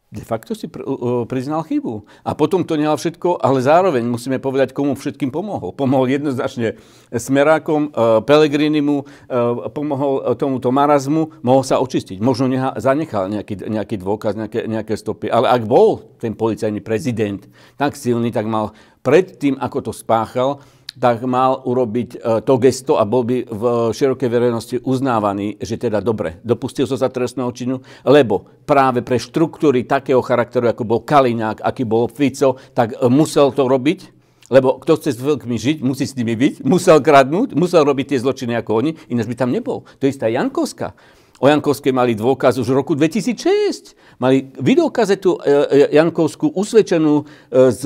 de 0.10 0.26
facto 0.26 0.58
si 0.58 0.66
pr- 0.66 0.84
priznal 1.30 1.62
chybu. 1.62 2.02
A 2.26 2.34
potom 2.34 2.66
to 2.66 2.74
nehal 2.74 2.98
všetko, 2.98 3.38
ale 3.38 3.62
zároveň 3.62 4.02
musíme 4.10 4.42
povedať, 4.42 4.74
komu 4.74 4.98
všetkým 4.98 5.30
pomohol. 5.30 5.70
Pomohol 5.70 6.10
jednoznačne 6.10 6.82
Smerákom, 7.14 7.94
uh, 7.94 8.20
Pelegrinimu, 8.26 9.06
uh, 9.06 9.70
pomohol 9.70 10.34
tomuto 10.34 10.74
marazmu, 10.74 11.46
mohol 11.46 11.62
sa 11.62 11.78
očistiť. 11.78 12.18
Možno 12.26 12.50
neha- 12.50 12.74
zanechal 12.82 13.30
nejaký, 13.30 13.70
nejaký 13.70 14.02
dôkaz, 14.02 14.34
nejaké, 14.34 14.66
nejaké 14.66 14.98
stopy. 14.98 15.30
Ale 15.30 15.46
ak 15.46 15.70
bol 15.70 16.18
ten 16.18 16.34
policajný 16.34 16.82
prezident 16.82 17.46
tak 17.78 17.94
silný, 17.94 18.34
tak 18.34 18.50
mal 18.50 18.74
pred 19.06 19.38
tým, 19.38 19.62
ako 19.62 19.90
to 19.90 19.92
spáchal, 19.94 20.60
tak 21.00 21.24
mal 21.24 21.64
urobiť 21.64 22.10
e, 22.14 22.18
to 22.44 22.54
gesto 22.60 23.00
a 23.00 23.08
bol 23.08 23.24
by 23.24 23.48
v 23.48 23.64
širokej 23.96 24.30
verejnosti 24.30 24.76
uznávaný, 24.84 25.56
že 25.64 25.80
teda 25.80 26.04
dobre, 26.04 26.44
dopustil 26.44 26.86
sa 26.86 27.00
za 27.00 27.10
trestného 27.10 27.50
činu, 27.56 27.80
lebo 28.04 28.44
práve 28.68 29.00
pre 29.00 29.16
štruktúry 29.16 29.88
takého 29.88 30.20
charakteru, 30.20 30.68
ako 30.68 30.84
bol 30.84 31.00
Kaliňák, 31.08 31.64
aký 31.64 31.88
bol 31.88 32.12
Fico, 32.12 32.60
tak 32.76 33.00
e, 33.00 33.08
musel 33.08 33.56
to 33.56 33.66
robiť, 33.66 34.20
lebo 34.52 34.82
kto 34.84 35.00
chce 35.00 35.16
s 35.16 35.22
veľkými 35.24 35.58
žiť, 35.58 35.78
musí 35.80 36.04
s 36.04 36.18
nimi 36.20 36.36
byť, 36.36 36.68
musel 36.68 37.00
kradnúť, 37.00 37.56
musel 37.56 37.88
robiť 37.88 38.14
tie 38.14 38.20
zločiny 38.20 38.54
ako 38.60 38.84
oni, 38.84 38.92
ináč 39.08 39.32
by 39.32 39.36
tam 39.40 39.56
nebol. 39.56 39.88
To 39.98 40.04
je 40.04 40.12
istá 40.12 40.28
Jankovská. 40.28 40.98
O 41.40 41.48
Jankovskej 41.48 41.96
mali 41.96 42.20
dôkaz 42.20 42.60
už 42.60 42.68
v 42.68 42.78
roku 42.84 43.00
2006. 43.00 43.96
Mali 44.20 44.52
videokazetu 44.60 45.40
e, 45.40 45.40
e, 45.40 45.96
Jankovskú 45.96 46.52
usvedčenú 46.52 47.24
e, 47.24 47.72
z 47.72 47.82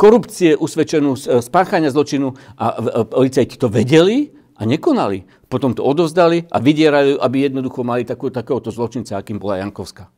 korupcie, 0.00 0.56
usvedčenú 0.56 1.20
z 1.20 1.44
spáchania 1.44 1.92
zločinu 1.92 2.32
a 2.56 2.80
policajti 3.04 3.60
to 3.60 3.68
vedeli 3.68 4.32
a 4.56 4.64
nekonali. 4.64 5.28
Potom 5.52 5.76
to 5.76 5.84
odovzdali 5.84 6.48
a 6.48 6.56
vydierali, 6.64 7.12
aby 7.12 7.52
jednoducho 7.52 7.84
mali 7.84 8.08
takú, 8.08 8.32
takéhoto 8.32 8.72
zločinca, 8.72 9.20
akým 9.20 9.36
bola 9.36 9.60
Jankovská. 9.60 10.08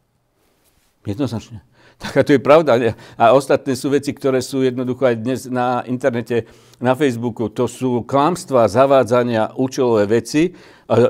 Jednoznačne. 1.02 1.66
Tak 1.98 2.12
a 2.16 2.22
to 2.24 2.34
je 2.34 2.42
pravda. 2.42 2.96
A 3.14 3.36
ostatné 3.36 3.76
sú 3.76 3.92
veci, 3.92 4.12
ktoré 4.12 4.40
sú 4.40 4.64
jednoducho 4.64 5.06
aj 5.06 5.16
dnes 5.20 5.40
na 5.46 5.84
internete, 5.86 6.48
na 6.82 6.98
Facebooku. 6.98 7.46
To 7.54 7.70
sú 7.70 8.02
klamstvá, 8.02 8.66
zavádzania, 8.66 9.54
účelové 9.54 10.08
veci. 10.10 10.50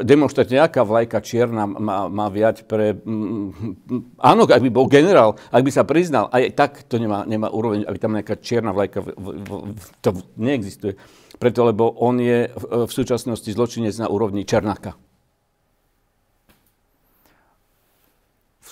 Demonstrate 0.05 0.53
nejaká 0.53 0.85
vlajka 0.85 1.25
čierna 1.25 1.64
má, 1.64 2.07
má 2.12 2.27
viať 2.29 2.68
pre... 2.68 2.92
Mm, 2.92 4.14
áno, 4.21 4.45
ak 4.45 4.62
by 4.62 4.71
bol 4.71 4.87
generál, 4.87 5.35
ak 5.49 5.64
by 5.64 5.73
sa 5.73 5.88
priznal, 5.88 6.29
aj 6.29 6.55
tak 6.55 6.73
to 6.87 7.01
nemá, 7.01 7.25
nemá 7.25 7.49
úroveň, 7.49 7.88
aby 7.88 7.99
tam 7.99 8.12
nejaká 8.14 8.37
čierna 8.38 8.77
vlajka... 8.77 9.01
V, 9.01 9.09
v, 9.16 9.31
v, 9.73 9.87
to 10.05 10.09
neexistuje. 10.37 10.95
Preto, 11.40 11.66
lebo 11.66 11.88
on 11.99 12.21
je 12.21 12.53
v 12.62 12.92
súčasnosti 12.92 13.49
zločinec 13.49 13.97
na 13.99 14.07
úrovni 14.12 14.47
Černáka. 14.47 14.95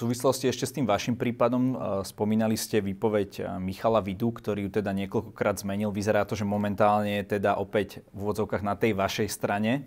Súvislosti 0.00 0.48
ešte 0.48 0.64
s 0.64 0.72
tým 0.72 0.88
vašim 0.88 1.20
prípadom 1.20 1.76
uh, 1.76 1.78
spomínali 2.00 2.56
ste 2.56 2.80
výpoveď 2.80 3.30
uh, 3.38 3.44
Michala 3.60 4.00
Vidu, 4.00 4.32
ktorý 4.32 4.66
ju 4.66 4.70
teda 4.80 4.96
niekoľkokrát 4.96 5.60
zmenil. 5.60 5.92
Vyzerá 5.92 6.24
to, 6.24 6.32
že 6.32 6.48
momentálne 6.48 7.20
je 7.20 7.36
teda 7.36 7.60
opäť 7.60 8.00
v 8.16 8.24
úvodzovkách 8.24 8.64
na 8.64 8.74
tej 8.80 8.96
vašej 8.96 9.28
strane. 9.28 9.84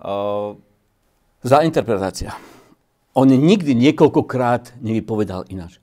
Uh... 0.00 0.56
Za 1.44 1.60
interpretácia. 1.60 2.32
On 3.12 3.28
nikdy 3.28 3.76
niekoľkokrát 3.76 4.80
nevypovedal 4.80 5.44
ináč. 5.52 5.76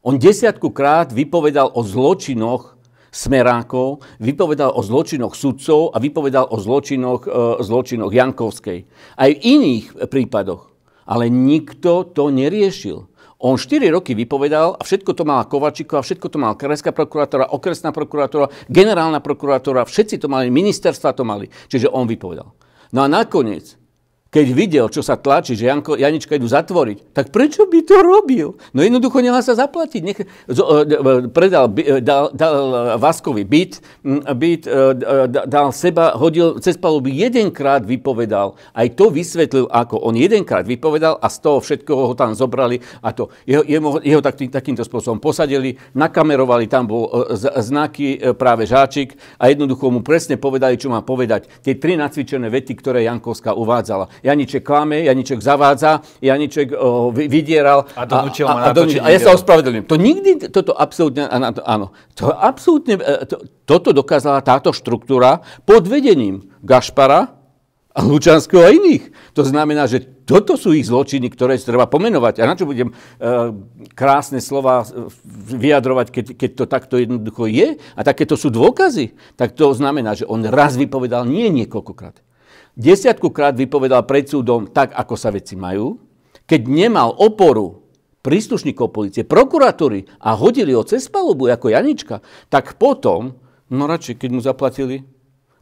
On 0.00 0.16
desiatkukrát 0.16 1.12
vypovedal 1.12 1.68
o 1.76 1.84
zločinoch 1.84 2.80
smerákov, 3.12 4.00
vypovedal 4.16 4.72
o 4.72 4.80
zločinoch 4.80 5.36
sudcov 5.36 5.92
a 5.92 6.00
vypovedal 6.00 6.48
o 6.48 6.56
zločinoch, 6.56 7.28
zločinoch 7.60 8.08
Jankovskej. 8.08 8.88
Aj 9.20 9.30
v 9.30 9.38
iných 9.38 10.08
prípadoch. 10.08 10.71
Ale 11.08 11.26
nikto 11.28 12.06
to 12.06 12.30
neriešil. 12.30 13.10
On 13.42 13.58
4 13.58 13.90
roky 13.90 14.14
vypovedal 14.14 14.78
a 14.78 14.82
všetko 14.86 15.18
to 15.18 15.26
mala 15.26 15.50
Kovačíková, 15.50 16.06
všetko 16.06 16.30
to 16.30 16.38
mala 16.38 16.54
Krajská 16.54 16.94
prokurátora, 16.94 17.50
okresná 17.50 17.90
prokurátora, 17.90 18.46
generálna 18.70 19.18
prokurátora, 19.18 19.82
všetci 19.82 20.22
to 20.22 20.30
mali, 20.30 20.46
ministerstva 20.46 21.10
to 21.10 21.26
mali. 21.26 21.50
Čiže 21.66 21.90
on 21.90 22.06
vypovedal. 22.06 22.54
No 22.94 23.02
a 23.02 23.10
nakoniec 23.10 23.81
keď 24.32 24.46
videl, 24.56 24.86
čo 24.88 25.04
sa 25.04 25.20
tlačí, 25.20 25.52
že 25.52 25.68
Janko, 25.68 25.92
Janička 25.92 26.40
idú 26.40 26.48
zatvoriť, 26.48 27.12
tak 27.12 27.28
prečo 27.28 27.68
by 27.68 27.84
to 27.84 28.00
robil? 28.00 28.56
No 28.72 28.80
jednoducho 28.80 29.20
nechal 29.20 29.44
sa 29.44 29.52
zaplatiť. 29.52 30.00
Nech, 30.00 30.24
zo, 30.48 30.64
e, 30.80 30.88
e, 30.88 31.28
predal, 31.28 31.68
e, 31.76 32.00
dal, 32.00 32.32
dal 32.32 32.96
Vaskovi 32.96 33.44
byt, 33.44 33.84
byt 34.32 34.64
dal 35.28 35.68
seba, 35.76 36.16
hodil 36.16 36.56
cez 36.64 36.80
paluby, 36.80 37.12
jedenkrát 37.12 37.84
vypovedal. 37.84 38.56
Aj 38.72 38.88
to 38.96 39.12
vysvetlil, 39.12 39.68
ako 39.68 40.00
on 40.00 40.16
jedenkrát 40.16 40.64
vypovedal 40.64 41.20
a 41.20 41.28
z 41.28 41.36
toho 41.44 41.60
všetkoho 41.60 42.02
ho 42.08 42.14
tam 42.16 42.32
zobrali 42.32 42.80
a 43.04 43.12
to 43.12 43.28
jeho, 43.44 43.68
jeho, 43.68 44.00
jeho 44.00 44.24
tak, 44.24 44.40
takýmto 44.40 44.80
spôsobom 44.80 45.20
posadili, 45.20 45.76
nakamerovali, 45.92 46.72
tam 46.72 46.88
bol 46.88 47.28
znaky 47.36 48.16
práve 48.40 48.64
žáčik 48.64 49.12
a 49.36 49.52
jednoducho 49.52 49.92
mu 49.92 50.00
presne 50.00 50.40
povedali, 50.40 50.80
čo 50.80 50.88
má 50.88 51.04
povedať. 51.04 51.52
Tie 51.60 51.76
tri 51.76 52.00
nacvičené 52.00 52.48
vety, 52.48 52.72
ktoré 52.80 53.04
Jankovská 53.04 53.52
uvádzala. 53.52 54.21
Janiček 54.22 54.62
klame, 54.62 55.02
Janiček 55.02 55.42
zavádza, 55.42 56.00
Janiček 56.22 56.70
o, 56.72 57.10
vydieral. 57.10 57.90
A 57.98 58.06
donúčil 58.06 58.46
ma 58.46 58.70
a, 58.70 58.70
a, 58.70 58.74
a, 58.74 59.02
a 59.02 59.08
ja 59.10 59.18
sa 59.18 59.34
ospravedlňujem. 59.34 59.86
To 59.90 59.98
nikdy, 59.98 60.30
toto 60.48 60.72
absolútne, 60.72 61.26
áno, 61.26 61.90
to 62.14 62.30
absolútne, 62.30 63.02
e, 63.02 63.26
to, 63.26 63.42
toto 63.66 63.90
dokázala 63.90 64.40
táto 64.46 64.70
štruktúra 64.70 65.42
pod 65.66 65.90
vedením 65.90 66.46
Gašpara, 66.62 67.42
a 67.92 68.00
Lučanského 68.00 68.64
a 68.64 68.72
iných. 68.72 69.12
To 69.36 69.44
znamená, 69.44 69.84
že 69.84 70.00
toto 70.24 70.56
sú 70.56 70.72
ich 70.72 70.88
zločiny, 70.88 71.28
ktoré 71.28 71.60
si 71.60 71.68
treba 71.68 71.84
pomenovať. 71.84 72.40
A 72.40 72.48
na 72.48 72.56
čo 72.56 72.64
budem 72.64 72.88
e, 72.88 72.94
krásne 73.92 74.40
slova 74.40 74.88
vyjadrovať, 75.52 76.06
keď, 76.08 76.26
keď 76.32 76.50
to 76.56 76.64
takto 76.64 76.94
jednoducho 76.96 77.44
je? 77.52 77.76
A 77.76 78.00
takéto 78.00 78.32
sú 78.40 78.48
dôkazy. 78.48 79.12
Tak 79.36 79.52
to 79.52 79.76
znamená, 79.76 80.16
že 80.16 80.24
on 80.24 80.40
raz 80.48 80.80
vypovedal 80.80 81.28
nie 81.28 81.52
niekoľkokrát 81.52 82.31
desiatkukrát 82.76 83.56
vypovedal 83.56 84.04
pred 84.08 84.28
súdom 84.28 84.68
tak, 84.70 84.92
ako 84.96 85.14
sa 85.16 85.32
veci 85.32 85.56
majú, 85.58 86.00
keď 86.48 86.60
nemal 86.68 87.12
oporu 87.16 87.82
príslušníkov 88.22 88.94
policie, 88.94 89.26
prokuratúry 89.26 90.06
a 90.22 90.38
hodili 90.38 90.72
ho 90.72 90.86
cez 90.86 91.10
palubu 91.10 91.50
ako 91.50 91.74
Janička, 91.74 92.22
tak 92.46 92.78
potom, 92.78 93.34
no 93.68 93.84
radšej, 93.90 94.14
keď 94.22 94.30
mu 94.30 94.40
zaplatili 94.40 95.02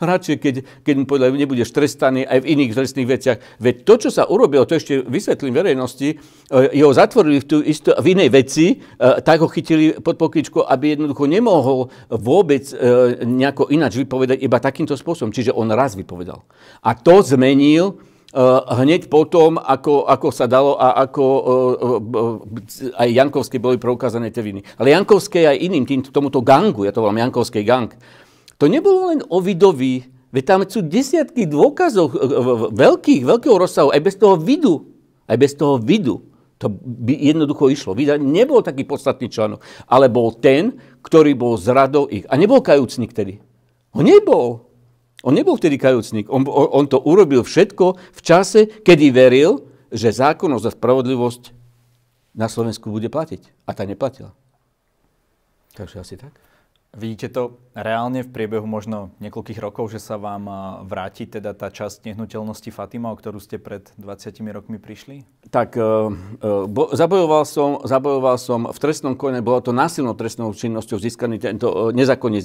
radšej, 0.01 0.37
keď, 0.41 0.55
keď 0.83 0.95
mu 0.97 1.05
povedali, 1.05 1.37
nebudeš 1.37 1.71
trestaný 1.71 2.25
aj 2.25 2.43
v 2.43 2.49
iných 2.57 2.73
trestných 2.73 3.09
veciach. 3.09 3.39
Veď 3.61 3.75
to, 3.85 3.95
čo 4.09 4.11
sa 4.11 4.25
urobilo, 4.27 4.65
to 4.65 4.81
ešte 4.81 5.05
vysvetlím 5.05 5.55
verejnosti, 5.55 6.09
e, 6.09 6.17
jeho 6.73 6.91
zatvorili 6.91 7.45
v, 7.45 7.47
tú 7.47 7.57
istú, 7.61 7.93
v 7.93 8.07
inej 8.17 8.29
veci, 8.33 8.67
e, 8.75 8.77
tak 8.99 9.45
ho 9.45 9.49
chytili 9.49 10.01
pod 10.01 10.17
pokličku, 10.17 10.65
aby 10.65 10.97
jednoducho 10.97 11.29
nemohol 11.29 11.93
vôbec 12.09 12.65
e, 12.73 12.75
nejako 13.23 13.69
ináč 13.71 14.01
vypovedať 14.01 14.41
iba 14.41 14.57
takýmto 14.57 14.97
spôsobom. 14.97 15.31
Čiže 15.31 15.53
on 15.53 15.69
raz 15.71 15.95
vypovedal. 15.95 16.43
A 16.81 16.97
to 16.97 17.21
zmenil 17.21 18.01
hneď 18.71 19.11
potom, 19.11 19.59
ako, 19.59 20.07
ako 20.07 20.29
sa 20.31 20.47
dalo 20.47 20.79
a 20.79 21.03
ako 21.03 21.25
aj 22.95 23.09
Jankovské 23.11 23.59
boli 23.59 23.75
preukázané 23.75 24.31
tie 24.31 24.39
viny. 24.39 24.63
Ale 24.79 24.95
Jankovské 24.95 25.51
aj 25.51 25.59
iným, 25.59 25.83
tým, 25.83 26.07
tomuto 26.07 26.39
gangu, 26.39 26.87
ja 26.87 26.95
to 26.95 27.03
volám 27.03 27.27
Jankovský 27.27 27.67
gang, 27.67 27.91
to 28.61 28.69
nebolo 28.69 29.09
len 29.09 29.25
o 29.25 29.41
Vidovi, 29.41 30.05
veď 30.29 30.45
tam 30.45 30.61
sú 30.69 30.85
desiatky 30.85 31.49
dôkazov 31.49 32.13
veľkých, 32.77 33.25
veľkého 33.25 33.57
rozsahu, 33.57 33.89
aj 33.89 34.01
bez 34.05 34.21
toho 34.21 34.37
vidu. 34.37 34.85
Aj 35.25 35.39
bez 35.41 35.57
toho 35.57 35.81
vidu 35.81 36.21
To 36.61 36.69
by 36.69 37.17
jednoducho 37.17 37.73
išlo. 37.73 37.97
Nebol 38.21 38.61
taký 38.61 38.85
podstatný 38.85 39.33
článok, 39.33 39.65
ale 39.89 40.13
bol 40.13 40.37
ten, 40.37 40.77
ktorý 41.01 41.33
bol 41.33 41.57
zradou 41.57 42.05
ich. 42.13 42.29
A 42.29 42.37
nebol 42.37 42.61
kajúcnik 42.61 43.17
tedy. 43.17 43.41
On 43.97 44.05
nebol. 44.05 44.69
On 45.25 45.33
nebol 45.33 45.57
vtedy 45.57 45.81
kajúcnik. 45.81 46.29
On, 46.29 46.45
on, 46.45 46.85
to 46.85 47.01
urobil 47.01 47.49
všetko 47.49 47.97
v 47.97 48.21
čase, 48.21 48.69
kedy 48.85 49.09
veril, 49.09 49.65
že 49.89 50.13
zákonnosť 50.13 50.69
a 50.69 50.75
spravodlivosť 50.77 51.43
na 52.37 52.45
Slovensku 52.45 52.93
bude 52.93 53.09
platiť. 53.09 53.65
A 53.65 53.73
tá 53.73 53.89
neplatila. 53.89 54.37
Takže 55.73 56.05
asi 56.05 56.21
tak. 56.21 56.37
Vidíte 56.93 57.33
to 57.33 57.57
reálne 57.75 58.27
v 58.27 58.31
priebehu 58.31 58.67
možno 58.67 59.15
niekoľkých 59.23 59.63
rokov, 59.63 59.95
že 59.95 60.03
sa 60.03 60.19
vám 60.19 60.51
vráti 60.91 61.31
teda 61.31 61.55
tá 61.55 61.71
časť 61.71 62.11
nehnuteľnosti 62.11 62.71
Fatima, 62.75 63.15
o 63.15 63.17
ktorú 63.17 63.39
ste 63.39 63.63
pred 63.63 63.87
20 63.95 64.43
rokmi 64.51 64.83
prišli? 64.83 65.23
Tak 65.55 65.79
uh, 65.79 66.11
bo, 66.67 66.91
zabojoval, 66.91 67.47
som, 67.47 67.79
zabojoval 67.87 68.37
som 68.43 68.67
v 68.67 68.79
trestnom 68.79 69.15
kone, 69.15 69.39
bolo 69.39 69.63
to 69.63 69.71
násilnou 69.71 70.19
trestnou 70.19 70.51
činnosťou 70.51 70.99
získaný 70.99 71.39
tento, 71.39 71.71
uh, 71.71 71.95
nezákonne 71.95 72.43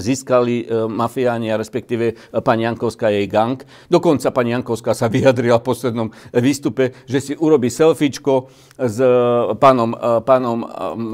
získali 0.00 0.66
mafiáni 0.88 1.52
a 1.52 1.60
respektíve 1.60 2.16
pani 2.40 2.64
Jankovská 2.64 3.12
jej 3.12 3.28
gang. 3.28 3.60
Dokonca 3.92 4.32
pani 4.32 4.56
Jankovská 4.56 4.96
sa 4.96 5.12
vyjadrila 5.12 5.60
v 5.60 5.66
poslednom 5.66 6.08
výstupe, 6.32 6.96
že 7.04 7.18
si 7.20 7.32
urobí 7.36 7.68
selfiečko 7.68 8.48
s 8.74 8.98
pánom, 9.60 9.94
pánom 10.24 10.58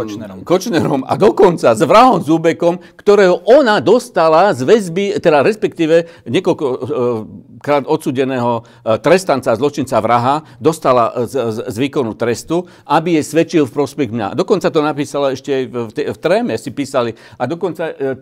Kočnerom. 0.00 0.38
Kočnerom 0.46 1.02
a 1.04 1.14
dokonca 1.18 1.74
s 1.74 1.82
vrahom 1.84 2.22
človekom, 2.24 2.80
ktorého 2.96 3.40
ona 3.50 3.82
dostala 3.82 4.54
z 4.54 4.62
väzby, 4.62 5.18
teda 5.18 5.42
respektíve 5.42 6.06
niekoľkokrát 6.30 7.90
odsudeného 7.90 8.62
e, 8.62 8.94
trestanca, 9.02 9.50
zločinca, 9.58 9.98
vraha, 9.98 10.46
dostala 10.62 11.26
z, 11.26 11.34
z, 11.50 11.58
z 11.66 11.76
výkonu 11.82 12.14
trestu, 12.14 12.70
aby 12.86 13.18
jej 13.18 13.26
svedčil 13.26 13.62
v 13.66 13.74
prospech 13.74 14.14
mňa. 14.14 14.38
Dokonca 14.38 14.70
to 14.70 14.80
napísala 14.86 15.34
ešte 15.34 15.66
v, 15.66 15.90
v, 15.90 16.18
tréme, 16.22 16.54
si 16.54 16.70
písali. 16.70 17.18
A 17.34 17.50
dokonca 17.50 17.90
e, 17.90 17.94
e, 17.98 18.16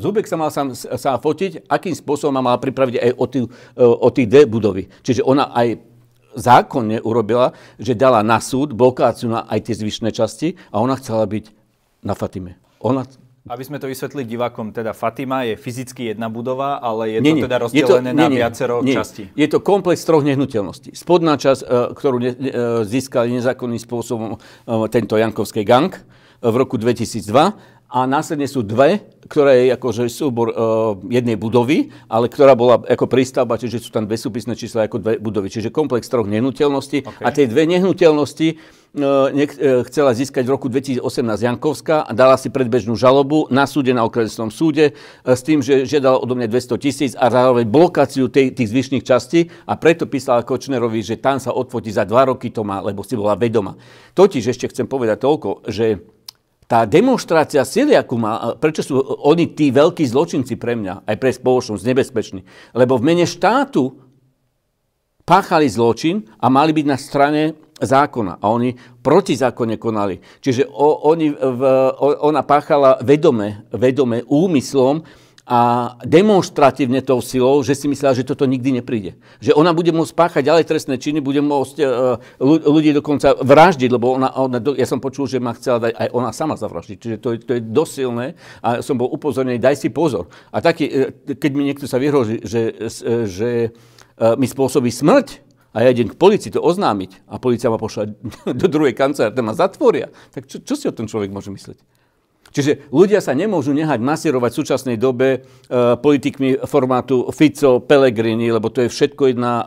Zubek 0.00 0.24
sa 0.24 0.40
mal 0.40 0.48
sa, 0.48 0.64
sa 0.72 1.20
fotiť, 1.20 1.68
akým 1.68 1.92
spôsobom 1.92 2.32
ma 2.40 2.52
mala 2.52 2.56
pripraviť 2.56 2.96
aj 2.96 3.12
o, 3.20 3.24
tý, 3.28 3.40
o 3.76 4.08
tých 4.08 4.28
D 4.32 4.48
budovy. 4.48 4.88
Čiže 5.04 5.20
ona 5.28 5.52
aj 5.52 5.76
zákonne 6.34 7.02
urobila, 7.02 7.52
že 7.76 7.98
dala 7.98 8.22
na 8.22 8.38
súd 8.38 8.72
blokáciu 8.72 9.28
na 9.28 9.44
aj 9.50 9.66
tie 9.66 9.74
zvyšné 9.74 10.14
časti 10.14 10.54
a 10.70 10.78
ona 10.78 10.94
chcela 10.96 11.26
byť 11.26 11.44
na 12.06 12.14
Fatime. 12.14 12.56
Ona 12.80 13.04
aby 13.48 13.62
sme 13.64 13.80
to 13.80 13.88
vysvetlili 13.88 14.28
divákom, 14.28 14.68
teda 14.68 14.92
Fatima 14.92 15.48
je 15.48 15.56
fyzicky 15.56 16.12
jedna 16.12 16.28
budova, 16.28 16.76
ale 16.76 17.16
je 17.16 17.18
nie, 17.24 17.32
to 17.32 17.36
nie. 17.40 17.44
teda 17.48 17.56
rozdelené 17.56 18.10
to, 18.12 18.16
nie, 18.16 18.20
na 18.20 18.26
nie, 18.28 18.36
viacero 18.36 18.74
nie. 18.84 18.92
častí. 18.92 19.32
Je 19.32 19.48
to 19.48 19.64
komplex 19.64 20.04
troch 20.04 20.20
nehnuteľností. 20.20 20.92
Spodná 20.92 21.40
časť, 21.40 21.64
e, 21.64 21.66
ktorú 21.96 22.16
e, 22.20 22.32
získali 22.84 23.32
nezákonným 23.40 23.80
spôsobom 23.80 24.36
e, 24.36 24.38
tento 24.92 25.16
Jankovský 25.16 25.64
gang 25.64 25.96
v 26.40 26.54
roku 26.56 26.76
2002 26.76 27.79
a 27.90 28.06
následne 28.06 28.46
sú 28.46 28.62
dve, 28.62 29.02
ktoré 29.26 29.66
je 29.66 29.74
akože 29.74 30.06
súbor 30.06 30.54
uh, 30.54 30.54
jednej 31.10 31.34
budovy, 31.34 31.90
ale 32.06 32.30
ktorá 32.30 32.54
bola 32.54 32.78
ako 32.86 33.10
prístavba, 33.10 33.58
čiže 33.58 33.82
sú 33.82 33.90
tam 33.90 34.06
dve 34.06 34.14
súpisné 34.14 34.54
čísla 34.54 34.86
ako 34.86 35.02
dve 35.02 35.12
budovy. 35.18 35.50
Čiže 35.50 35.74
komplex 35.74 36.06
troch 36.06 36.30
nehnuteľností. 36.30 37.02
Okay. 37.02 37.24
A 37.26 37.34
tie 37.34 37.50
dve 37.50 37.66
nehnuteľnosti 37.66 38.48
uh, 38.94 39.34
nech, 39.34 39.58
uh, 39.58 39.82
chcela 39.90 40.14
získať 40.14 40.46
v 40.46 40.54
roku 40.54 40.70
2018 40.70 41.02
Jankovská 41.26 42.06
a 42.06 42.12
dala 42.14 42.38
si 42.38 42.46
predbežnú 42.46 42.94
žalobu 42.94 43.50
na 43.50 43.66
súde, 43.66 43.90
na 43.90 44.06
okresnom 44.06 44.54
súde, 44.54 44.94
uh, 44.94 45.34
s 45.34 45.42
tým, 45.42 45.58
že 45.58 45.82
žiadala 45.82 46.22
odo 46.22 46.38
mňa 46.38 46.46
200 46.46 46.78
tisíc 46.78 47.12
a 47.18 47.26
zároveň 47.26 47.66
blokáciu 47.66 48.30
tej, 48.30 48.54
tých 48.54 48.70
zvyšných 48.70 49.02
častí 49.02 49.50
a 49.66 49.74
preto 49.74 50.06
písala 50.06 50.46
Kočnerovi, 50.46 51.02
že 51.02 51.18
tam 51.18 51.42
sa 51.42 51.50
odfotí 51.50 51.90
za 51.90 52.06
dva 52.06 52.30
roky 52.30 52.54
to 52.54 52.62
má, 52.62 52.78
lebo 52.86 53.02
si 53.02 53.18
bola 53.18 53.34
vedoma. 53.34 53.74
Totiž 54.14 54.46
ešte 54.46 54.70
chcem 54.70 54.86
povedať 54.86 55.26
toľko, 55.26 55.66
že 55.66 55.98
tá 56.70 56.86
demonstrácia 56.86 57.66
sily, 57.66 57.98
má, 58.14 58.54
prečo 58.54 58.86
sú 58.86 59.02
oni 59.02 59.58
tí 59.58 59.74
veľkí 59.74 60.06
zločinci 60.06 60.54
pre 60.54 60.78
mňa, 60.78 61.02
aj 61.02 61.16
pre 61.18 61.34
spoločnosť, 61.34 61.82
nebezpeční? 61.82 62.46
Lebo 62.78 62.94
v 62.94 63.10
mene 63.10 63.26
štátu 63.26 63.98
páchali 65.26 65.66
zločin 65.66 66.22
a 66.38 66.46
mali 66.46 66.70
byť 66.70 66.86
na 66.86 66.94
strane 66.94 67.42
zákona. 67.82 68.38
A 68.38 68.46
oni 68.54 68.70
protizákonne 69.02 69.82
konali. 69.82 70.22
Čiže 70.38 70.70
o, 70.70 71.10
oni 71.10 71.34
v, 71.34 71.62
ona 72.22 72.46
páchala 72.46 73.02
vedome, 73.02 73.66
vedome 73.74 74.22
úmyslom 74.30 75.02
a 75.50 75.60
demonstratívne 76.06 77.02
tou 77.02 77.18
silou, 77.18 77.58
že 77.66 77.74
si 77.74 77.90
myslela, 77.90 78.14
že 78.14 78.22
toto 78.22 78.46
nikdy 78.46 78.78
nepríde. 78.78 79.18
Že 79.42 79.58
ona 79.58 79.74
bude 79.74 79.90
môcť 79.90 80.14
páchať 80.14 80.46
ďalej 80.46 80.64
trestné 80.70 80.94
činy, 80.94 81.18
bude 81.18 81.42
môcť 81.42 81.76
uh, 81.82 82.22
ľudí 82.38 82.94
dokonca 82.94 83.34
vraždiť, 83.34 83.90
lebo 83.90 84.14
ona, 84.14 84.30
ona, 84.30 84.62
ja 84.78 84.86
som 84.86 85.02
počul, 85.02 85.26
že 85.26 85.42
ma 85.42 85.50
chcela 85.58 85.90
dať 85.90 85.92
aj 85.98 86.08
ona 86.14 86.30
sama 86.30 86.54
zavraždiť. 86.54 86.96
Čiže 87.02 87.16
to 87.18 87.28
je, 87.34 87.38
to 87.42 87.52
je 87.58 87.62
dosilné 87.66 88.38
a 88.62 88.78
som 88.78 88.94
bol 88.94 89.10
upozornený, 89.10 89.58
daj 89.58 89.74
si 89.74 89.90
pozor. 89.90 90.30
A 90.54 90.62
taký, 90.62 90.86
e, 90.86 91.34
keď 91.34 91.50
mi 91.50 91.66
niekto 91.66 91.90
sa 91.90 91.98
vyhroží, 91.98 92.38
že, 92.46 92.86
že 93.26 93.74
uh, 93.74 94.38
mi 94.38 94.46
spôsobí 94.46 94.94
smrť, 94.94 95.50
a 95.70 95.86
ja 95.86 95.94
idem 95.94 96.10
k 96.10 96.18
policii 96.18 96.50
to 96.50 96.62
oznámiť 96.62 97.30
a 97.30 97.38
policia 97.38 97.70
ma 97.70 97.78
pošla 97.78 98.06
do 98.60 98.66
druhej 98.70 98.94
kancelárie, 98.94 99.42
ma 99.42 99.54
zatvoria, 99.58 100.14
tak 100.30 100.46
čo, 100.46 100.62
čo 100.62 100.74
si 100.78 100.86
o 100.86 100.94
tom 100.94 101.10
človek 101.10 101.34
môže 101.34 101.50
myslieť? 101.50 101.78
Čiže 102.50 102.90
ľudia 102.90 103.22
sa 103.22 103.30
nemôžu 103.30 103.70
nehať 103.70 104.02
masírovať 104.02 104.50
v 104.50 104.58
súčasnej 104.58 104.96
dobe 104.98 105.28
e, 105.34 105.38
politikmi 105.98 106.66
formátu 106.66 107.30
Fico, 107.30 107.78
Pellegrini, 107.78 108.50
lebo 108.50 108.70
to 108.74 108.82
je 108.84 108.90
všetko 108.90 109.30
jedna, 109.30 109.52
e, 109.62 109.64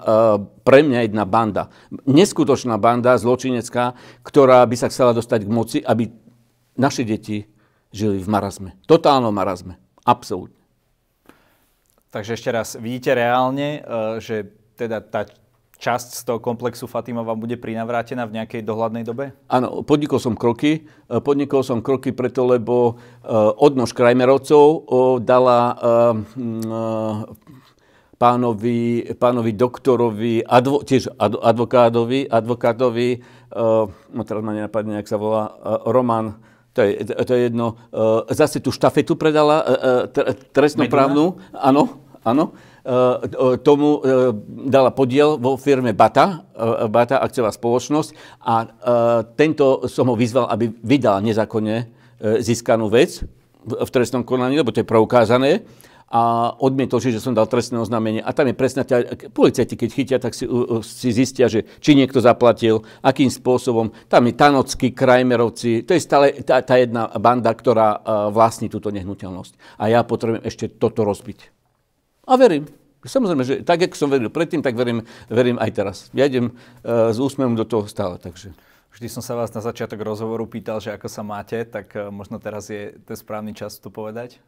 pre 0.68 0.84
mňa 0.84 1.00
jedna 1.08 1.24
banda. 1.24 1.72
Neskutočná 2.04 2.76
banda, 2.76 3.16
zločinecká, 3.16 3.96
ktorá 4.24 4.68
by 4.68 4.76
sa 4.76 4.92
chcela 4.92 5.16
dostať 5.16 5.48
k 5.48 5.52
moci, 5.52 5.78
aby 5.80 6.12
naše 6.76 7.08
deti 7.08 7.48
žili 7.96 8.20
v 8.20 8.28
marazme. 8.28 8.76
Totálnom 8.84 9.32
marazme. 9.32 9.80
Absolútne. 10.04 10.60
Takže 12.12 12.36
ešte 12.36 12.50
raz, 12.52 12.76
vidíte 12.76 13.16
reálne, 13.16 13.80
e, 13.80 14.20
že 14.20 14.36
teda 14.76 15.00
tá 15.00 15.24
časť 15.84 16.10
z 16.16 16.22
toho 16.24 16.40
komplexu 16.40 16.88
Fatima 16.88 17.28
vám 17.28 17.44
bude 17.44 17.60
prinavrátená 17.60 18.24
v 18.24 18.40
nejakej 18.40 18.64
dohľadnej 18.64 19.04
dobe? 19.04 19.36
Áno, 19.52 19.84
podnikol 19.84 20.24
som 20.24 20.40
kroky. 20.40 20.88
E, 20.88 21.20
podnikol 21.20 21.60
som 21.60 21.84
kroky 21.84 22.16
preto, 22.16 22.48
lebo 22.48 22.96
uh, 22.96 23.52
odnož 23.60 23.92
Krajmerovcov 23.92 24.64
uh, 24.64 25.20
dala 25.20 25.76
pánovi, 28.16 29.12
pánovi 29.20 29.52
doktorovi, 29.52 30.48
advo, 30.48 30.80
tiež 30.88 31.12
advokátovi, 31.20 32.32
advokátovi 32.32 33.10
no 34.14 34.22
teraz 34.26 34.42
ma 34.42 34.54
nenapadne, 34.56 34.98
jak 35.02 35.10
sa 35.10 35.18
volá, 35.20 35.54
Roman, 35.86 36.42
to 36.74 36.82
je, 36.82 37.06
to 37.06 37.32
je 37.38 37.42
jedno, 37.52 37.78
zase 38.34 38.58
tú 38.58 38.74
štafetu 38.74 39.14
predala 39.14 39.62
trestnoprávnu, 40.56 41.38
áno, 41.54 41.84
áno, 42.26 42.58
tomu 43.64 44.04
eh, 44.04 44.36
dala 44.68 44.92
podiel 44.92 45.40
vo 45.40 45.56
firme 45.56 45.96
Bata, 45.96 46.44
eh, 46.52 46.92
Bata 46.92 47.24
akciová 47.24 47.56
spoločnosť 47.56 48.10
a 48.44 48.54
tento 49.40 49.88
som 49.88 50.12
ho 50.12 50.16
vyzval, 50.20 50.52
aby 50.52 50.68
vydal 50.84 51.24
nezákonne 51.24 52.04
získanú 52.40 52.88
vec 52.88 53.24
v 53.64 53.90
trestnom 53.92 54.24
konaní, 54.24 54.60
lebo 54.60 54.72
to 54.72 54.84
je 54.84 54.88
preukázané 54.88 55.64
a 56.14 56.54
odmietol, 56.62 57.02
že 57.02 57.18
som 57.18 57.34
dal 57.34 57.50
trestné 57.50 57.82
oznámenie. 57.82 58.22
A 58.22 58.38
tam 58.38 58.46
je 58.46 58.54
presne, 58.54 58.86
policajti 59.34 59.74
keď 59.74 59.90
chytia, 59.90 60.18
tak 60.22 60.38
si, 60.38 60.46
si 60.86 61.10
zistia, 61.10 61.50
že 61.50 61.66
či 61.82 61.98
niekto 61.98 62.22
zaplatil, 62.22 62.86
akým 63.02 63.34
spôsobom. 63.34 63.90
Tam 64.06 64.30
je 64.30 64.38
Tanocky, 64.38 64.94
Krajmerovci, 64.94 65.82
to 65.82 65.98
je 65.98 66.02
stále 66.04 66.46
tá, 66.46 66.62
tá 66.62 66.78
jedna 66.78 67.10
banda, 67.18 67.50
ktorá 67.50 68.06
vlastní 68.30 68.70
túto 68.70 68.94
nehnuteľnosť. 68.94 69.82
A 69.82 69.90
ja 69.90 70.06
potrebujem 70.06 70.46
ešte 70.46 70.70
toto 70.70 71.02
rozbiť. 71.02 71.53
A 72.24 72.40
verím. 72.40 72.72
Samozrejme, 73.04 73.44
že 73.44 73.56
tak, 73.68 73.84
ako 73.84 74.00
som 74.00 74.08
veril 74.08 74.32
predtým, 74.32 74.64
tak 74.64 74.80
verím, 74.80 75.04
verím 75.28 75.60
aj 75.60 75.72
teraz. 75.76 75.98
Ja 76.16 76.24
idem 76.24 76.56
uh, 76.56 77.12
s 77.12 77.20
úsmevom 77.20 77.60
do 77.60 77.68
toho 77.68 77.84
stále, 77.92 78.16
takže... 78.16 78.56
Vždy 78.94 79.10
som 79.10 79.26
sa 79.26 79.34
vás 79.36 79.50
na 79.52 79.60
začiatok 79.60 80.06
rozhovoru 80.06 80.46
pýtal, 80.46 80.78
že 80.78 80.94
ako 80.94 81.10
sa 81.12 81.20
máte, 81.26 81.68
tak 81.68 81.92
uh, 82.00 82.08
možno 82.14 82.40
teraz 82.40 82.72
je 82.72 82.96
ten 83.04 83.18
správny 83.20 83.52
čas 83.52 83.76
to 83.84 83.92
povedať? 83.92 84.40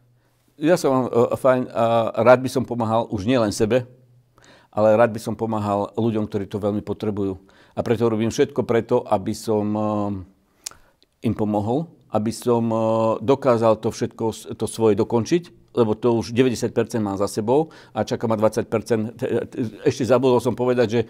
Ja 0.56 0.80
som 0.80 1.12
uh, 1.12 1.36
fajn 1.36 1.68
a 1.68 2.16
rád 2.24 2.40
by 2.40 2.50
som 2.54 2.64
pomáhal 2.64 3.12
už 3.12 3.28
nielen 3.28 3.52
sebe, 3.52 3.84
ale 4.72 4.96
rád 4.96 5.12
by 5.12 5.20
som 5.20 5.36
pomáhal 5.36 5.92
ľuďom, 6.00 6.24
ktorí 6.32 6.48
to 6.48 6.64
veľmi 6.64 6.80
potrebujú. 6.80 7.36
A 7.76 7.84
preto 7.84 8.08
robím 8.08 8.32
všetko 8.32 8.64
preto, 8.64 9.04
aby 9.04 9.36
som 9.36 9.66
uh, 9.76 10.16
im 11.28 11.36
pomohol, 11.36 11.92
aby 12.16 12.32
som 12.32 12.72
uh, 12.72 13.20
dokázal 13.20 13.84
to 13.84 13.92
všetko, 13.92 14.56
to 14.56 14.64
svoje 14.64 14.96
dokončiť 14.96 15.65
lebo 15.76 15.94
to 15.96 16.16
už 16.24 16.32
90% 16.32 16.72
mám 17.04 17.20
za 17.20 17.28
sebou 17.28 17.70
a 17.92 18.04
čaká 18.08 18.26
ma 18.26 18.40
20%. 18.40 19.20
Ešte 19.84 20.04
zabudol 20.08 20.40
som 20.40 20.56
povedať, 20.56 20.88
že 20.90 21.02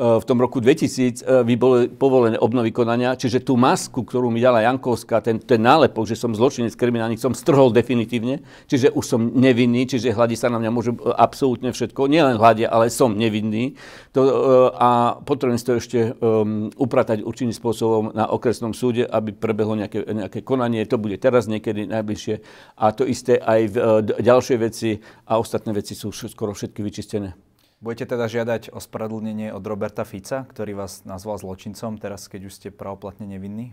v 0.00 0.24
tom 0.24 0.40
roku 0.40 0.64
2000 0.64 1.44
by 1.44 1.54
boli 1.60 1.92
povolené 1.92 2.40
obnovy 2.40 2.72
konania, 2.72 3.12
čiže 3.20 3.44
tú 3.44 3.60
masku, 3.60 4.00
ktorú 4.00 4.32
mi 4.32 4.40
dala 4.40 4.64
Jankovská, 4.64 5.20
ten, 5.20 5.36
ten 5.36 5.60
nálepok, 5.60 6.08
že 6.08 6.16
som 6.16 6.32
zločinec 6.32 6.72
kriminálny, 6.72 7.20
som 7.20 7.36
strhol 7.36 7.68
definitívne, 7.68 8.40
čiže 8.64 8.96
už 8.96 9.04
som 9.04 9.20
nevinný, 9.20 9.84
čiže 9.84 10.16
hľadí 10.16 10.40
sa 10.40 10.48
na 10.48 10.56
mňa 10.56 10.70
môže 10.72 10.96
absolútne 11.20 11.68
všetko, 11.76 12.08
nielen 12.08 12.40
hľadia, 12.40 12.72
ale 12.72 12.88
som 12.88 13.12
nevinný. 13.12 13.76
To, 14.16 14.72
a 14.72 15.20
potrebujem 15.20 15.60
to 15.60 15.76
ešte 15.76 16.16
um, 16.16 16.72
upratať 16.80 17.20
určitým 17.20 17.52
spôsobom 17.52 18.16
na 18.16 18.24
okresnom 18.24 18.72
súde, 18.72 19.04
aby 19.04 19.36
prebehlo 19.36 19.76
nejaké, 19.76 20.08
nejaké 20.08 20.40
konanie. 20.40 20.88
To 20.88 20.96
bude 20.96 21.20
teraz 21.20 21.44
niekedy 21.44 21.84
najbližšie. 21.84 22.34
A 22.80 22.96
to 22.96 23.04
isté 23.04 23.36
aj 23.36 23.60
v 23.68 23.76
ďalšie 24.24 24.56
veci 24.56 24.96
a 25.28 25.36
ostatné 25.36 25.76
veci 25.76 25.92
sú 25.92 26.08
skoro 26.08 26.56
všetky 26.56 26.80
vyčistené. 26.80 27.49
Budete 27.80 28.12
teda 28.12 28.28
žiadať 28.28 28.76
ospravedlnenie 28.76 29.56
od 29.56 29.64
Roberta 29.64 30.04
Fica, 30.04 30.44
ktorý 30.44 30.76
vás 30.76 31.08
nazval 31.08 31.40
zločincom, 31.40 31.96
teraz 31.96 32.28
keď 32.28 32.52
už 32.52 32.52
ste 32.52 32.68
pravoplatne 32.68 33.24
nevinní? 33.24 33.72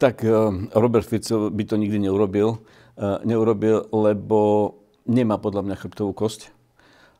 Tak 0.00 0.24
uh, 0.24 0.48
Robert 0.72 1.04
Fico 1.04 1.52
by 1.52 1.64
to 1.68 1.76
nikdy 1.76 2.00
neurobil. 2.00 2.64
Uh, 2.96 3.20
neurobil, 3.28 3.84
lebo 3.92 4.72
nemá 5.04 5.36
podľa 5.36 5.60
mňa 5.60 5.76
chrbtovú 5.76 6.16
kosť. 6.16 6.56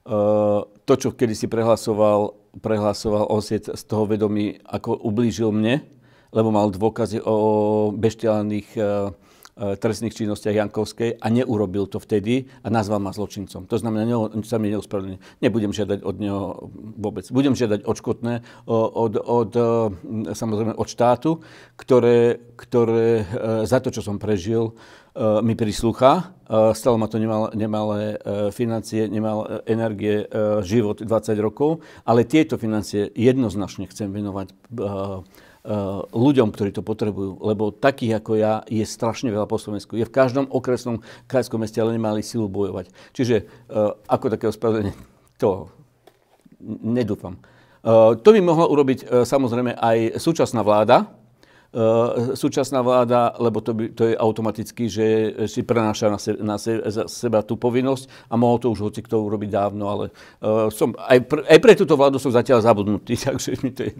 Uh, 0.09 0.65
to, 0.89 0.97
čo 0.97 1.13
kedysi 1.13 1.45
prehlasoval, 1.45 2.41
prehlasoval 2.57 3.29
on 3.29 3.45
si 3.45 3.61
z 3.61 3.83
toho 3.85 4.09
vedomí, 4.09 4.65
ako 4.65 4.97
ublížil 4.97 5.53
mne, 5.53 5.85
lebo 6.33 6.49
mal 6.49 6.73
dôkazy 6.73 7.21
o 7.21 7.37
beštiálnych 7.93 8.81
trestných 9.59 10.15
činnostiach 10.15 10.55
Jankovskej 10.55 11.19
a 11.19 11.27
neurobil 11.29 11.91
to 11.91 11.99
vtedy 11.99 12.47
a 12.63 12.69
nazval 12.71 13.03
ma 13.03 13.11
zločincom. 13.11 13.67
To 13.67 13.77
znamená, 13.77 14.07
ne, 14.07 14.17
sa 14.47 14.63
mi 14.63 14.71
neuspravedlní. 14.71 15.43
Nebudem 15.43 15.75
žiadať 15.75 16.07
od 16.07 16.17
neho 16.23 16.71
vôbec. 16.95 17.27
Budem 17.35 17.59
žiadať 17.59 17.83
odškotné 17.83 18.65
od, 18.71 19.13
od, 19.19 19.51
samozrejme 20.31 20.79
od 20.79 20.89
štátu, 20.89 21.43
ktoré, 21.75 22.39
ktoré 22.55 23.27
za 23.67 23.83
to, 23.83 23.91
čo 23.91 24.01
som 24.01 24.23
prežil, 24.23 24.79
mi 25.19 25.59
prislúcha. 25.59 26.31
Stalo 26.79 26.95
ma 26.95 27.11
to 27.11 27.19
nemal, 27.19 27.51
nemalé 27.51 28.23
financie, 28.55 29.11
nemalé 29.11 29.67
energie, 29.67 30.31
život 30.63 31.03
20 31.03 31.35
rokov, 31.43 31.83
ale 32.07 32.23
tieto 32.23 32.55
financie 32.55 33.11
jednoznačne 33.19 33.91
chcem 33.91 34.15
venovať 34.15 34.55
Eh, 34.69 35.47
ľuďom, 36.13 36.49
ktorí 36.49 36.73
to 36.73 36.81
potrebujú. 36.81 37.45
Lebo 37.45 37.69
takých 37.69 38.25
ako 38.25 38.33
ja 38.41 38.65
je 38.65 38.85
strašne 38.89 39.29
veľa 39.29 39.45
po 39.45 39.61
Slovensku. 39.61 40.01
Je 40.01 40.09
v 40.09 40.15
každom 40.15 40.49
okresnom 40.49 41.05
krajskom 41.29 41.61
meste, 41.61 41.77
ale 41.79 41.93
nemali 41.93 42.25
silu 42.25 42.49
bojovať. 42.49 42.89
Čiže 43.13 43.45
uh, 43.45 43.93
ako 44.09 44.33
také 44.33 44.49
ospravedlenie, 44.49 44.97
to 45.43 45.69
nedúfam. 46.65 47.37
Uh, 47.85 48.17
to 48.17 48.33
by 48.33 48.41
mohla 48.43 48.67
urobiť 48.67 49.07
samozrejme 49.23 49.77
aj 49.77 50.19
súčasná 50.19 50.65
vláda, 50.65 51.15
súčasná 52.33 52.81
vláda, 52.81 53.37
lebo 53.37 53.61
to, 53.61 53.77
by, 53.77 53.93
to 53.93 54.09
je 54.09 54.17
automaticky, 54.17 54.89
že 54.89 55.07
si 55.53 55.61
prenáša 55.61 56.09
na, 56.09 56.17
se, 56.17 56.33
na 56.41 56.57
se, 56.57 56.81
za 56.81 57.05
seba 57.05 57.45
tú 57.45 57.61
povinnosť 57.61 58.09
a 58.33 58.41
mohol 58.41 58.57
to 58.57 58.73
už 58.73 58.89
hoci 58.89 59.05
kto 59.05 59.21
urobiť 59.21 59.53
dávno, 59.53 59.85
ale 59.85 60.05
uh, 60.09 60.73
som, 60.73 60.97
aj, 60.97 61.29
pre, 61.29 61.45
aj 61.45 61.59
pre 61.61 61.77
túto 61.77 61.93
vládu 61.93 62.17
som 62.17 62.33
zatiaľ 62.33 62.65
zabudnutý, 62.65 63.21
takže 63.29 63.61
mi 63.61 63.71
to 63.77 63.85
je 63.85 63.93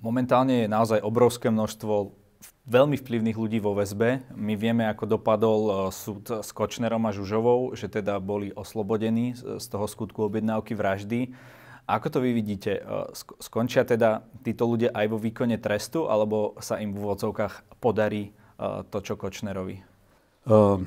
Momentálne 0.00 0.64
je 0.64 0.72
naozaj 0.72 1.04
obrovské 1.04 1.52
množstvo 1.52 2.16
veľmi 2.64 2.96
vplyvných 2.96 3.36
ľudí 3.36 3.58
vo 3.60 3.76
väzbe. 3.76 4.24
My 4.32 4.56
vieme, 4.56 4.88
ako 4.88 5.04
dopadol 5.18 5.60
e, 5.60 5.72
súd 5.92 6.24
s 6.40 6.50
Kočnerom 6.56 7.04
a 7.04 7.12
Žužovou, 7.12 7.76
že 7.76 7.92
teda 7.92 8.16
boli 8.16 8.54
oslobodení 8.54 9.36
z 9.36 9.64
toho 9.68 9.84
skutku 9.84 10.24
objednávky 10.24 10.72
vraždy. 10.72 11.36
Ako 11.84 12.06
to 12.08 12.18
vy 12.22 12.32
vidíte? 12.32 12.80
E, 12.80 12.82
skončia 13.44 13.84
teda 13.84 14.24
títo 14.40 14.64
ľudia 14.64 14.94
aj 14.94 15.06
vo 15.10 15.18
výkone 15.20 15.60
trestu, 15.60 16.08
alebo 16.08 16.56
sa 16.64 16.80
im 16.80 16.96
v 16.96 17.00
úvodzovkách 17.04 17.82
podarí 17.82 18.30
e, 18.30 18.32
to, 18.88 18.98
čo 19.04 19.20
Kočnerovi? 19.20 19.82
Uh, 20.48 20.80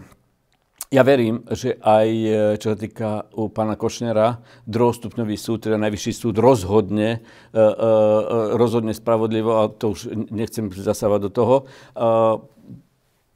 ja 0.93 1.01
verím, 1.01 1.41
že 1.49 1.73
aj 1.81 2.07
e, 2.07 2.31
čo 2.61 2.67
sa 2.71 2.77
týka 2.77 3.09
u 3.33 3.49
pána 3.49 3.73
Košnera, 3.73 4.45
druhostupňový 4.69 5.33
súd, 5.33 5.65
teda 5.65 5.81
najvyšší 5.81 6.13
súd 6.13 6.37
rozhodne, 6.37 7.25
uh, 7.51 7.57
uh, 7.57 8.53
rozhodne 8.53 8.93
spravodlivo, 8.93 9.51
a 9.57 9.73
to 9.73 9.97
už 9.97 10.13
nechcem 10.29 10.69
zasávať 10.69 11.19
do 11.25 11.31
toho. 11.33 11.55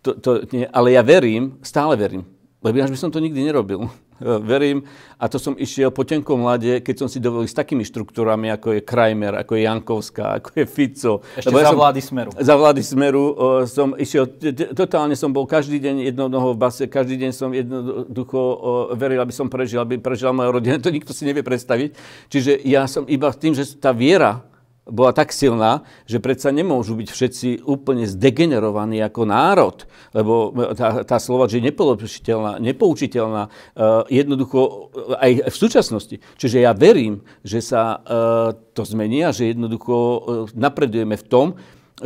To, 0.05 0.09
to 0.21 0.29
nie, 0.53 0.69
ale 0.69 0.93
ja 0.93 1.01
verím, 1.01 1.57
stále 1.65 1.97
verím, 1.97 2.23
lebo 2.57 2.73
ináč 2.81 2.89
by 2.89 2.99
som 2.99 3.13
to 3.13 3.21
nikdy 3.21 3.45
nerobil. 3.45 3.85
Verím, 4.49 4.81
a 5.21 5.29
to 5.29 5.37
som 5.37 5.53
išiel 5.53 5.93
po 5.93 6.01
tenkom 6.01 6.41
mlade, 6.41 6.81
keď 6.81 7.05
som 7.05 7.07
si 7.07 7.21
dovolil 7.21 7.45
s 7.45 7.53
takými 7.53 7.85
štruktúrami, 7.85 8.49
ako 8.49 8.73
je 8.73 8.81
Krajmer, 8.81 9.37
ako 9.37 9.51
je 9.53 9.61
Jankovská, 9.61 10.41
ako 10.41 10.49
je 10.57 10.65
Fico. 10.65 11.13
Ešte 11.37 11.53
Lebo 11.53 11.61
za 11.61 11.63
ja 11.63 11.69
som, 11.69 11.77
vlády 11.77 11.99
Smeru. 12.01 12.29
Za 12.33 12.55
vlády 12.57 12.81
Smeru 12.81 13.25
uh, 13.29 13.33
som 13.69 13.93
išiel, 13.93 14.25
totálne 14.73 15.13
som 15.13 15.29
bol 15.29 15.45
každý 15.45 15.77
deň 15.77 16.09
jednou 16.09 16.27
nohou 16.33 16.57
v 16.57 16.65
base, 16.65 16.89
každý 16.89 17.21
deň 17.21 17.31
som 17.31 17.53
jednoducho 17.53 18.41
uh, 18.41 18.57
veril, 18.97 19.21
aby 19.21 19.33
som 19.33 19.45
prežil, 19.45 19.77
aby 19.77 20.01
prežila 20.01 20.33
moja 20.33 20.49
rodina. 20.49 20.81
To 20.87 20.93
nikto 20.93 21.11
si 21.11 21.27
nevie 21.27 21.43
predstaviť. 21.43 21.93
Čiže 22.31 22.63
ja 22.63 22.87
som 22.87 23.03
iba 23.11 23.27
tým, 23.35 23.51
že 23.51 23.67
tá 23.75 23.91
viera 23.91 24.39
bola 24.87 25.11
tak 25.11 25.35
silná, 25.35 25.83
že 26.07 26.23
predsa 26.23 26.49
nemôžu 26.49 26.95
byť 26.97 27.09
všetci 27.11 27.49
úplne 27.67 28.07
zdegenerovaní 28.07 29.03
ako 29.03 29.21
národ, 29.27 29.77
lebo 30.15 30.51
tá, 30.73 31.03
tá 31.03 31.17
slova, 31.19 31.51
že 31.51 31.63
nepoučiteľná, 31.63 32.59
nepoučiteľná, 32.63 33.43
uh, 33.47 34.03
jednoducho 34.07 34.91
aj 35.19 35.51
v 35.51 35.55
súčasnosti. 35.55 36.15
Čiže 36.39 36.63
ja 36.63 36.71
verím, 36.71 37.23
že 37.43 37.59
sa 37.59 37.99
uh, 37.99 38.55
to 38.73 38.87
zmení 38.87 39.27
a 39.27 39.35
že 39.35 39.51
jednoducho 39.51 39.95
uh, 39.95 40.19
napredujeme 40.55 41.19
v 41.19 41.27
tom, 41.27 41.47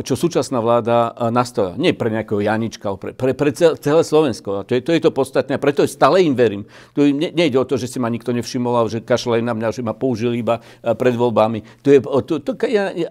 čo 0.00 0.16
súčasná 0.16 0.56
vláda 0.64 1.12
e, 1.12 1.28
nastavila. 1.28 1.76
Nie 1.76 1.92
pre 1.92 2.08
nejakého 2.08 2.40
Janička, 2.40 2.88
ale 2.88 2.96
pre, 2.96 3.10
pre, 3.12 3.32
pre 3.36 3.50
celé 3.52 4.00
Slovensko. 4.00 4.60
A 4.60 4.64
to 4.64 4.72
je, 4.72 4.80
to 4.80 4.96
je 4.96 5.04
to 5.04 5.12
podstatné. 5.12 5.60
A 5.60 5.60
preto 5.60 5.84
stále 5.84 6.24
im 6.24 6.32
verím. 6.32 6.64
Tu 6.96 7.12
ne, 7.12 7.28
nejde 7.28 7.60
o 7.60 7.68
to, 7.68 7.76
že 7.76 7.92
si 7.92 8.00
ma 8.00 8.08
nikto 8.08 8.32
nevšimol, 8.32 8.88
že 8.88 9.04
kašľajú 9.04 9.44
na 9.44 9.52
mňa, 9.52 9.68
že 9.76 9.84
ma 9.84 9.92
použili 9.92 10.40
iba 10.40 10.64
e, 10.64 10.96
pred 10.96 11.12
voľbami. 11.12 11.84
To 11.84 11.88
je, 11.92 11.98
to, 12.00 12.34
to, 12.40 12.52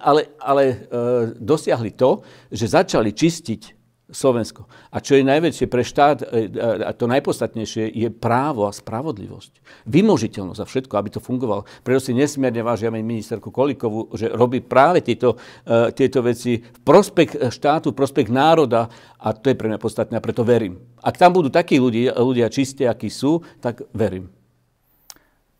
ale 0.02 0.34
ale 0.42 0.64
uh, 0.90 1.30
dosiahli 1.38 1.94
to, 1.94 2.26
že 2.50 2.72
začali 2.72 3.14
čistiť 3.14 3.81
Slovensko. 4.12 4.68
A 4.91 4.99
čo 4.99 5.16
je 5.16 5.24
najväčšie 5.24 5.66
pre 5.72 5.88
štát, 5.88 6.22
e, 6.22 6.51
a 6.84 6.91
to 6.91 7.07
najpodstatnejšie, 7.07 7.88
je 7.88 8.09
právo 8.12 8.68
a 8.68 8.76
spravodlivosť. 8.76 9.84
Vymožiteľnosť 9.88 10.59
za 10.59 10.68
všetko, 10.68 10.93
aby 10.99 11.09
to 11.16 11.24
fungovalo. 11.24 11.64
Preto 11.82 12.03
si 12.03 12.12
nesmierne 12.12 12.59
vážia 12.59 12.91
ministerku 12.91 13.49
Kolikovu, 13.49 14.12
že 14.20 14.28
robí 14.28 14.59
práve 14.59 14.99
tieto, 14.99 15.39
e, 15.64 15.95
tieto 15.95 16.20
veci 16.20 16.59
v 16.59 16.80
prospech 16.84 17.49
štátu, 17.49 17.95
v 17.95 17.97
prospech 17.97 18.28
národa 18.28 18.91
a 19.18 19.32
to 19.32 19.49
je 19.49 19.55
pre 19.55 19.72
mňa 19.72 19.80
podstatné 19.80 20.20
a 20.20 20.24
preto 20.24 20.43
verím. 20.43 20.78
Ak 20.99 21.16
tam 21.16 21.32
budú 21.32 21.47
takí 21.47 21.80
ľudia, 21.80 22.14
ľudia 22.20 22.51
čisté, 22.51 22.86
akí 22.86 23.07
sú, 23.07 23.41
tak 23.64 23.88
verím. 23.95 24.30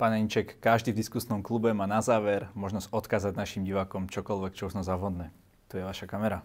Pán 0.02 0.18
Inček, 0.18 0.58
každý 0.58 0.98
v 0.98 1.06
diskusnom 1.06 1.46
klube 1.46 1.78
má 1.78 1.86
na 1.86 2.02
záver 2.02 2.50
možnosť 2.58 2.90
odkázať 2.90 3.34
našim 3.38 3.62
divákom 3.62 4.10
čokoľvek, 4.10 4.58
čo 4.58 4.66
uzná 4.66 4.82
za 4.82 4.98
vhodné. 4.98 5.30
Tu 5.70 5.78
je 5.78 5.86
vaša 5.86 6.10
kamera. 6.10 6.42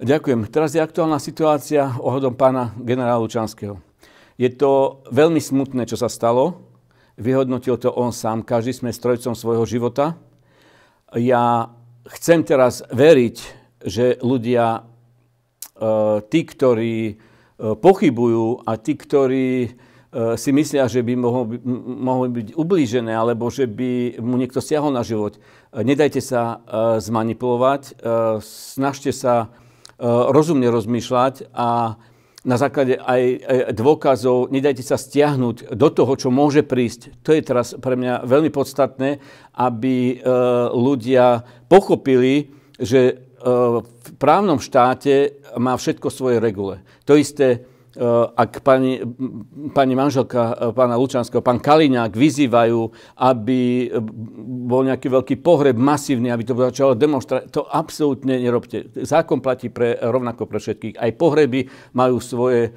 Ďakujem. 0.00 0.48
Teraz 0.48 0.72
je 0.72 0.80
aktuálna 0.80 1.20
situácia 1.20 1.92
ohľadom 2.00 2.32
pána 2.32 2.72
generála 2.80 3.20
Lučanského. 3.20 3.84
Je 4.40 4.48
to 4.48 5.04
veľmi 5.12 5.36
smutné, 5.36 5.84
čo 5.84 6.00
sa 6.00 6.08
stalo. 6.08 6.72
Vyhodnotil 7.20 7.76
to 7.76 7.92
on 7.92 8.08
sám. 8.08 8.40
Každý 8.40 8.72
sme 8.72 8.96
strojcom 8.96 9.36
svojho 9.36 9.68
života. 9.68 10.16
Ja 11.12 11.68
chcem 12.16 12.48
teraz 12.48 12.80
veriť, 12.88 13.36
že 13.84 14.16
ľudia, 14.24 14.80
e, 14.80 14.82
tí, 16.32 16.48
ktorí 16.48 16.96
e, 17.04 17.14
pochybujú 17.76 18.64
a 18.64 18.80
tí, 18.80 18.96
ktorí 18.96 19.68
e, 19.68 19.70
si 20.40 20.50
myslia, 20.56 20.88
že 20.88 21.04
by 21.04 21.12
mohli, 21.12 21.60
mohli 22.00 22.28
byť 22.40 22.48
ublížené 22.56 23.12
alebo 23.12 23.52
že 23.52 23.68
by 23.68 24.16
mu 24.24 24.40
niekto 24.40 24.64
stiahol 24.64 24.96
na 24.96 25.04
život, 25.04 25.36
nedajte 25.76 26.24
sa 26.24 26.64
zmanipulovať, 26.96 28.00
snažte 28.40 29.12
sa 29.12 29.52
rozumne 30.02 30.66
rozmýšľať 30.72 31.52
a 31.52 32.00
na 32.40 32.56
základe 32.56 32.96
aj 32.96 33.22
dôkazov 33.76 34.48
nedajte 34.48 34.80
sa 34.80 34.96
stiahnuť 34.96 35.76
do 35.76 35.88
toho, 35.92 36.12
čo 36.16 36.32
môže 36.32 36.64
prísť. 36.64 37.20
To 37.20 37.36
je 37.36 37.44
teraz 37.44 37.76
pre 37.76 38.00
mňa 38.00 38.24
veľmi 38.24 38.48
podstatné, 38.48 39.20
aby 39.60 40.16
eh, 40.16 40.18
ľudia 40.72 41.44
pochopili, 41.68 42.48
že 42.80 43.00
eh, 43.12 43.16
v 43.84 44.08
právnom 44.16 44.56
štáte 44.56 45.36
má 45.60 45.76
všetko 45.76 46.08
svoje 46.08 46.40
regule. 46.40 46.80
To 47.04 47.12
isté 47.12 47.60
Eh, 47.60 47.69
ak 48.32 48.64
pani, 48.64 48.96
pani 49.76 49.92
manželka 49.92 50.56
eh, 50.56 50.72
pána 50.72 50.96
Lučanského, 50.96 51.44
pán 51.44 51.60
Kaliňák 51.60 52.16
vyzývajú, 52.16 52.80
aby 53.20 53.92
bol 54.64 54.88
nejaký 54.88 55.12
veľký 55.12 55.34
pohreb 55.44 55.76
masívny, 55.76 56.32
aby 56.32 56.44
to 56.48 56.56
začalo 56.56 56.96
demonstrovať, 56.96 57.52
to 57.52 57.68
absolútne 57.68 58.40
nerobte. 58.40 58.88
Zákon 59.04 59.44
platí 59.44 59.68
pre, 59.68 60.00
rovnako 60.00 60.48
pre 60.48 60.58
všetkých. 60.58 60.96
Aj 60.96 61.10
pohreby 61.12 61.68
majú 61.92 62.16
svoje 62.24 62.72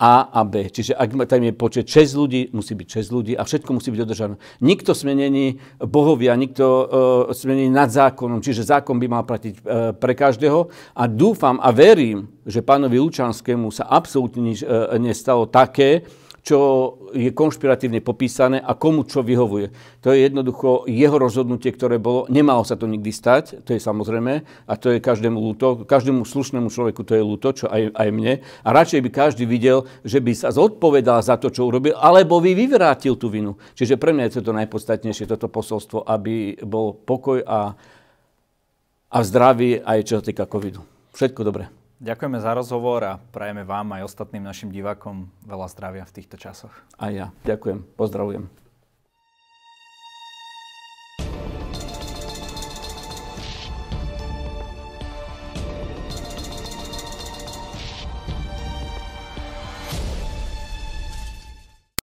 A 0.00 0.32
a 0.32 0.40
B. 0.48 0.72
Čiže 0.72 0.96
ak 0.96 1.12
tam 1.28 1.44
je 1.44 1.52
počet 1.52 1.84
6 1.84 2.16
ľudí, 2.16 2.40
musí 2.56 2.72
byť 2.72 2.88
6 3.04 3.12
ľudí 3.12 3.32
a 3.36 3.44
všetko 3.44 3.76
musí 3.76 3.92
byť 3.92 4.00
dodržané. 4.00 4.40
Nikto 4.64 4.96
sme 4.96 5.12
není 5.12 5.60
bohovia, 5.76 6.32
nikto 6.40 6.64
uh, 6.64 6.88
sme 7.36 7.52
není 7.52 7.68
nad 7.68 7.92
zákonom, 7.92 8.40
čiže 8.40 8.64
zákon 8.64 8.96
by 8.96 9.06
mal 9.12 9.28
platiť 9.28 9.54
uh, 9.60 9.92
pre 9.92 10.16
každého. 10.16 10.72
A 10.96 11.04
dúfam 11.04 11.60
a 11.60 11.68
verím, 11.68 12.32
že 12.48 12.64
pánovi 12.64 12.96
Lučanskému 12.96 13.68
sa 13.68 13.92
absolútne 13.92 14.40
nič 14.40 14.64
uh, 14.64 14.96
nestalo 14.96 15.44
také, 15.44 16.08
čo 16.40 16.58
je 17.12 17.30
konšpiratívne 17.36 18.00
popísané 18.00 18.58
a 18.60 18.72
komu 18.72 19.04
čo 19.04 19.20
vyhovuje. 19.20 19.72
To 20.00 20.12
je 20.12 20.24
jednoducho 20.24 20.88
jeho 20.88 21.16
rozhodnutie, 21.20 21.68
ktoré 21.72 22.00
bolo, 22.00 22.24
nemalo 22.32 22.64
sa 22.64 22.80
to 22.80 22.88
nikdy 22.88 23.12
stať, 23.12 23.60
to 23.64 23.76
je 23.76 23.80
samozrejme, 23.80 24.44
a 24.44 24.72
to 24.80 24.96
je 24.96 25.04
každému 25.04 25.36
ľúto, 25.36 25.84
každému 25.84 26.24
slušnému 26.24 26.72
človeku 26.72 27.04
to 27.04 27.12
je 27.16 27.22
ľúto, 27.22 27.48
čo 27.52 27.66
aj, 27.68 27.92
aj 27.92 28.08
mne. 28.08 28.40
A 28.64 28.68
radšej 28.72 29.00
by 29.04 29.10
každý 29.12 29.44
videl, 29.44 29.84
že 30.00 30.20
by 30.24 30.32
sa 30.32 30.48
zodpovedal 30.48 31.20
za 31.20 31.36
to, 31.36 31.52
čo 31.52 31.68
urobil, 31.68 31.96
alebo 32.00 32.40
by 32.40 32.56
vyvrátil 32.56 33.20
tú 33.20 33.28
vinu. 33.28 33.60
Čiže 33.76 34.00
pre 34.00 34.16
mňa 34.16 34.32
je 34.32 34.40
to 34.40 34.56
najpodstatnejšie, 34.56 35.28
toto 35.28 35.52
posolstvo, 35.52 36.08
aby 36.08 36.56
bol 36.64 36.96
pokoj 36.96 37.44
a, 37.44 37.76
a 39.12 39.18
zdravie 39.20 39.84
aj 39.84 39.98
čo 40.08 40.14
sa 40.20 40.24
týka 40.24 40.48
covidu. 40.48 40.80
Všetko 41.12 41.42
dobré. 41.42 41.79
Ďakujeme 42.00 42.40
za 42.40 42.56
rozhovor 42.56 43.04
a 43.04 43.20
prajeme 43.20 43.60
vám 43.60 43.92
aj 43.92 44.08
ostatným 44.08 44.40
našim 44.40 44.72
divákom 44.72 45.28
veľa 45.44 45.68
zdravia 45.68 46.08
v 46.08 46.14
týchto 46.16 46.40
časoch. 46.40 46.72
A 46.96 47.12
ja. 47.12 47.28
Ďakujem. 47.44 47.84
Pozdravujem. 47.92 48.59